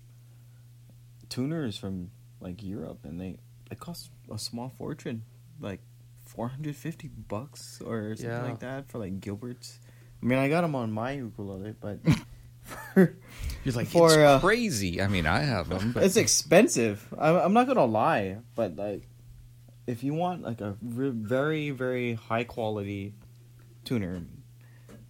tuners 1.28 1.76
from 1.76 2.11
like 2.40 2.62
Europe, 2.62 3.00
and 3.05 3.20
they 3.20 3.38
they 3.68 3.76
cost 3.76 4.11
a 4.30 4.38
small 4.38 4.68
fortune, 4.78 5.22
like 5.61 5.80
four 6.24 6.48
hundred 6.48 6.76
fifty 6.76 7.09
bucks 7.09 7.80
or 7.84 8.14
something 8.16 8.30
Yeah. 8.30 8.42
like 8.42 8.61
that 8.61 8.88
for 8.90 8.98
like 8.98 9.20
Gilbert's. 9.20 9.78
I 10.22 10.26
mean, 10.26 10.38
I 10.38 10.48
got 10.48 10.61
them 10.61 10.74
on 10.76 10.92
my 10.92 11.12
ukulele, 11.12 11.74
but 11.80 11.98
for, 12.62 13.16
you're 13.64 13.74
like 13.74 13.88
For, 13.88 14.07
it's 14.07 14.16
uh, 14.16 14.38
crazy. 14.40 15.03
I 15.03 15.09
mean, 15.09 15.26
I 15.26 15.40
have 15.40 15.68
them, 15.68 15.92
but 15.92 16.05
it's 16.05 16.16
expensive. 16.16 17.07
I'm, 17.18 17.36
I'm 17.36 17.53
not 17.53 17.66
gonna 17.66 17.84
lie, 17.84 18.38
but 18.55 18.76
like 18.76 19.09
if 19.87 20.03
you 20.05 20.14
want 20.14 20.43
like 20.43 20.61
a 20.61 20.76
re- 20.83 21.11
very 21.11 21.70
very 21.70 22.14
high 22.14 22.45
quality 22.45 23.14
tuner, 23.85 24.22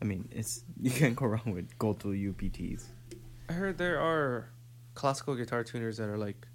I 0.01 0.05
mean 0.05 0.29
it's 0.33 0.65
you 0.81 0.91
can't 0.91 1.17
go 1.17 1.27
wrong 1.27 1.53
with 1.53 1.77
Gotoh 1.79 2.15
UPTs. 2.35 2.85
I 3.49 3.53
heard 3.55 3.79
there 3.79 4.01
are 4.01 4.49
classical 4.95 5.35
guitar 5.35 5.65
tuners 5.65 5.97
that 5.99 6.09
are 6.09 6.19
like 6.19 6.47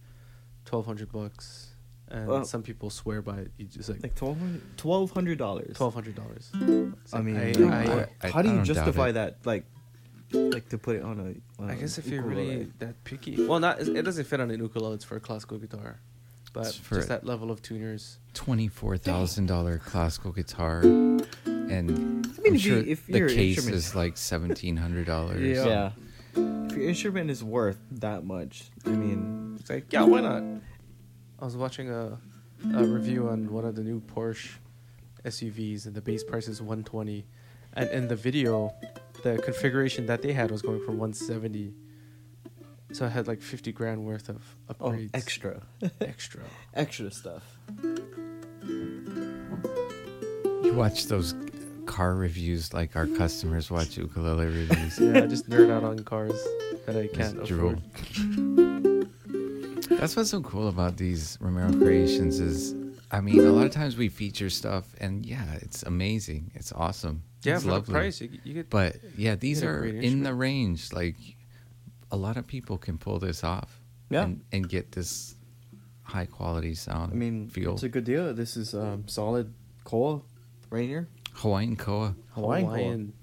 twelve 0.66 0.86
hundred 0.86 1.12
bucks, 1.12 1.76
and 2.10 2.28
Well- 2.28 2.46
some 2.46 2.64
people 2.64 2.90
swear 2.90 3.22
by 3.22 3.38
it. 3.40 3.52
You 3.58 3.66
just 3.66 3.90
like 3.90 4.02
Like 4.04 4.16
twelve 4.16 5.12
hundred 5.12 5.38
dollars. 5.38 5.78
twelve 5.78 5.94
hundred 5.94 6.16
dollars. 6.16 6.50
I 7.14 7.22
mean, 7.22 7.38
I- 7.38 7.52
like, 7.52 7.72
I- 7.74 7.86
how- 7.86 8.06
I- 8.24 8.30
how 8.30 8.42
do 8.42 8.50
you 8.54 8.62
justify 8.64 9.12
that? 9.12 9.46
Like, 9.46 9.66
like 10.34 10.68
to 10.70 10.78
put 10.78 10.96
it 10.98 11.04
on 11.04 11.20
a. 11.20 11.62
On 11.62 11.70
I 11.70 11.74
a 11.74 11.76
guess 11.78 11.98
if 11.98 12.08
you're 12.08 12.24
really 12.24 12.72
that 12.80 13.02
picky, 13.04 13.46
well, 13.46 13.60
not 13.60 13.80
it 13.80 14.02
doesn't 14.04 14.26
fit 14.26 14.40
on 14.42 14.50
an 14.52 14.60
ukulele. 14.60 14.96
It's 14.96 15.06
for 15.06 15.16
a 15.16 15.20
classical 15.22 15.58
guitar, 15.58 16.02
but 16.58 16.68
It's 16.68 16.76
for 16.78 16.96
just 16.96 17.10
that 17.10 17.24
level 17.24 17.52
of 17.52 17.62
tuners. 17.62 18.18
Twenty-four 18.34 18.98
thousand 18.98 19.46
dollar 19.46 19.78
classical 19.78 20.32
guitar, 20.32 20.82
and 20.82 21.22
I 21.46 21.50
mean, 21.50 22.24
am 22.26 22.34
if 22.46 22.54
you- 22.54 22.60
sure 22.60 22.78
if 22.80 23.06
the 23.06 23.28
case 23.28 23.58
instrument- 23.58 23.76
is 23.76 23.96
like 23.96 24.18
seventeen 24.18 24.78
hundred 24.78 25.06
dollars. 25.06 25.42
Yeah. 25.42 25.66
Yeah. 25.66 25.92
If 26.70 26.78
your 26.78 26.88
instrument 26.90 27.30
is 27.32 27.44
worth 27.44 27.80
that 27.92 28.24
much, 28.24 28.66
I 28.86 28.90
mean, 28.90 29.58
It's 29.60 29.70
like, 29.70 29.92
yeah, 29.92 30.04
why 30.04 30.22
not? 30.22 30.44
I 31.40 31.46
was 31.46 31.56
watching 31.56 31.90
a, 31.90 32.18
a 32.76 32.84
review 32.86 33.28
on 33.30 33.52
one 33.52 33.66
of 33.66 33.76
the 33.76 33.84
new 33.84 34.02
Porsche 34.02 34.52
SUVs, 35.26 35.86
and 35.88 35.96
the 35.96 36.02
base 36.02 36.24
price 36.24 36.48
is 36.48 36.62
120, 36.62 37.26
and 37.74 37.90
in 37.90 38.08
the 38.08 38.16
video, 38.16 38.74
the 39.24 39.38
configuration 39.44 40.06
that 40.08 40.22
they 40.22 40.34
had 40.34 40.52
was 40.52 40.62
going 40.62 40.80
for 40.86 40.92
170. 40.92 41.74
So 42.94 43.06
I 43.06 43.10
had 43.10 43.28
like 43.28 43.42
50 43.42 43.72
grand 43.74 44.06
worth 44.06 44.30
of 44.30 44.42
upgrades. 44.70 44.76
oh, 44.82 44.92
upgrades. 44.92 45.10
extra, 45.14 45.62
extra. 46.02 46.42
extra 46.74 47.12
stuff. 47.12 47.44
You 50.64 50.74
watch 50.74 51.08
those 51.08 51.36
car 51.86 52.16
reviews 52.16 52.74
like 52.74 52.96
our 52.96 53.08
customers 53.08 53.70
watch 53.72 53.98
ukulele 53.98 54.46
reviews. 54.46 55.00
Yeah, 55.00 55.24
I 55.24 55.28
just 55.28 55.50
nerd 55.50 55.72
out 55.72 55.84
on 55.84 56.00
cars 56.00 56.42
that 56.86 56.96
I 56.96 57.08
can't 57.08 57.44
drool. 57.46 57.76
afford. 58.16 59.10
That's 60.00 60.16
what's 60.16 60.30
so 60.30 60.42
cool 60.42 60.68
about 60.68 60.98
these 60.98 61.38
Romero 61.42 61.72
creations 61.74 62.40
is, 62.40 62.76
I 63.12 63.22
mean, 63.22 63.40
a 63.40 63.44
lot 63.52 63.66
of 63.66 63.72
times 63.72 63.96
we 63.98 64.10
feature 64.10 64.50
stuff, 64.50 64.86
and 65.00 65.26
yeah, 65.26 65.46
it's 65.62 65.84
amazing, 65.84 66.52
it's 66.56 66.72
awesome, 66.74 67.24
Yeah, 67.44 67.56
it's 67.56 67.64
for 67.64 67.70
the 67.70 67.74
lovely. 67.76 67.94
price, 67.94 68.22
you, 68.22 68.30
you 68.44 68.54
get 68.54 68.70
But 68.70 68.98
yeah, 69.18 69.36
these 69.36 69.64
are 69.64 69.86
in 69.86 69.96
instrument. 69.96 70.24
the 70.26 70.34
range. 70.34 70.92
Like 70.94 71.16
a 72.12 72.18
lot 72.18 72.38
of 72.38 72.48
people 72.48 72.78
can 72.78 72.98
pull 72.98 73.20
this 73.20 73.44
off. 73.44 73.80
Yeah. 74.10 74.24
And, 74.24 74.42
and 74.52 74.70
get 74.70 74.92
this 74.94 75.36
high 76.04 76.26
quality 76.26 76.74
sound. 76.76 77.12
I 77.12 77.16
mean, 77.16 77.50
feel 77.50 77.74
it's 77.74 77.84
a 77.84 77.90
good 77.90 78.06
deal. 78.06 78.34
This 78.34 78.56
is 78.56 78.74
um, 78.74 79.08
solid 79.08 79.54
koa 79.84 80.22
right 80.70 80.88
here. 80.88 81.10
Hawaiian 81.34 81.76
koa. 81.76 82.16
Hawaiian 82.32 82.66
koa. 82.68 82.76
Hawaiian. 82.78 83.14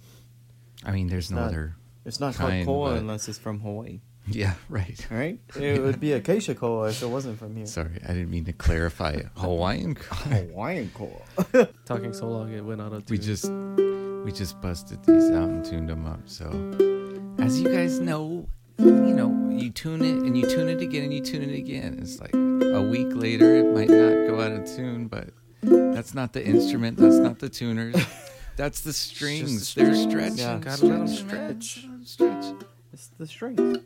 I 0.85 0.91
mean, 0.93 1.09
there's 1.09 1.31
no 1.31 1.39
Not- 1.41 1.49
other. 1.49 1.77
It's 2.05 2.21
not 2.21 2.35
called 2.35 2.51
Kind, 2.51 2.67
koa 2.67 2.91
but- 2.91 2.99
unless 2.99 3.29
it's 3.29 3.39
from 3.39 3.61
Hawaii. 3.61 4.01
Yeah, 4.27 4.55
right. 4.71 5.07
Right? 5.11 5.39
it 5.61 5.83
would 5.83 6.01
be 6.01 6.13
acacia 6.13 6.55
koa 6.55 6.89
if 6.89 7.03
it 7.03 7.07
wasn't 7.07 7.39
from 7.39 7.57
here. 7.57 7.67
Sorry, 7.67 8.01
I 8.05 8.09
didn't 8.09 8.31
mean 8.31 8.47
to 8.47 8.53
clarify. 8.55 9.21
Hawaiian 9.37 9.95
koa. 9.95 10.17
Hawaiian 10.17 10.91
koa. 10.95 11.69
Talking 11.85 12.13
so 12.15 12.27
long, 12.29 12.53
it 12.53 12.63
went 12.65 12.81
out 12.81 12.93
of 12.95 13.09
We 13.11 13.19
just 13.19 13.51
we 14.25 14.33
just 14.33 14.61
busted 14.63 15.03
these 15.05 15.31
out 15.31 15.49
and 15.49 15.63
tuned 15.65 15.91
them 15.91 16.07
up. 16.07 16.21
So, 16.27 16.47
as 17.39 17.61
you 17.61 17.69
guys 17.69 18.01
know, 18.01 18.49
you 18.79 19.15
know, 19.15 19.51
you 19.51 19.71
tune 19.71 20.03
it 20.03 20.17
and 20.25 20.37
you 20.37 20.49
tune 20.49 20.69
it 20.69 20.81
again 20.81 21.05
and 21.05 21.13
you 21.15 21.21
tune 21.21 21.43
it 21.43 21.55
again. 21.57 21.99
It's 22.01 22.21
like 22.21 22.35
a 22.35 22.83
week 22.83 23.09
later, 23.15 23.55
it 23.57 23.67
might 23.75 23.89
not 23.89 24.29
go 24.29 24.41
out 24.41 24.53
of 24.53 24.67
tune, 24.67 25.07
but 25.09 25.31
that's 25.63 26.15
not 26.15 26.33
the 26.33 26.45
instrument. 26.45 26.99
That's 26.99 27.17
not 27.17 27.39
the 27.39 27.49
tuners. 27.49 27.95
That's 28.57 28.83
the 28.83 28.93
strings. 28.93 29.75
the 29.75 29.83
They're 29.83 29.95
stretching. 29.97 30.39
Yeah. 30.39 30.59
Gotta 30.61 30.87
let 30.87 31.01
'em 31.01 31.09
stretching, 31.09 31.37
man. 31.39 31.61
stretch. 31.61 31.87
Stretch. 32.05 32.55
It's 32.93 33.09
the 33.19 33.27
strings. 33.27 33.79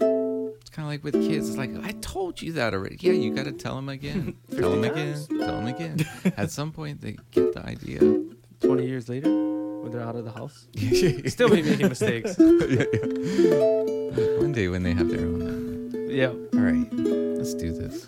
It's 0.00 0.70
kind 0.70 0.84
of 0.84 0.86
like 0.86 1.04
with 1.04 1.14
kids. 1.14 1.48
It's 1.48 1.56
like 1.56 1.70
I 1.84 1.92
told 2.00 2.42
you 2.42 2.54
that 2.54 2.74
already. 2.74 2.96
Yeah, 2.98 3.12
you 3.12 3.32
got 3.32 3.44
to 3.44 3.52
tell 3.52 3.76
them 3.76 3.88
again. 3.88 4.34
tell 4.58 4.72
them 4.72 4.82
again. 4.82 5.24
Tell 5.28 5.58
them 5.60 5.66
again. 5.68 6.04
At 6.36 6.50
some 6.50 6.72
point, 6.72 7.00
they 7.02 7.16
get 7.30 7.52
the 7.54 7.64
idea. 7.64 8.00
20 8.62 8.84
years 8.84 9.08
later, 9.08 9.28
when 9.30 9.92
they're 9.92 10.00
out 10.02 10.16
of 10.16 10.24
the 10.24 10.32
house, 10.32 10.66
still 11.30 11.48
be 11.48 11.62
making 11.62 11.88
mistakes. 11.88 12.34
yeah, 12.36 12.84
yeah. 12.92 13.92
When 14.56 14.84
they 14.84 14.94
have 14.94 15.10
their 15.10 15.20
own. 15.20 15.94
Uh, 15.94 15.98
yeah. 16.08 16.28
All 16.28 16.60
right, 16.60 16.90
let's 16.90 17.52
do 17.52 17.72
this. 17.72 18.06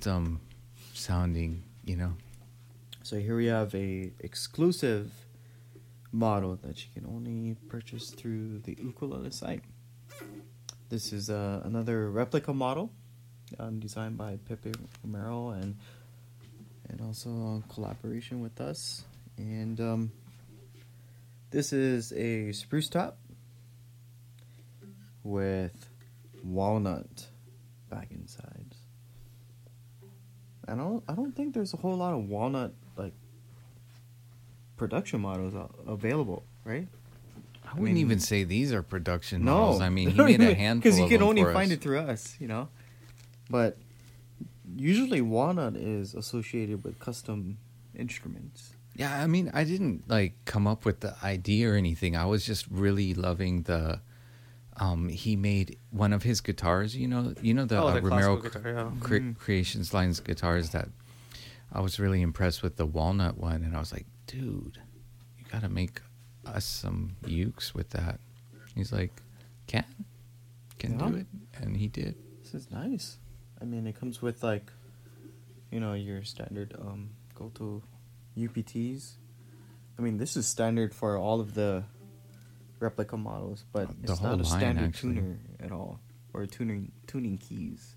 Custom 0.00 0.40
sounding, 0.94 1.62
you 1.84 1.94
know. 1.94 2.14
So 3.02 3.18
here 3.18 3.36
we 3.36 3.46
have 3.46 3.74
a 3.74 4.10
exclusive 4.20 5.12
model 6.10 6.56
that 6.62 6.82
you 6.82 6.88
can 6.94 7.04
only 7.04 7.54
purchase 7.68 8.08
through 8.08 8.60
the 8.60 8.78
ukulele 8.80 9.30
site. 9.30 9.62
This 10.88 11.12
is 11.12 11.28
uh, 11.28 11.60
another 11.64 12.10
replica 12.10 12.54
model 12.54 12.90
um, 13.58 13.78
designed 13.78 14.16
by 14.16 14.38
Pepe 14.48 14.72
Romero 15.04 15.50
and 15.50 15.76
and 16.88 17.00
also 17.02 17.28
in 17.28 17.64
collaboration 17.68 18.40
with 18.40 18.58
us. 18.58 19.04
And 19.36 19.78
um, 19.80 20.12
this 21.50 21.74
is 21.74 22.10
a 22.14 22.52
spruce 22.52 22.88
top 22.88 23.18
with 25.22 25.90
walnut 26.42 27.26
back 27.90 28.08
inside. 28.12 28.59
I 30.70 30.74
don't 30.76 31.02
I 31.08 31.14
don't 31.14 31.34
think 31.34 31.54
there's 31.54 31.74
a 31.74 31.76
whole 31.76 31.96
lot 31.96 32.14
of 32.14 32.28
walnut 32.28 32.72
like 32.96 33.12
production 34.76 35.20
models 35.20 35.54
available, 35.86 36.44
right? 36.64 36.86
I 37.64 37.74
wouldn't 37.74 37.94
mean- 37.94 37.98
even 37.98 38.20
say 38.20 38.44
these 38.44 38.72
are 38.72 38.82
production 38.82 39.44
No, 39.44 39.58
models. 39.58 39.80
I 39.80 39.88
mean, 39.90 40.10
he 40.10 40.22
made 40.22 40.40
a 40.40 40.54
handful 40.54 40.90
because 40.90 40.98
you 40.98 41.08
can 41.08 41.22
only 41.22 41.44
find 41.44 41.70
us. 41.70 41.76
it 41.78 41.80
through 41.80 41.98
us, 41.98 42.36
you 42.40 42.48
know. 42.48 42.68
But 43.48 43.76
usually 44.76 45.20
walnut 45.20 45.76
is 45.76 46.14
associated 46.14 46.82
with 46.84 46.98
custom 46.98 47.58
instruments. 47.96 48.74
Yeah, 48.96 49.22
I 49.22 49.26
mean, 49.26 49.50
I 49.54 49.64
didn't 49.64 50.08
like 50.08 50.34
come 50.44 50.66
up 50.66 50.84
with 50.84 51.00
the 51.00 51.14
idea 51.22 51.70
or 51.70 51.74
anything. 51.76 52.16
I 52.16 52.26
was 52.26 52.44
just 52.44 52.66
really 52.70 53.14
loving 53.14 53.62
the. 53.62 54.00
Um, 54.80 55.08
he 55.10 55.36
made 55.36 55.78
one 55.90 56.12
of 56.12 56.22
his 56.22 56.40
guitars. 56.40 56.96
You 56.96 57.06
know, 57.06 57.34
you 57.42 57.52
know 57.54 57.66
the, 57.66 57.76
Oh, 57.78 57.88
uh, 57.88 58.00
Romero 58.00 58.36
guitar, 58.38 58.62
yeah. 58.64 58.90
Cre- 59.00 59.16
Mhm. 59.16 59.38
Creations 59.38 59.92
lines 59.94 60.20
guitars 60.20 60.70
that 60.70 60.88
I 61.70 61.80
was 61.80 62.00
really 62.00 62.22
impressed 62.22 62.62
with 62.62 62.76
the 62.76 62.86
walnut 62.86 63.36
one, 63.36 63.62
and 63.62 63.76
I 63.76 63.78
was 63.78 63.92
like, 63.92 64.06
dude, 64.26 64.78
you 65.38 65.44
got 65.52 65.60
to 65.60 65.68
make 65.68 66.00
us 66.46 66.64
some 66.64 67.16
ukes 67.24 67.74
with 67.74 67.90
that. 67.90 68.20
He's 68.74 68.90
like, 68.92 69.12
can, 69.66 69.84
can 70.78 70.96
do 70.96 71.14
it, 71.16 71.26
and 71.60 71.76
he 71.76 71.86
did. 71.86 72.16
This 72.42 72.54
is 72.54 72.70
nice. 72.70 73.18
I 73.60 73.66
mean, 73.66 73.86
it 73.86 73.94
comes 74.00 74.22
with 74.22 74.42
like 74.42 74.72
you 75.70 75.78
know, 75.78 75.92
your 75.92 76.24
standard 76.24 76.74
um 76.80 77.10
Gotoh 77.36 77.82
UPTs. 78.36 79.12
I 79.98 80.02
mean, 80.02 80.16
this 80.16 80.36
is 80.36 80.46
standard 80.46 80.94
for 80.94 81.16
all 81.18 81.40
of 81.40 81.54
the 81.54 81.84
replica 82.80 83.16
models, 83.16 83.64
but 83.72 83.88
Uh, 83.88 83.92
the 84.02 84.12
it's 84.12 84.22
not 84.22 84.40
a 84.40 84.44
standard 84.44 84.88
actually. 84.88 85.14
tuner 85.16 85.38
at 85.60 85.70
all 85.72 86.00
or 86.32 86.46
tuning 86.46 86.90
tuning 87.06 87.38
keys. 87.38 87.96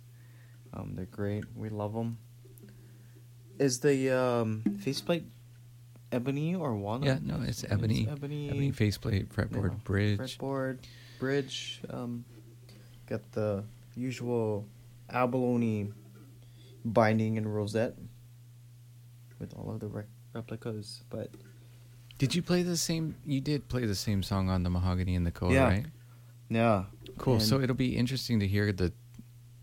Um, 0.73 0.93
they're 0.95 1.05
great. 1.05 1.45
We 1.55 1.69
love 1.69 1.93
them. 1.93 2.17
Is 3.59 3.79
the 3.79 4.09
um, 4.11 4.63
faceplate 4.79 5.23
ebony 6.11 6.55
or 6.55 6.75
walnut? 6.75 7.07
Yeah, 7.07 7.19
no, 7.37 7.43
it's 7.43 7.63
ebony. 7.63 8.07
ebony. 8.09 8.49
Ebony 8.49 8.71
faceplate, 8.71 9.29
fretboard, 9.29 9.83
bridge. 9.83 10.19
Fretboard, 10.19 10.79
bridge. 11.19 11.81
Um, 11.89 12.25
got 13.05 13.31
the 13.33 13.63
usual 13.95 14.65
abalone 15.09 15.93
binding 16.83 17.37
and 17.37 17.53
rosette 17.53 17.95
with 19.39 19.53
all 19.55 19.71
of 19.71 19.79
the 19.79 19.87
rec- 19.87 20.07
replicas, 20.33 21.03
but 21.09 21.29
Did 22.23 22.35
you 22.35 22.41
play 22.41 22.63
the 22.63 22.77
same? 22.77 23.15
You 23.25 23.41
did 23.41 23.67
play 23.67 23.85
the 23.85 23.95
same 23.95 24.23
song 24.23 24.49
on 24.49 24.63
the 24.63 24.69
mahogany 24.69 25.15
and 25.15 25.25
the 25.27 25.31
koa, 25.31 25.51
Yeah. 25.53 25.63
right? 25.67 25.85
yeah, 26.49 26.83
Cool. 27.17 27.39
so 27.41 27.59
it'll 27.59 27.75
be 27.75 27.97
interesting 27.97 28.39
to 28.39 28.47
hear 28.47 28.71
the 28.71 28.93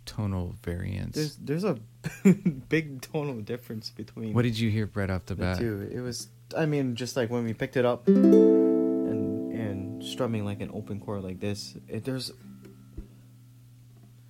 tonal 0.04 0.56
variance. 0.64 1.14
there's 1.16 1.36
there's 1.36 1.64
a 1.64 1.78
big 2.68 3.00
tonal 3.00 3.40
difference 3.40 3.88
between 3.90 4.34
what 4.34 4.42
did 4.42 4.58
you 4.58 4.68
hear 4.70 4.90
right 4.94 5.08
off 5.08 5.24
the 5.26 5.34
the 5.34 5.40
bat? 5.42 5.58
two. 5.58 5.88
It 5.92 6.00
was, 6.00 6.28
I 6.56 6.66
mean, 6.66 6.96
just 6.96 7.16
like 7.16 7.30
when 7.30 7.44
we 7.44 7.54
picked 7.54 7.76
it 7.76 7.86
up 7.86 8.08
and 8.08 9.52
and 9.52 10.04
strumming 10.04 10.44
like 10.44 10.60
an 10.60 10.70
open 10.74 11.00
chord 11.00 11.22
like 11.22 11.40
this, 11.40 11.76
it, 11.88 12.04
there's 12.04 12.30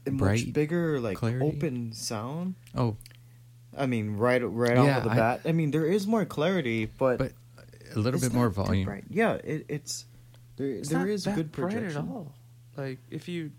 a 0.06 0.10
much 0.10 0.52
bigger 0.52 1.00
like 1.00 1.16
clarity? 1.18 1.46
open 1.46 1.92
sound. 1.92 2.54
Oh, 2.76 2.96
I 3.76 3.86
mean, 3.86 4.16
right 4.16 4.42
right 4.44 4.76
Yeah, 4.76 4.82
off 4.82 4.96
of 4.98 5.04
the 5.04 5.10
I- 5.10 5.16
bat. 5.16 5.40
I 5.46 5.52
mean, 5.52 5.70
there 5.70 5.86
is 5.86 6.06
more 6.06 6.24
clarity, 6.24 6.86
but 6.86 7.18
but 7.18 7.32
a 7.96 7.98
little 7.98 8.18
it's 8.18 8.28
bit 8.28 8.34
more 8.34 8.48
volume. 8.50 8.84
bright. 8.84 9.04
Yeah, 9.08 9.34
it, 9.44 9.66
it's 9.68 10.06
there. 10.56 10.68
It's 10.70 10.88
there 10.88 11.00
not 11.00 11.08
is 11.08 11.24
that 11.24 11.36
good 11.36 11.52
bright 11.52 11.72
projection. 11.74 12.02
at 12.08 12.08
all. 12.10 12.32
Like 12.76 12.98
if 13.10 13.28
you 13.28 13.50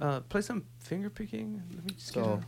uh, 0.00 0.20
play 0.20 0.40
some 0.40 0.64
finger 0.80 1.10
picking, 1.10 1.62
let 1.74 1.84
me 1.84 1.94
just 1.94 2.12
get 2.14 2.24
So- 2.24 2.40
a- 2.40 2.42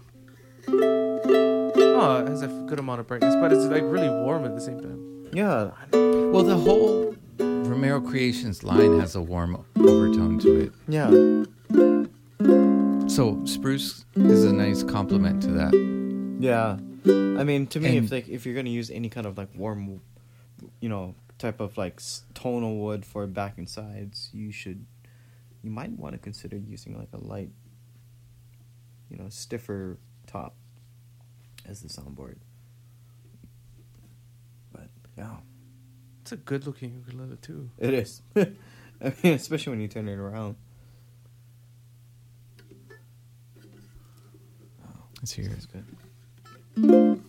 Oh, 0.66 2.20
it 2.24 2.28
has 2.28 2.42
a 2.42 2.48
good 2.68 2.78
amount 2.78 3.00
of 3.00 3.06
brightness, 3.06 3.34
but 3.36 3.52
it's 3.52 3.64
like 3.66 3.82
really 3.84 4.08
warm 4.08 4.44
at 4.44 4.54
the 4.54 4.60
same 4.60 4.80
time. 4.80 5.28
Yeah, 5.32 5.70
Well, 5.92 6.42
the 6.42 6.56
whole 6.56 7.14
Romero 7.38 8.00
Creations 8.00 8.62
line 8.64 8.98
has 9.00 9.14
a 9.14 9.20
warm 9.22 9.64
overtone 9.76 10.38
to 10.40 10.60
it. 10.60 10.72
yeah, 10.88 11.10
So 13.08 13.44
spruce 13.44 14.04
is 14.16 14.44
a 14.44 14.52
nice 14.52 14.82
complement 14.82 15.42
to 15.42 15.50
that. 15.52 15.72
yeah. 16.40 16.78
I 17.38 17.44
mean, 17.44 17.66
to 17.68 17.80
me, 17.80 17.96
And- 17.98 18.06
if 18.06 18.10
like 18.12 18.28
if 18.28 18.46
you're 18.46 18.54
gonna 18.54 18.70
use 18.70 18.90
any 18.90 19.08
kind 19.10 19.26
of 19.26 19.36
like 19.36 19.48
warm, 19.54 20.00
you 20.80 20.88
know, 20.88 21.14
type 21.38 21.60
of 21.60 21.76
like 21.76 21.94
s- 21.98 22.24
tonal 22.34 22.76
wood 22.76 23.04
for 23.04 23.26
back 23.26 23.58
and 23.58 23.68
sides, 23.68 24.30
you 24.32 24.52
should, 24.52 24.84
you 25.62 25.70
might 25.70 25.90
want 25.92 26.14
to 26.14 26.18
consider 26.18 26.56
using 26.56 26.98
like 26.98 27.08
a 27.12 27.18
light, 27.18 27.50
you 29.10 29.16
know, 29.16 29.28
stiffer 29.28 29.98
top 30.26 30.54
as 31.66 31.80
the 31.82 31.88
soundboard. 31.88 32.36
But 34.72 34.88
yeah. 35.16 35.36
It's 36.22 36.32
a 36.32 36.36
good 36.36 36.66
looking 36.66 36.94
ukulele 37.06 37.36
too. 37.36 37.70
It 37.78 37.92
is. 37.94 38.22
I 38.36 39.12
mean, 39.22 39.34
especially 39.34 39.72
when 39.72 39.80
you 39.80 39.88
turn 39.88 40.08
it 40.08 40.18
around. 40.18 40.56
Let's 45.20 45.32
hear 45.32 45.48
That's 45.48 45.66
it. 45.66 45.84
good. 46.76 47.23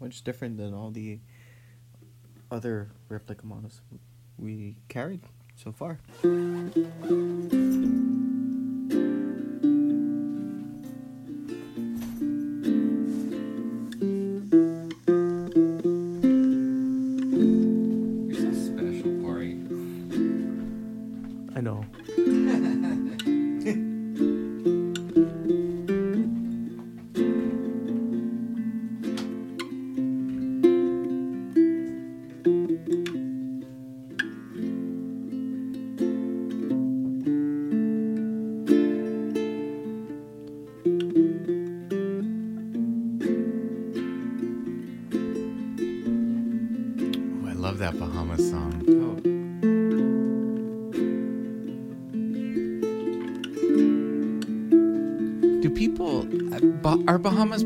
Much 0.00 0.22
different 0.22 0.56
than 0.56 0.74
all 0.74 0.90
the 0.90 1.18
other 2.50 2.88
replica 3.08 3.46
models 3.46 3.80
we 4.38 4.76
carried 4.88 5.20
so 5.56 5.72
far. 5.72 5.98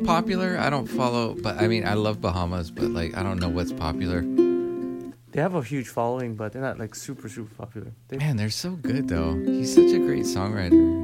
Popular? 0.04 0.58
I 0.58 0.70
don't 0.70 0.86
follow, 0.86 1.34
but 1.34 1.60
I 1.60 1.68
mean, 1.68 1.86
I 1.86 1.94
love 1.94 2.20
Bahamas, 2.20 2.70
but 2.70 2.84
like, 2.84 3.16
I 3.16 3.22
don't 3.22 3.40
know 3.40 3.48
what's 3.48 3.72
popular. 3.72 4.22
They 5.32 5.40
have 5.40 5.54
a 5.56 5.62
huge 5.62 5.88
following, 5.88 6.36
but 6.36 6.52
they're 6.52 6.62
not 6.62 6.78
like 6.78 6.94
super 6.94 7.28
super 7.28 7.52
popular. 7.56 7.92
They, 8.08 8.18
Man, 8.18 8.36
they're 8.36 8.50
so 8.50 8.70
good 8.70 9.08
though. 9.08 9.34
He's 9.34 9.74
such 9.74 9.90
a 9.92 9.98
great 9.98 10.24
songwriter. 10.24 11.03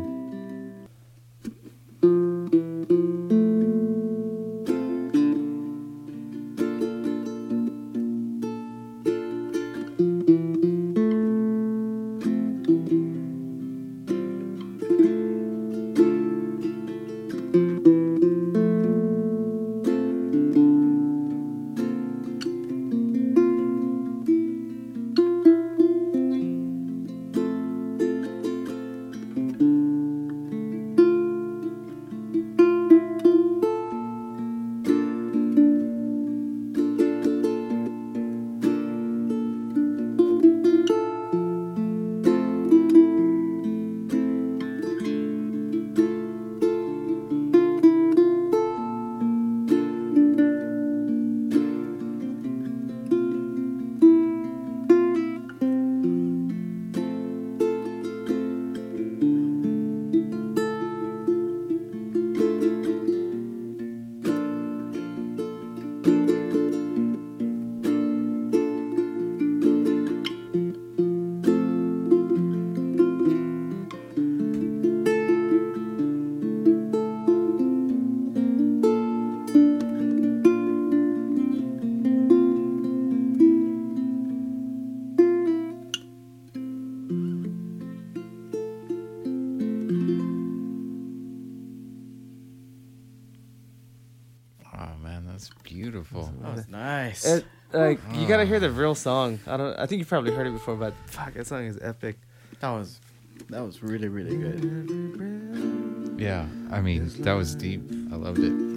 Hear 98.51 98.61
the 98.61 98.71
real 98.71 98.97
song. 98.97 99.39
I 99.47 99.57
don't. 99.57 99.79
I 99.79 99.87
think 99.87 100.01
you've 100.01 100.09
probably 100.09 100.33
heard 100.33 100.47
it 100.49 100.53
before, 100.53 100.75
but 100.75 100.93
fuck, 101.07 101.35
that 101.35 101.47
song 101.47 101.65
is 101.67 101.79
epic. 101.81 102.17
that 102.61 102.71
was 102.71 103.01
that 103.49 103.63
was 103.63 103.83
really 103.83 104.09
really 104.09 104.37
good. 104.37 106.21
Yeah, 106.21 106.47
I 106.71 106.81
mean 106.81 107.11
that 107.23 107.33
was 107.33 107.55
deep. 107.55 107.81
I 108.13 108.17
loved 108.17 108.41
it. 108.41 108.70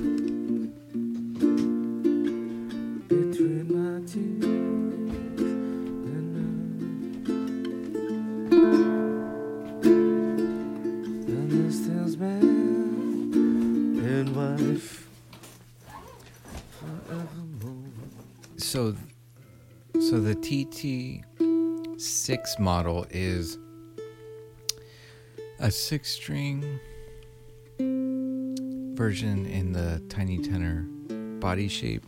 Model 22.73 23.05
is 23.11 23.59
a 25.59 25.69
six 25.69 26.09
string 26.09 26.79
version 28.97 29.45
in 29.45 29.71
the 29.71 30.01
tiny 30.09 30.39
tenor 30.39 30.81
body 31.39 31.67
shape 31.67 32.03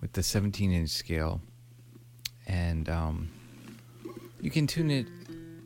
with 0.00 0.12
the 0.12 0.22
17 0.22 0.70
inch 0.70 0.90
scale, 0.90 1.40
and 2.46 2.88
um, 2.88 3.28
you 4.40 4.48
can 4.48 4.68
tune 4.68 4.92
it 4.92 5.06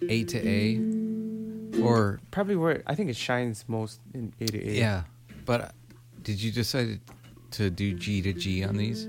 A 0.09 0.25
to 0.25 0.39
A, 0.39 1.83
or 1.83 2.21
Probably 2.31 2.57
where 2.57 2.83
I 2.87 2.95
think 2.95 3.11
it 3.11 3.17
shines 3.17 3.67
most 3.69 4.01
in 4.15 4.33
A 4.41 4.47
to 4.47 4.71
A. 4.71 4.73
yeah. 4.73 5.03
But 5.45 5.61
uh, 5.61 5.69
did 6.23 6.41
you 6.41 6.51
decide 6.51 6.99
to 7.51 7.69
do 7.69 7.93
G 7.93 8.23
to 8.23 8.33
G 8.33 8.65
on 8.65 8.79
these? 8.79 9.07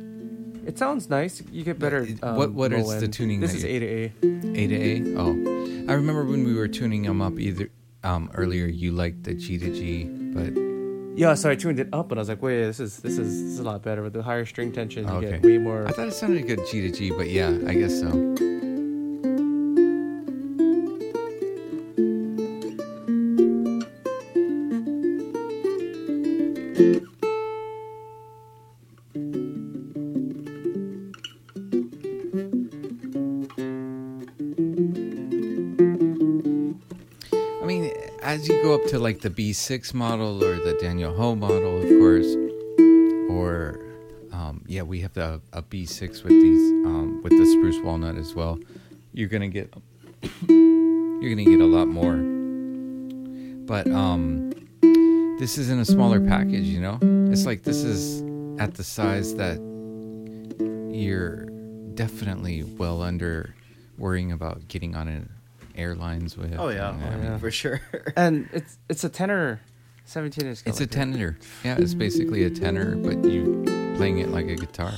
It 0.66 0.78
sounds 0.80 1.10
nice. 1.10 1.44
You 1.52 1.64
get 1.64 1.78
better. 1.80 2.08
Um, 2.24 2.36
what- 2.38 2.54
what 2.54 2.74
is 2.74 3.00
the 3.00 3.08
tuning 3.08 3.40
This 3.40 3.54
is 3.54 3.64
you- 3.64 3.70
A 3.70 3.80
to 3.80 3.86
A. 3.86 4.04
A 4.64 4.68
to 4.68 4.76
A. 4.76 5.16
Oh, 5.18 5.86
I 5.88 5.94
remember 5.94 6.24
when 6.26 6.44
we 6.44 6.54
were 6.56 6.68
tuning 6.68 7.04
them 7.04 7.22
up. 7.22 7.40
Either 7.40 7.70
um, 8.04 8.30
earlier, 8.34 8.66
you 8.66 8.92
liked 8.92 9.24
the 9.24 9.34
G 9.34 9.58
to 9.60 9.70
G, 9.74 10.06
but 10.34 10.54
Yeah, 11.18 11.34
so 11.36 11.50
I 11.50 11.56
tuned 11.56 11.80
it 11.80 11.88
up, 11.94 12.12
and 12.12 12.20
I 12.20 12.22
was 12.22 12.30
like, 12.30 12.42
wait, 12.42 12.62
this 12.66 12.80
is 12.80 12.98
this 12.98 13.18
is 13.18 13.30
this 13.44 13.52
is 13.54 13.60
a 13.60 13.64
lot 13.64 13.82
better 13.84 14.02
with 14.04 14.14
the 14.14 14.22
higher 14.24 14.46
string 14.46 14.72
tension. 14.74 15.06
You 15.08 15.14
Okay. 15.14 15.32
get 15.32 15.44
way 15.44 15.58
more. 15.58 15.88
I 15.88 15.92
thought 15.92 16.08
it 16.10 16.14
sounded 16.14 16.44
a 16.44 16.48
good 16.48 16.60
G 16.70 16.82
to 16.82 16.92
G. 16.92 17.12
But 17.12 17.30
yeah, 17.30 17.52
I 17.68 17.74
guess 17.74 18.00
so. 18.00 18.10
I 26.78 27.15
you 38.48 38.62
go 38.62 38.76
up 38.76 38.86
to 38.88 39.00
like 39.00 39.22
the 39.22 39.30
B6 39.30 39.94
model 39.94 40.44
or 40.44 40.56
the 40.58 40.78
Daniel 40.80 41.16
Ho 41.16 41.36
model, 41.36 41.82
of 41.82 41.88
course, 42.00 42.36
or 43.30 43.80
um, 44.32 44.64
yeah, 44.68 44.82
we 44.82 45.00
have 45.02 45.14
the 45.14 45.42
a 45.54 45.62
B6 45.62 46.24
with 46.24 46.34
these 46.34 46.72
um, 46.86 47.22
with 47.24 47.32
the 47.32 47.46
spruce 47.46 47.80
walnut 47.80 48.18
as 48.18 48.36
well. 48.36 48.60
You're 49.14 49.30
gonna 49.30 49.48
get 49.48 49.74
you're 50.48 51.30
gonna 51.30 51.46
get 51.46 51.62
a 51.62 51.66
lot 51.66 51.88
more, 51.88 52.18
but 53.66 53.88
um, 53.92 54.52
this 55.40 55.58
is 55.58 55.70
in 55.70 55.80
a 55.80 55.86
smaller 55.86 56.20
package. 56.20 56.66
You 56.66 56.82
know, 56.82 57.00
it's 57.32 57.46
like 57.46 57.64
this 57.64 57.84
is 57.84 58.22
at 58.60 58.76
the 58.76 58.84
size 58.84 59.36
that 59.36 59.58
you're 60.92 61.46
definitely 61.96 62.64
well 62.64 63.02
under 63.02 63.56
worrying 63.98 64.32
about 64.32 64.68
getting 64.68 64.96
on 64.96 65.08
an 65.08 65.30
airlines 65.78 66.38
with. 66.38 66.56
Oh 66.58 66.70
yeah, 66.70 66.90
and, 66.94 67.04
Oh, 67.04 67.08
I 67.08 67.16
mean, 67.16 67.24
yeah. 67.26 67.38
for 67.38 67.52
sure. 67.52 67.82
and 68.16 68.48
it's 68.54 68.78
it's 68.90 69.04
a 69.04 69.10
tenor, 69.10 69.60
seventeen 70.06 70.48
inch. 70.48 70.62
It's 70.66 70.82
a 70.82 70.88
tenor. 70.88 71.38
Yeah, 71.64 71.78
it's 71.78 71.94
basically 71.94 72.44
a 72.44 72.50
tenor, 72.50 72.96
but 72.96 73.24
you 73.26 73.64
playing 73.98 74.20
it 74.20 74.30
like 74.30 74.48
a 74.48 74.56
guitar, 74.56 74.94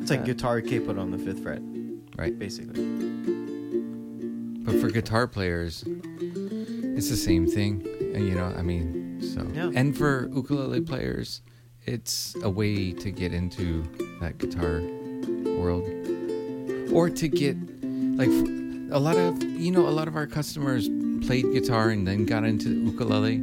It's 0.00 0.10
like 0.10 0.20
Yeah. 0.20 0.26
guitar 0.34 0.60
capoed 0.60 0.98
on 0.98 1.10
the 1.10 1.18
fifth 1.18 1.42
fret, 1.42 1.62
right? 2.16 2.38
basically. 2.38 2.82
But 4.64 4.76
for 4.80 4.90
guitar 4.90 5.26
players, 5.26 5.82
it's 5.86 7.08
the 7.10 7.16
same 7.16 7.46
thing. 7.46 7.84
uh, 8.14 8.18
You 8.18 8.34
know, 8.34 8.44
I 8.56 8.62
mean, 8.62 9.20
so. 9.20 9.46
Yeah. 9.54 9.70
And 9.74 9.96
for 9.96 10.28
ukulele 10.32 10.80
players, 10.82 11.42
it's 11.84 12.36
a 12.42 12.50
way 12.50 12.92
to 12.92 13.10
get 13.10 13.32
into 13.32 13.82
that 14.20 14.38
guitar 14.38 14.80
world, 15.58 15.84
or 16.92 17.10
to 17.10 17.26
get 17.28 17.56
like 18.16 18.28
f- 18.28 18.61
a 18.92 18.98
lot 19.00 19.16
of 19.16 19.42
you 19.42 19.70
know 19.70 19.86
a 19.88 19.90
lot 19.98 20.08
of 20.08 20.16
our 20.16 20.26
customers 20.26 20.88
played 21.26 21.50
guitar 21.52 21.90
and 21.90 22.06
then 22.06 22.24
got 22.26 22.44
into 22.44 22.68
ukulele. 22.70 23.36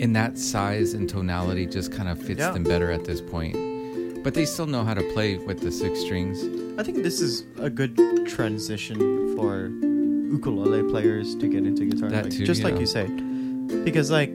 and 0.00 0.14
that 0.14 0.38
size 0.38 0.94
and 0.94 1.08
tonality, 1.08 1.66
just 1.66 1.90
kind 1.92 2.08
of 2.08 2.16
fits 2.22 2.38
Yeah. 2.38 2.52
them 2.52 2.62
better 2.62 2.92
at 2.92 3.04
this 3.04 3.20
point. 3.20 3.56
But 4.22 4.32
they 4.34 4.44
still 4.44 4.66
know 4.66 4.84
how 4.84 4.94
to 4.94 5.02
play 5.12 5.38
with 5.38 5.58
the 5.60 5.72
six 5.72 5.98
strings. 6.00 6.38
I 6.78 6.84
think 6.84 7.02
this 7.02 7.20
is 7.20 7.44
a 7.58 7.68
good 7.68 7.96
transition 8.28 8.98
for 9.34 9.70
ukulele 10.32 10.88
players 10.88 11.34
to 11.36 11.48
get 11.48 11.66
into 11.66 11.84
guitar. 11.84 12.10
That 12.10 12.24
like, 12.26 12.32
too, 12.32 12.44
just 12.46 12.62
like 12.62 12.78
you 12.78 12.86
say, 12.86 13.06
because 13.84 14.08
like 14.10 14.30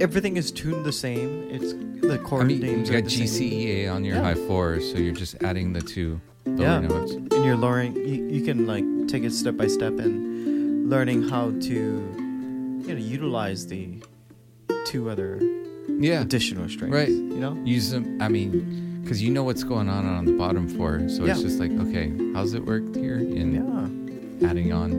everything 0.00 0.36
is 0.36 0.50
tuned 0.50 0.84
the 0.84 0.92
same. 0.92 1.30
It's 1.50 1.72
the 2.04 2.18
chord 2.18 2.42
I 2.42 2.44
mean, 2.46 2.60
names 2.60 2.88
you 2.88 2.94
got 3.00 3.04
the 3.04 3.10
same. 3.26 3.26
GCEA 3.50 3.88
on 3.94 4.04
your 4.04 4.16
Yeah. 4.16 4.22
high 4.22 4.34
four 4.48 4.80
so 4.80 4.98
you're 4.98 5.14
just 5.14 5.36
adding 5.44 5.72
the 5.74 5.80
two 5.80 6.20
lower 6.46 6.60
Yeah. 6.66 6.80
notes. 6.80 7.12
and 7.12 7.44
you're 7.44 7.56
lowering. 7.56 7.94
You, 7.94 8.26
you 8.36 8.40
can 8.44 8.66
like 8.66 8.84
take 9.10 9.24
it 9.24 9.32
step 9.32 9.56
by 9.56 9.66
step 9.66 9.98
and 9.98 10.88
learning 10.88 11.28
how 11.28 11.50
to 11.50 11.74
you 11.74 12.86
know 12.86 12.94
utilize 12.94 13.66
the 13.66 14.00
two 14.86 15.10
other 15.10 15.38
Yeah, 15.98 16.20
additional 16.22 16.68
strings. 16.68 16.94
Right. 16.94 17.08
You 17.08 17.40
know. 17.40 17.54
use 17.64 17.90
them. 17.90 18.18
I 18.22 18.28
mean, 18.28 19.00
because 19.02 19.20
you 19.22 19.30
know 19.30 19.42
what's 19.42 19.64
going 19.64 19.88
on 19.88 20.06
on 20.06 20.24
the 20.24 20.32
bottom 20.32 20.68
four, 20.68 21.08
so 21.08 21.24
Yeah. 21.24 21.32
it's 21.32 21.42
just 21.42 21.58
like, 21.58 21.72
okay, 21.72 22.12
how's 22.34 22.54
it 22.54 22.64
work 22.64 22.94
here? 22.94 23.16
And 23.16 23.54
Yeah. 24.40 24.48
adding 24.48 24.72
on. 24.72 24.90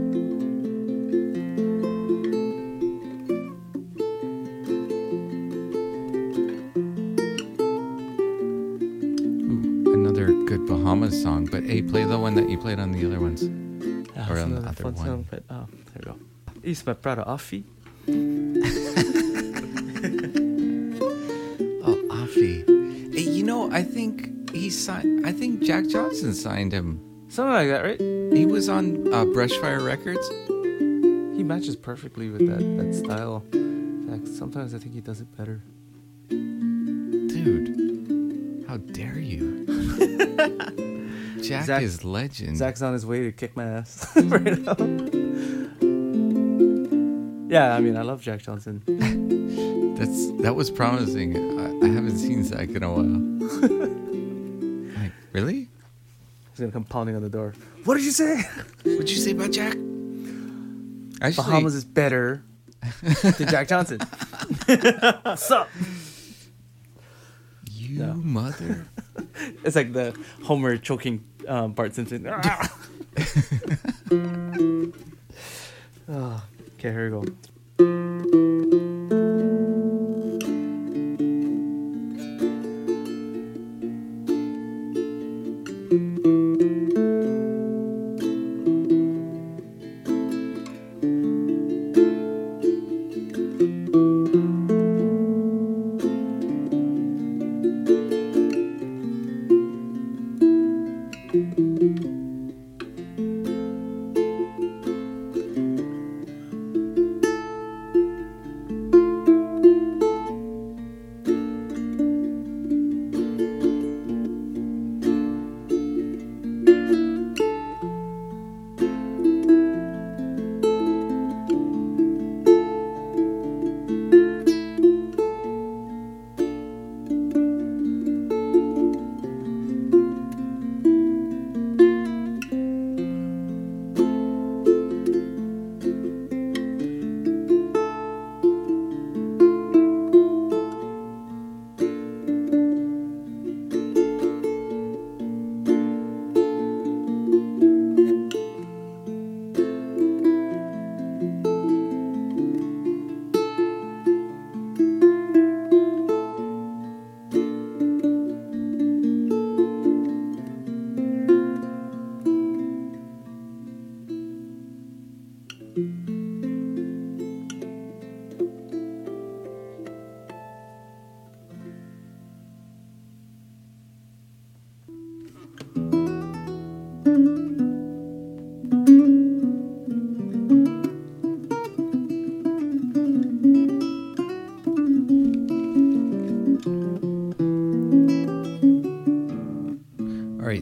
Ooh, 8.64 9.94
another 9.94 10.28
good 10.46 10.66
Bahamas 10.68 11.22
song, 11.22 11.46
but 11.46 11.64
hey, 11.64 11.82
play 11.82 12.04
the 12.04 12.18
one 12.18 12.36
that 12.36 12.50
you 12.50 12.58
played 12.58 12.80
on 12.80 12.92
the 12.92 13.06
other 13.06 13.20
ones. 13.20 13.44
Or 14.30 14.40
on 14.40 14.56
the 14.56 14.68
other 14.68 14.84
one. 14.84 14.96
song, 14.98 15.26
but 15.30 15.44
oh, 15.50 15.68
there 15.94 16.00
we 16.00 16.04
go. 16.12 16.20
East 16.64 16.86
my 16.86 16.94
brother 16.94 17.24
Afie. 17.28 17.64
Oh, 21.84 21.98
Afie. 22.12 22.64
Hey, 23.14 23.22
you 23.22 23.44
know, 23.44 23.72
I 23.72 23.84
think 23.84 24.52
he 24.52 24.70
signed. 24.70 25.26
I 25.26 25.32
think 25.32 25.62
Jack 25.64 25.88
Johnson 25.88 26.34
signed 26.34 26.72
him. 26.72 27.00
Something 27.30 27.54
like 27.54 27.68
that, 27.70 27.84
right? 27.84 28.00
He 28.36 28.46
was 28.46 28.70
on 28.70 29.12
uh, 29.14 29.26
Brushfire 29.26 29.84
Records. 29.86 30.28
He 31.36 31.44
matches 31.44 31.76
perfectly 31.76 32.30
with 32.30 32.48
that, 32.48 32.60
that 32.78 32.94
style. 32.94 33.44
In 33.54 34.08
fact, 34.10 34.28
sometimes 34.28 34.74
I 34.76 34.80
think 34.80 34.94
he 34.94 35.02
does 35.02 35.22
it 35.22 35.36
better. 35.38 35.62
Dude, 36.30 37.76
how 38.68 38.78
dare 38.78 39.18
you? 39.20 39.66
Jack 41.42 41.66
Zach- 41.66 41.84
is 41.84 42.04
legend. 42.04 42.58
Zach's 42.58 42.82
on 42.82 42.94
his 42.94 43.06
way 43.06 43.22
to 43.24 43.32
kick 43.32 43.56
my 43.56 43.64
ass 43.66 44.08
right 44.16 44.44
now. 44.60 44.76
Yeah, 47.50 47.76
I 47.76 47.82
mean, 47.82 47.98
I 47.98 48.02
love 48.04 48.22
Jack 48.22 48.42
Johnson. 48.42 48.82
That's 49.98 50.32
that 50.42 50.56
was 50.56 50.72
promising. 50.72 51.36
I, 51.60 51.86
I 51.86 51.90
haven't 51.90 52.18
seen 52.18 52.44
Zach 52.44 52.70
in 52.70 52.82
a 52.84 52.90
while. 52.92 53.04
like, 55.02 55.12
really? 55.34 55.68
He's 56.52 56.60
gonna 56.60 56.72
come 56.72 56.86
pounding 56.86 57.16
on 57.16 57.22
the 57.22 57.30
door. 57.30 57.54
What 57.84 57.96
did 57.96 58.06
you 58.06 58.12
say? 58.12 58.42
What'd 58.84 59.10
you 59.10 59.18
say 59.18 59.32
about 59.32 59.52
Jack? 59.52 59.76
Actually, 61.22 61.44
Bahamas 61.46 61.76
is 61.76 61.84
better 61.86 62.44
than 63.02 63.48
Jack 63.48 63.68
Johnson. 63.68 64.00
What's 64.66 65.52
up? 65.52 65.70
you 67.70 68.00
No. 68.00 68.14
mother. 68.14 68.88
It's 69.64 69.76
like 69.76 69.92
the 69.94 70.18
Homer 70.44 70.78
choking 70.78 71.24
um, 71.48 71.74
Bart 71.74 71.94
Simpson. 71.94 72.28
oh, 76.10 76.44
okay, 76.78 76.92
here 76.92 77.06
we 77.06 77.26
go. 77.28 77.51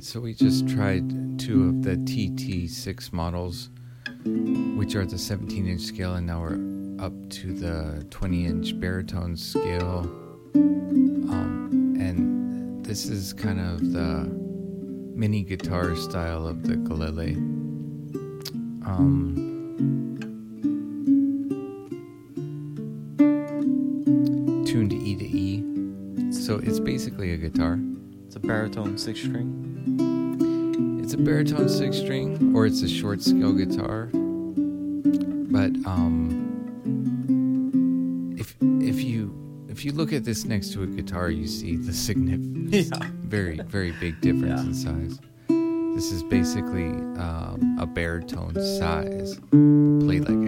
So 0.09 0.19
we 0.19 0.33
just 0.33 0.67
tried 0.67 1.37
two 1.37 1.69
of 1.69 1.83
the 1.83 1.91
TT6 1.97 3.13
models, 3.13 3.69
which 4.75 4.95
are 4.95 5.05
the 5.05 5.19
17 5.19 5.67
inch 5.67 5.81
scale, 5.81 6.15
and 6.15 6.25
now 6.25 6.41
we're 6.41 6.57
up 6.99 7.13
to 7.29 7.53
the 7.53 8.03
20 8.09 8.45
inch 8.47 8.79
baritone 8.79 9.37
scale. 9.37 9.99
Um, 10.55 11.95
and 11.99 12.83
this 12.83 13.05
is 13.05 13.33
kind 13.33 13.59
of 13.59 13.93
the 13.93 14.27
mini 15.13 15.43
guitar 15.43 15.95
style 15.95 16.47
of 16.47 16.63
the 16.63 16.77
Galele. 16.77 17.35
Um, 18.87 19.35
tuned 24.65 24.91
E 24.91 25.15
to 25.17 25.25
E. 25.25 26.31
So 26.33 26.55
it's 26.63 26.79
basically 26.79 27.33
a 27.33 27.37
guitar. 27.37 27.79
It's 28.25 28.37
a 28.37 28.39
baritone 28.39 28.97
six 28.97 29.19
string. 29.19 29.68
Baritone 31.23 31.67
six 31.69 31.97
string 31.97 32.53
or 32.55 32.65
it's 32.65 32.81
a 32.81 32.87
short 32.87 33.21
scale 33.21 33.51
guitar. 33.53 34.09
But 34.13 35.71
um 35.85 36.45
if 38.37 38.55
if 38.61 39.03
you 39.03 39.35
if 39.69 39.83
you 39.85 39.91
look 39.91 40.13
at 40.13 40.23
this 40.23 40.45
next 40.45 40.71
to 40.73 40.83
a 40.83 40.87
guitar 40.87 41.29
you 41.29 41.47
see 41.47 41.75
the 41.75 41.93
significant 41.93 42.73
Yeah. 42.73 42.83
very 43.21 43.57
very 43.67 43.91
big 43.99 44.19
difference 44.21 44.83
Yeah. 44.83 44.91
in 44.91 45.09
size. 45.09 45.19
This 45.95 46.11
is 46.13 46.23
basically 46.23 46.85
um, 47.19 47.77
a 47.79 47.85
baritone 47.85 48.53
size 48.55 49.37
played 49.49 50.29
like 50.29 50.38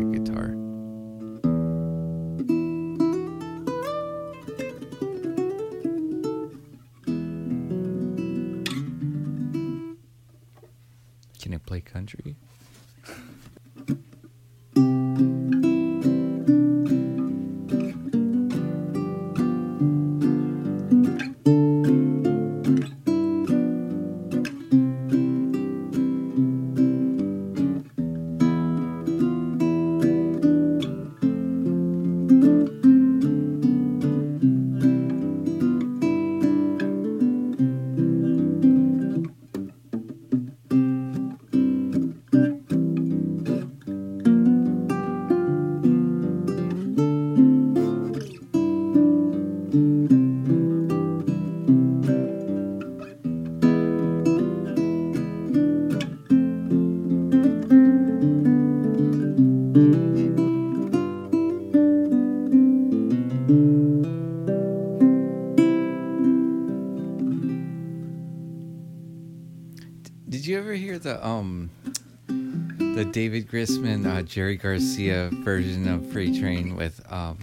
Grisman 73.52 74.06
uh, 74.08 74.22
Jerry 74.22 74.56
Garcia 74.56 75.30
version 75.44 75.88
of 75.88 76.10
Freight 76.12 76.40
Train 76.40 76.76
with 76.76 77.02
um 77.12 77.38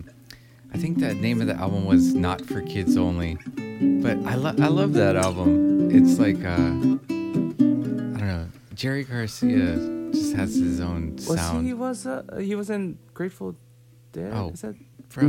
I 0.73 0.79
think 0.79 0.99
the 1.01 1.15
name 1.15 1.41
of 1.41 1.47
the 1.47 1.55
album 1.55 1.85
was 1.87 2.15
Not 2.15 2.41
for 2.45 2.61
Kids 2.63 2.97
Only. 2.97 3.37
But 4.03 4.19
I 4.27 4.35
lo- 4.35 4.55
I 4.61 4.69
love 4.69 4.93
that 4.95 5.17
album. 5.17 5.91
It's 5.91 6.19
like 6.19 6.43
uh 6.45 6.51
I 6.53 8.19
don't 8.19 8.19
know. 8.19 8.47
Jerry 8.75 9.05
Garcia 9.05 9.77
just 10.13 10.35
has 10.37 10.55
his 10.57 10.81
own 10.81 11.17
Was 11.17 11.27
sound. 11.37 11.67
he 11.67 11.75
was 11.75 12.07
uh, 12.07 12.23
he 12.41 12.55
was 12.55 12.71
in 12.71 12.99
Grateful 13.15 13.55
Dead? 14.13 14.33
Oh. 14.35 14.51
Is 14.51 14.63
that 14.63 14.75
Bro, 15.11 15.25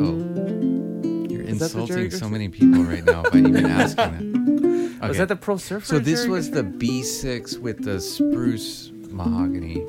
you're 1.29 1.41
Is 1.41 1.61
insulting 1.61 2.11
so 2.11 2.27
many 2.29 2.49
people 2.49 2.83
right 2.83 3.03
now 3.03 3.23
by 3.23 3.37
even 3.39 3.65
asking 3.81 4.99
that. 4.99 5.07
was 5.07 5.17
that 5.17 5.29
the 5.29 5.35
Pro 5.37 5.55
Surfer? 5.57 5.85
So 5.85 5.99
this 5.99 6.19
Jerry 6.21 6.31
was 6.31 6.51
the 6.51 6.63
B6 6.63 7.59
with 7.59 7.83
the 7.85 7.99
spruce 8.01 8.91
mahogany. 9.09 9.85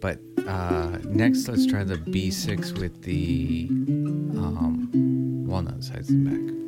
But 0.00 0.18
uh, 0.46 0.98
next, 1.04 1.46
let's 1.48 1.66
try 1.66 1.84
the 1.84 1.96
B6 1.96 2.78
with 2.78 3.02
the 3.02 3.68
um, 3.70 4.90
walnut 5.46 5.84
sides 5.84 6.08
and 6.10 6.24
back. 6.24 6.60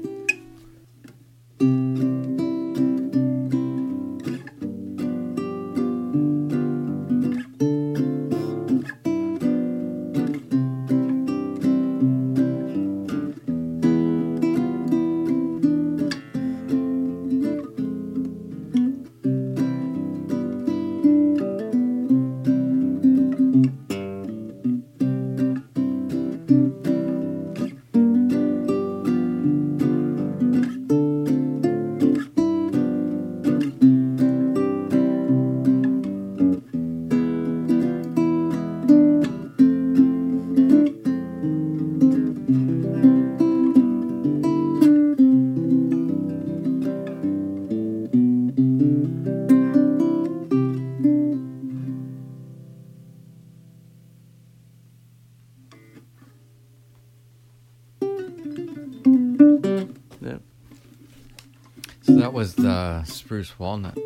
That 62.32 62.38
was 62.38 62.54
the 62.54 63.04
spruce 63.04 63.58
walnut. 63.58 63.94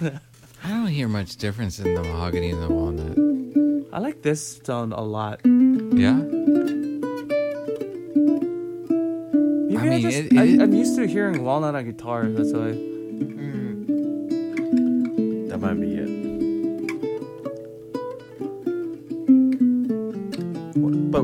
I 0.00 0.70
don't 0.70 0.86
hear 0.86 1.08
much 1.08 1.36
difference 1.38 1.80
in 1.80 1.92
the 1.94 2.02
mahogany 2.04 2.50
and 2.50 2.62
the 2.62 2.68
walnut. 2.68 3.18
I 3.92 3.98
like 3.98 4.22
this 4.22 4.60
tone 4.60 4.92
a 4.92 5.00
lot. 5.02 5.40
Yeah? 5.44 6.12
Maybe 9.64 9.76
I, 9.76 9.88
mean, 9.88 10.00
just 10.02 10.18
it- 10.18 10.32
it- 10.32 10.38
I, 10.38 10.62
I'm 10.62 10.72
used 10.72 10.94
to 10.96 11.06
hearing 11.08 11.42
walnut 11.42 11.74
on 11.74 11.84
guitar. 11.84 12.26
That's 12.28 12.52
why. 12.52 12.97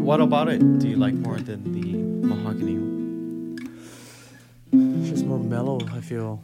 What 0.04 0.20
about 0.20 0.48
it? 0.48 0.60
Do 0.78 0.88
you 0.88 0.96
like 0.96 1.14
more 1.14 1.38
than 1.38 1.60
the 1.72 2.26
mahogany? 2.28 2.76
It's 4.72 5.08
just 5.10 5.24
more 5.24 5.38
mellow. 5.38 5.80
I 5.92 6.00
feel. 6.00 6.42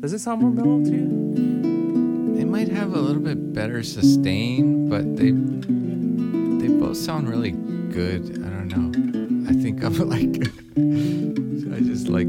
Does 0.00 0.12
it 0.12 0.18
sound 0.20 0.42
more 0.42 0.50
mellow 0.50 0.84
to 0.84 0.90
you? 0.90 2.34
They 2.36 2.44
might 2.44 2.68
have 2.68 2.94
a 2.94 2.98
little 3.00 3.22
bit 3.22 3.52
better 3.54 3.82
sustain, 3.82 4.88
but 4.88 5.16
they 5.16 5.30
they 6.60 6.68
both 6.72 6.96
sound 6.96 7.28
really 7.28 7.52
good. 7.52 8.22
I 8.44 8.48
don't 8.50 8.68
know. 8.68 9.48
I 9.50 9.54
think 9.54 9.82
I'm 9.82 9.94
like 10.16 10.36
I 11.76 11.80
just 11.80 12.08
like 12.08 12.28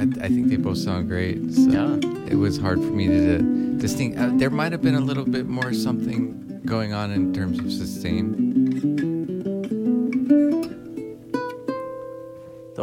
I, 0.00 0.24
I 0.24 0.28
think 0.28 0.48
they 0.48 0.56
both 0.56 0.78
sound 0.78 1.08
great. 1.08 1.38
So 1.52 1.70
Yeah. 1.70 1.96
it 2.28 2.36
was 2.36 2.58
hard 2.58 2.78
for 2.78 2.90
me 2.90 3.06
to 3.06 3.38
distinct. 3.78 4.18
Uh, 4.18 4.30
there 4.34 4.50
might 4.50 4.72
have 4.72 4.82
been 4.82 4.96
a 4.96 5.00
little 5.00 5.24
bit 5.24 5.46
more 5.46 5.72
something 5.72 6.60
going 6.66 6.92
on 6.92 7.10
in 7.12 7.32
terms 7.32 7.58
of 7.60 7.70
sustain. 7.72 8.59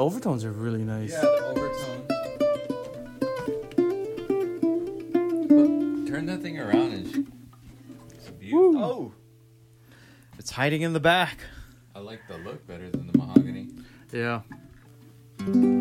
Overtones 0.07 0.45
are 0.45 0.53
really 0.53 0.85
nice. 0.85 1.11
Yeah, 1.11 1.19
the 1.19 1.43
overtones. 1.47 2.07
turn 6.09 6.25
that 6.27 6.41
thing 6.41 6.57
around 6.57 6.93
and 6.93 7.29
it's 8.13 8.29
a 8.29 8.31
view. 8.31 8.79
Oh, 8.79 9.11
it's 10.39 10.49
hiding 10.49 10.83
in 10.83 10.93
the 10.93 11.01
back. 11.01 11.39
I 11.93 11.99
like 11.99 12.21
the 12.29 12.37
look 12.37 12.65
better 12.65 12.89
than 12.89 13.07
the 13.07 13.17
mahogany. 13.17 13.67
Yeah. 14.13 14.43
Yeah, 15.39 15.76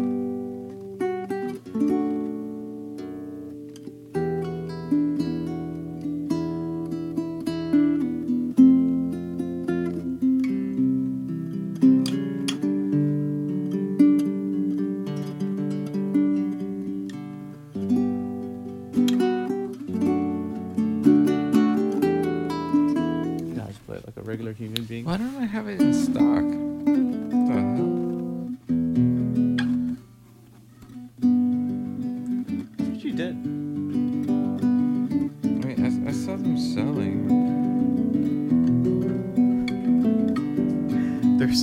Out. 41.49 41.53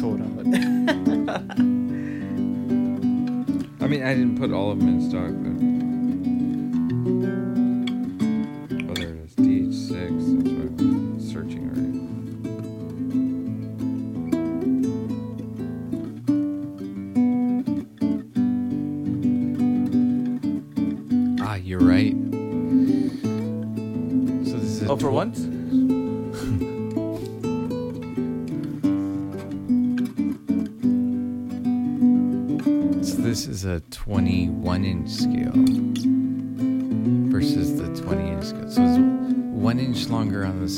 I 3.81 3.87
mean, 3.87 4.03
I 4.03 4.13
didn't 4.13 4.37
put 4.37 4.53
all 4.53 4.71
of 4.71 4.79
them 4.79 4.87
in 4.87 5.09
stock, 5.09 5.29
but. 5.29 5.72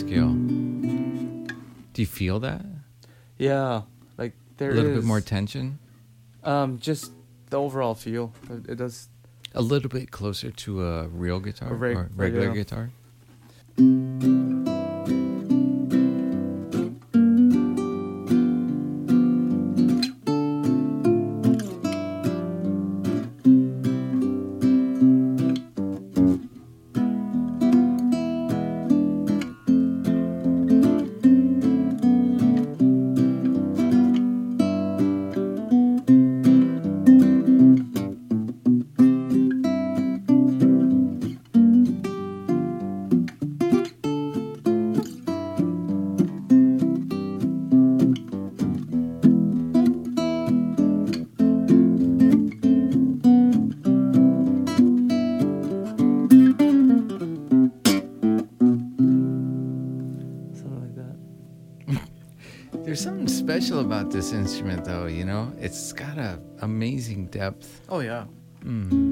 Longer 0.04 0.22
on 0.22 1.46
the 1.48 1.48
scale. 1.48 1.56
Do 1.93 2.02
you 2.02 2.06
feel 2.06 2.39
that? 2.41 2.66
Yeah, 3.38 3.82
like 4.18 4.34
there 4.58 4.72
a 4.72 4.74
little 4.74 4.96
bit 4.96 5.04
more 5.04 5.22
tension? 5.22 5.80
Um, 6.43 6.80
just 6.80 7.12
the 7.50 7.60
overall 7.60 7.96
feel. 7.96 8.34
It, 8.68 8.76
does. 8.78 9.10
A 9.54 9.62
little 9.62 9.89
bit 9.89 10.12
closer 10.12 10.52
to 10.52 10.86
a 10.86 11.08
real 11.08 11.39
guitar 11.39 11.70
A 11.70 11.74
reg- 11.74 11.96
or 11.98 12.10
regular 12.16 12.52
regular. 12.54 12.89
guitar? 13.78 14.75
This 64.26 64.34
instrument, 64.34 64.84
though, 64.84 65.06
you 65.06 65.24
know? 65.24 65.54
It's 65.60 65.94
got 65.94 66.18
a 66.18 66.40
amazing 66.62 67.28
depth. 67.28 67.82
Oh 67.90 68.00
yeah. 68.00 68.24
Hmm. 68.64 69.12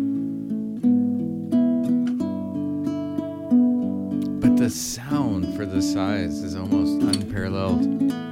But 4.39 4.57
the 4.57 4.71
sound 4.71 5.55
for 5.55 5.67
the 5.67 5.83
size 5.83 6.41
is 6.41 6.55
almost 6.55 7.03
unparalleled. 7.03 8.22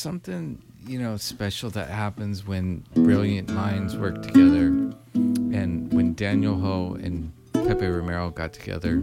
Something, 0.00 0.62
you 0.86 0.98
know, 0.98 1.16
special 1.16 1.70
that 1.70 1.88
happens 1.88 2.46
when 2.46 2.84
brilliant 2.94 3.50
minds 3.50 3.96
work 3.96 4.22
together. 4.22 4.68
And 5.14 5.92
when 5.92 6.14
Daniel 6.14 6.58
Ho 6.58 6.94
and 6.94 7.32
Pepe 7.52 7.86
Romero 7.86 8.30
got 8.30 8.52
together, 8.52 9.00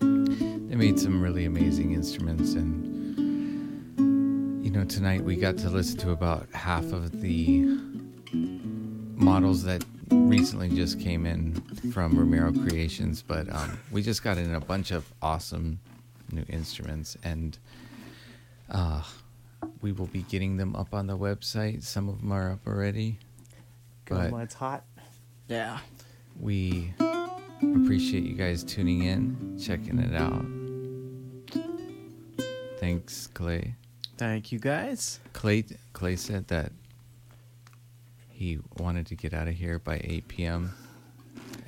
they 0.00 0.74
made 0.74 0.98
some 0.98 1.20
really 1.20 1.44
amazing 1.44 1.92
instruments. 1.92 2.54
And, 2.54 3.94
you 4.64 4.70
know, 4.70 4.84
tonight 4.84 5.22
we 5.22 5.36
got 5.36 5.58
to 5.58 5.68
listen 5.68 5.98
to 5.98 6.10
about 6.10 6.48
half 6.52 6.92
of 6.92 7.20
the 7.20 7.78
models 9.14 9.62
that 9.64 9.84
recently 10.10 10.70
just 10.70 10.98
came 10.98 11.26
in 11.26 11.60
from 11.92 12.18
Romero 12.18 12.52
Creations. 12.52 13.22
But 13.22 13.52
um, 13.54 13.78
we 13.90 14.02
just 14.02 14.22
got 14.24 14.38
in 14.38 14.54
a 14.54 14.60
bunch 14.60 14.92
of 14.92 15.12
awesome 15.20 15.78
new 16.32 16.44
instruments. 16.48 17.18
And, 17.22 17.58
uh, 18.70 19.02
we 19.82 19.92
will 19.92 20.06
be 20.06 20.22
getting 20.22 20.56
them 20.56 20.74
up 20.76 20.94
on 20.94 21.06
the 21.08 21.18
website. 21.18 21.82
Some 21.82 22.08
of 22.08 22.20
them 22.20 22.32
are 22.32 22.52
up 22.52 22.66
already. 22.66 23.18
But 24.06 24.32
it's 24.42 24.54
hot. 24.54 24.84
Yeah. 25.48 25.78
we 26.40 26.94
appreciate 27.60 28.24
you 28.24 28.34
guys 28.34 28.62
tuning 28.64 29.02
in, 29.04 29.58
checking 29.62 29.98
it 29.98 30.14
out. 30.14 30.44
Thanks, 32.78 33.28
Clay. 33.28 33.74
Thank 34.16 34.52
you 34.52 34.58
guys. 34.58 35.20
Clay 35.32 35.64
Clay 35.92 36.16
said 36.16 36.48
that 36.48 36.72
he 38.30 38.58
wanted 38.78 39.06
to 39.06 39.14
get 39.14 39.32
out 39.34 39.48
of 39.48 39.54
here 39.54 39.78
by 39.78 40.00
8 40.04 40.28
p.m. 40.28 40.74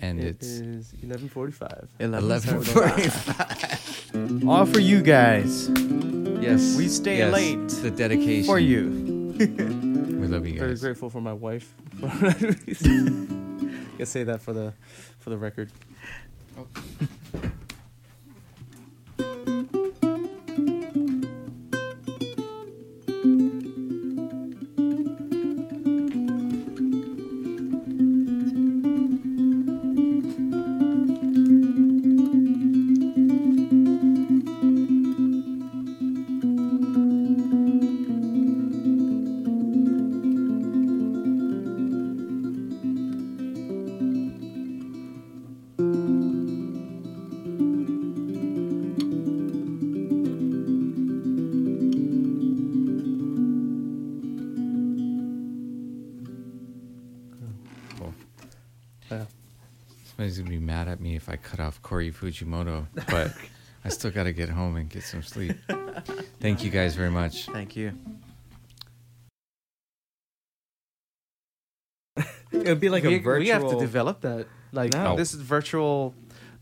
and 0.01 0.19
It 0.21 0.27
it's 0.27 0.47
is 0.47 0.93
11:45. 1.05 1.89
11:45. 2.01 3.91
All 4.49 4.67
for 4.67 4.79
you 4.79 5.03
guys. 5.03 5.69
yes, 6.41 6.77
We 6.77 6.89
stay 6.89 7.19
yes, 7.19 7.33
late 7.33 7.69
The 7.69 7.91
dedication 7.91 8.45
For 8.45 8.59
you. 8.59 9.35
We 10.15 10.29
love 10.29 10.47
you 10.47 10.53
guys. 10.53 10.61
Very 10.61 10.77
grateful 10.77 11.11
for 11.11 11.21
my 11.21 11.33
wife. 11.33 11.75
Can 12.01 14.07
say 14.07 14.25
that 14.25 14.41
for 14.41 14.53
the 14.53 14.73
for 15.19 15.31
the 15.31 15.37
record. 15.37 15.71
Cool. 16.55 16.69
Mad 60.75 60.89
at 60.89 61.01
me 61.01 61.15
if 61.15 61.29
I 61.29 61.37
cut 61.37 61.61
off 61.61 61.81
Corey 61.83 62.11
Fujimoto, 62.11 62.87
but 63.09 63.33
I 63.85 63.89
still 63.91 64.11
gotta 64.11 64.33
get 64.33 64.49
home 64.49 64.75
and 64.77 64.89
get 64.89 65.05
some 65.05 65.23
sleep. 65.23 65.57
Thank 66.41 66.65
you 66.65 66.71
guys 66.71 66.97
very 66.97 67.11
much. 67.11 67.47
Thank 67.47 67.77
you. 67.77 67.93
It 72.53 72.69
would 72.69 72.81
be 72.81 72.89
like 72.89 73.03
we, 73.03 73.17
a 73.17 73.19
virtual. 73.19 73.41
we 73.41 73.49
have 73.49 73.69
to 73.69 73.79
develop 73.79 74.21
that. 74.23 74.47
Like 74.73 74.93
No. 74.95 75.17
this 75.17 75.35
is 75.35 75.41
virtual 75.41 76.15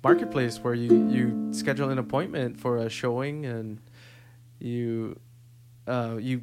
marketplace 0.03 0.59
where 0.59 0.75
you 0.75 0.91
you 1.09 1.53
schedule 1.53 1.91
an 1.91 1.99
appointment 1.99 2.59
for 2.59 2.79
a 2.79 2.89
showing 2.89 3.45
and 3.47 3.79
you 4.59 5.19
uh 5.87 6.17
you 6.19 6.43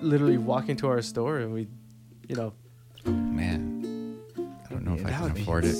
literally 0.00 0.38
walk 0.38 0.68
into 0.68 0.86
our 0.86 1.02
store 1.02 1.38
and 1.38 1.52
we 1.52 1.66
you 2.28 2.36
know 2.36 2.52
Man, 3.04 4.16
I 4.64 4.68
don't 4.72 4.84
know 4.84 4.94
if 4.94 5.00
I 5.04 5.10
That 5.10 5.16
can 5.18 5.22
would 5.24 5.34
be 5.34 5.42
afford 5.42 5.64
it. 5.66 5.74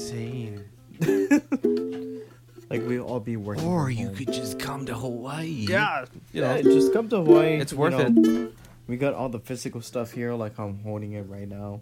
Insane. 1.01 2.23
like 2.71 2.83
we'll 2.87 3.05
all 3.07 3.21
be 3.21 3.37
working. 3.37 3.65
Or 3.67 3.85
from 3.85 3.93
you 3.93 4.07
home. 4.07 4.17
could 4.17 4.33
just 4.33 4.59
come 4.59 4.87
to 4.87 4.95
Hawaii. 4.95 5.47
Yeah, 5.69 6.05
You 6.33 6.41
know, 6.43 6.55
yeah. 6.57 6.63
Just 6.63 6.93
come 6.93 7.09
to 7.11 7.17
Hawaii. 7.23 7.55
it's 7.61 7.73
you 7.73 7.79
worth 7.79 7.95
know. 8.15 8.23
it. 8.47 8.53
We 8.87 8.97
got 8.97 9.15
all 9.15 9.29
the 9.29 9.39
physical 9.41 9.81
stuff 9.81 10.13
here, 10.13 10.35
like 10.35 10.59
I'm 10.59 10.79
holding 10.81 11.13
it 11.13 11.23
right 11.29 11.49
now. 11.49 11.81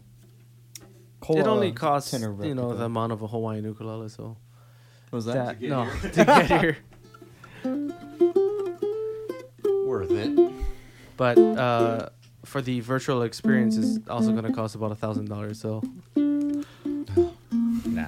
It 1.28 1.46
only 1.46 1.72
costs 1.72 2.12
you 2.12 2.18
know 2.20 2.30
replica. 2.30 2.78
the 2.78 2.84
amount 2.84 3.12
of 3.12 3.22
a 3.22 3.26
Hawaiian 3.28 3.64
ukulele, 3.64 4.08
so 4.08 4.36
was 5.12 5.24
that? 5.26 5.60
that 5.60 5.62
no 5.62 5.88
to 6.02 6.24
get 6.24 6.46
here. 6.60 6.76
Worth 9.86 10.10
it. 10.10 10.52
But 11.16 11.38
uh, 11.38 12.08
for 12.44 12.60
the 12.60 12.80
virtual 12.80 13.22
experience, 13.22 13.76
is 13.76 14.00
also 14.08 14.32
going 14.32 14.44
to 14.44 14.52
cost 14.52 14.74
about 14.74 14.90
a 14.90 14.96
thousand 14.96 15.28
dollars. 15.28 15.60
So 15.60 15.82
Nah. 17.84 18.06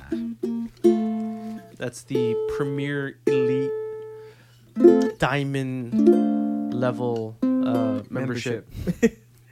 That's 1.77 2.03
the 2.03 2.35
premier 2.57 3.19
elite 3.27 3.71
diamond 5.19 6.75
level 6.75 7.37
uh, 7.43 8.03
membership. 8.11 8.69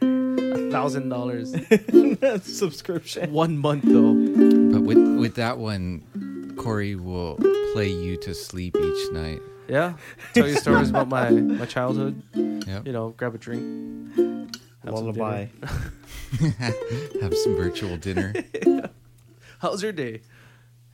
A 0.01 0.71
thousand 0.71 1.09
dollars 1.09 1.55
subscription. 2.43 3.33
one 3.33 3.59
month 3.59 3.85
though. 3.85 4.15
But 4.73 4.83
with 4.83 4.99
with 5.19 5.35
that 5.37 5.59
one, 5.59 6.55
Corey 6.57 6.95
will 6.97 7.39
play 7.73 7.89
you 7.91 8.17
to 8.19 8.35
sleep 8.35 8.77
each 8.77 9.13
night. 9.13 9.41
Yeah, 9.69 9.95
tell 10.35 10.49
you 10.49 10.57
stories 10.57 10.91
about 10.91 11.09
my 11.09 11.31
my 11.31 11.67
childhood. 11.67 12.21
Yep. 12.35 12.87
You 12.87 12.93
know, 12.93 13.11
grab 13.17 13.35
a 13.35 13.39
drink. 13.39 14.15
have 14.17 14.51
some 14.85 14.95
Lullaby. 14.95 15.47
Have 17.21 17.37
some 17.37 17.57
virtual 17.57 17.99
dinner. 17.99 18.33
How's 19.59 19.83
your 19.83 19.93
day? 19.93 20.23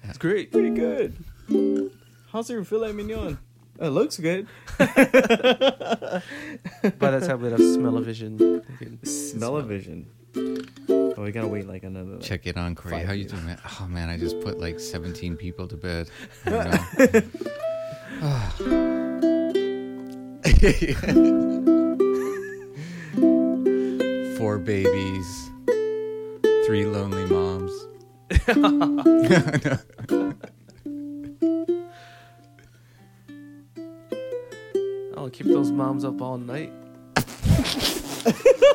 It's 0.04 0.18
great. 0.18 0.52
Pretty 0.52 0.70
good. 0.70 1.16
How's 2.32 2.50
your 2.50 2.64
filet 2.64 2.92
mignon? 2.92 3.38
It 3.80 3.88
looks 3.88 4.18
good. 4.18 4.46
By 4.78 4.86
the 6.82 7.24
time 7.24 7.40
we 7.40 7.50
have 7.50 7.60
smell-o-vision. 7.60 8.62
Smell-o-vision. 9.04 10.06
Oh, 10.36 11.22
we 11.22 11.32
gotta 11.32 11.48
wait 11.48 11.66
like 11.66 11.84
another. 11.84 12.12
Like, 12.12 12.22
Check 12.22 12.46
it 12.46 12.56
on, 12.56 12.74
Corey. 12.74 12.96
Five 12.96 13.06
How 13.06 13.12
you 13.12 13.24
doing, 13.24 13.46
man? 13.46 13.58
Oh 13.80 13.86
man, 13.88 14.08
I 14.08 14.18
just 14.18 14.40
put 14.40 14.58
like 14.58 14.80
17 14.80 15.36
people 15.36 15.66
to 15.68 15.76
bed. 15.76 16.10
I 16.44 16.50
don't 16.50 18.20
know. 18.20 18.52
Four 24.38 24.58
babies, 24.58 25.50
three 26.66 26.84
lonely 26.84 27.24
moms. 27.26 27.47
I'll 35.16 35.28
keep 35.30 35.46
those 35.48 35.70
moms 35.70 36.02
up 36.02 36.22
all 36.22 36.38
night. 36.38 36.72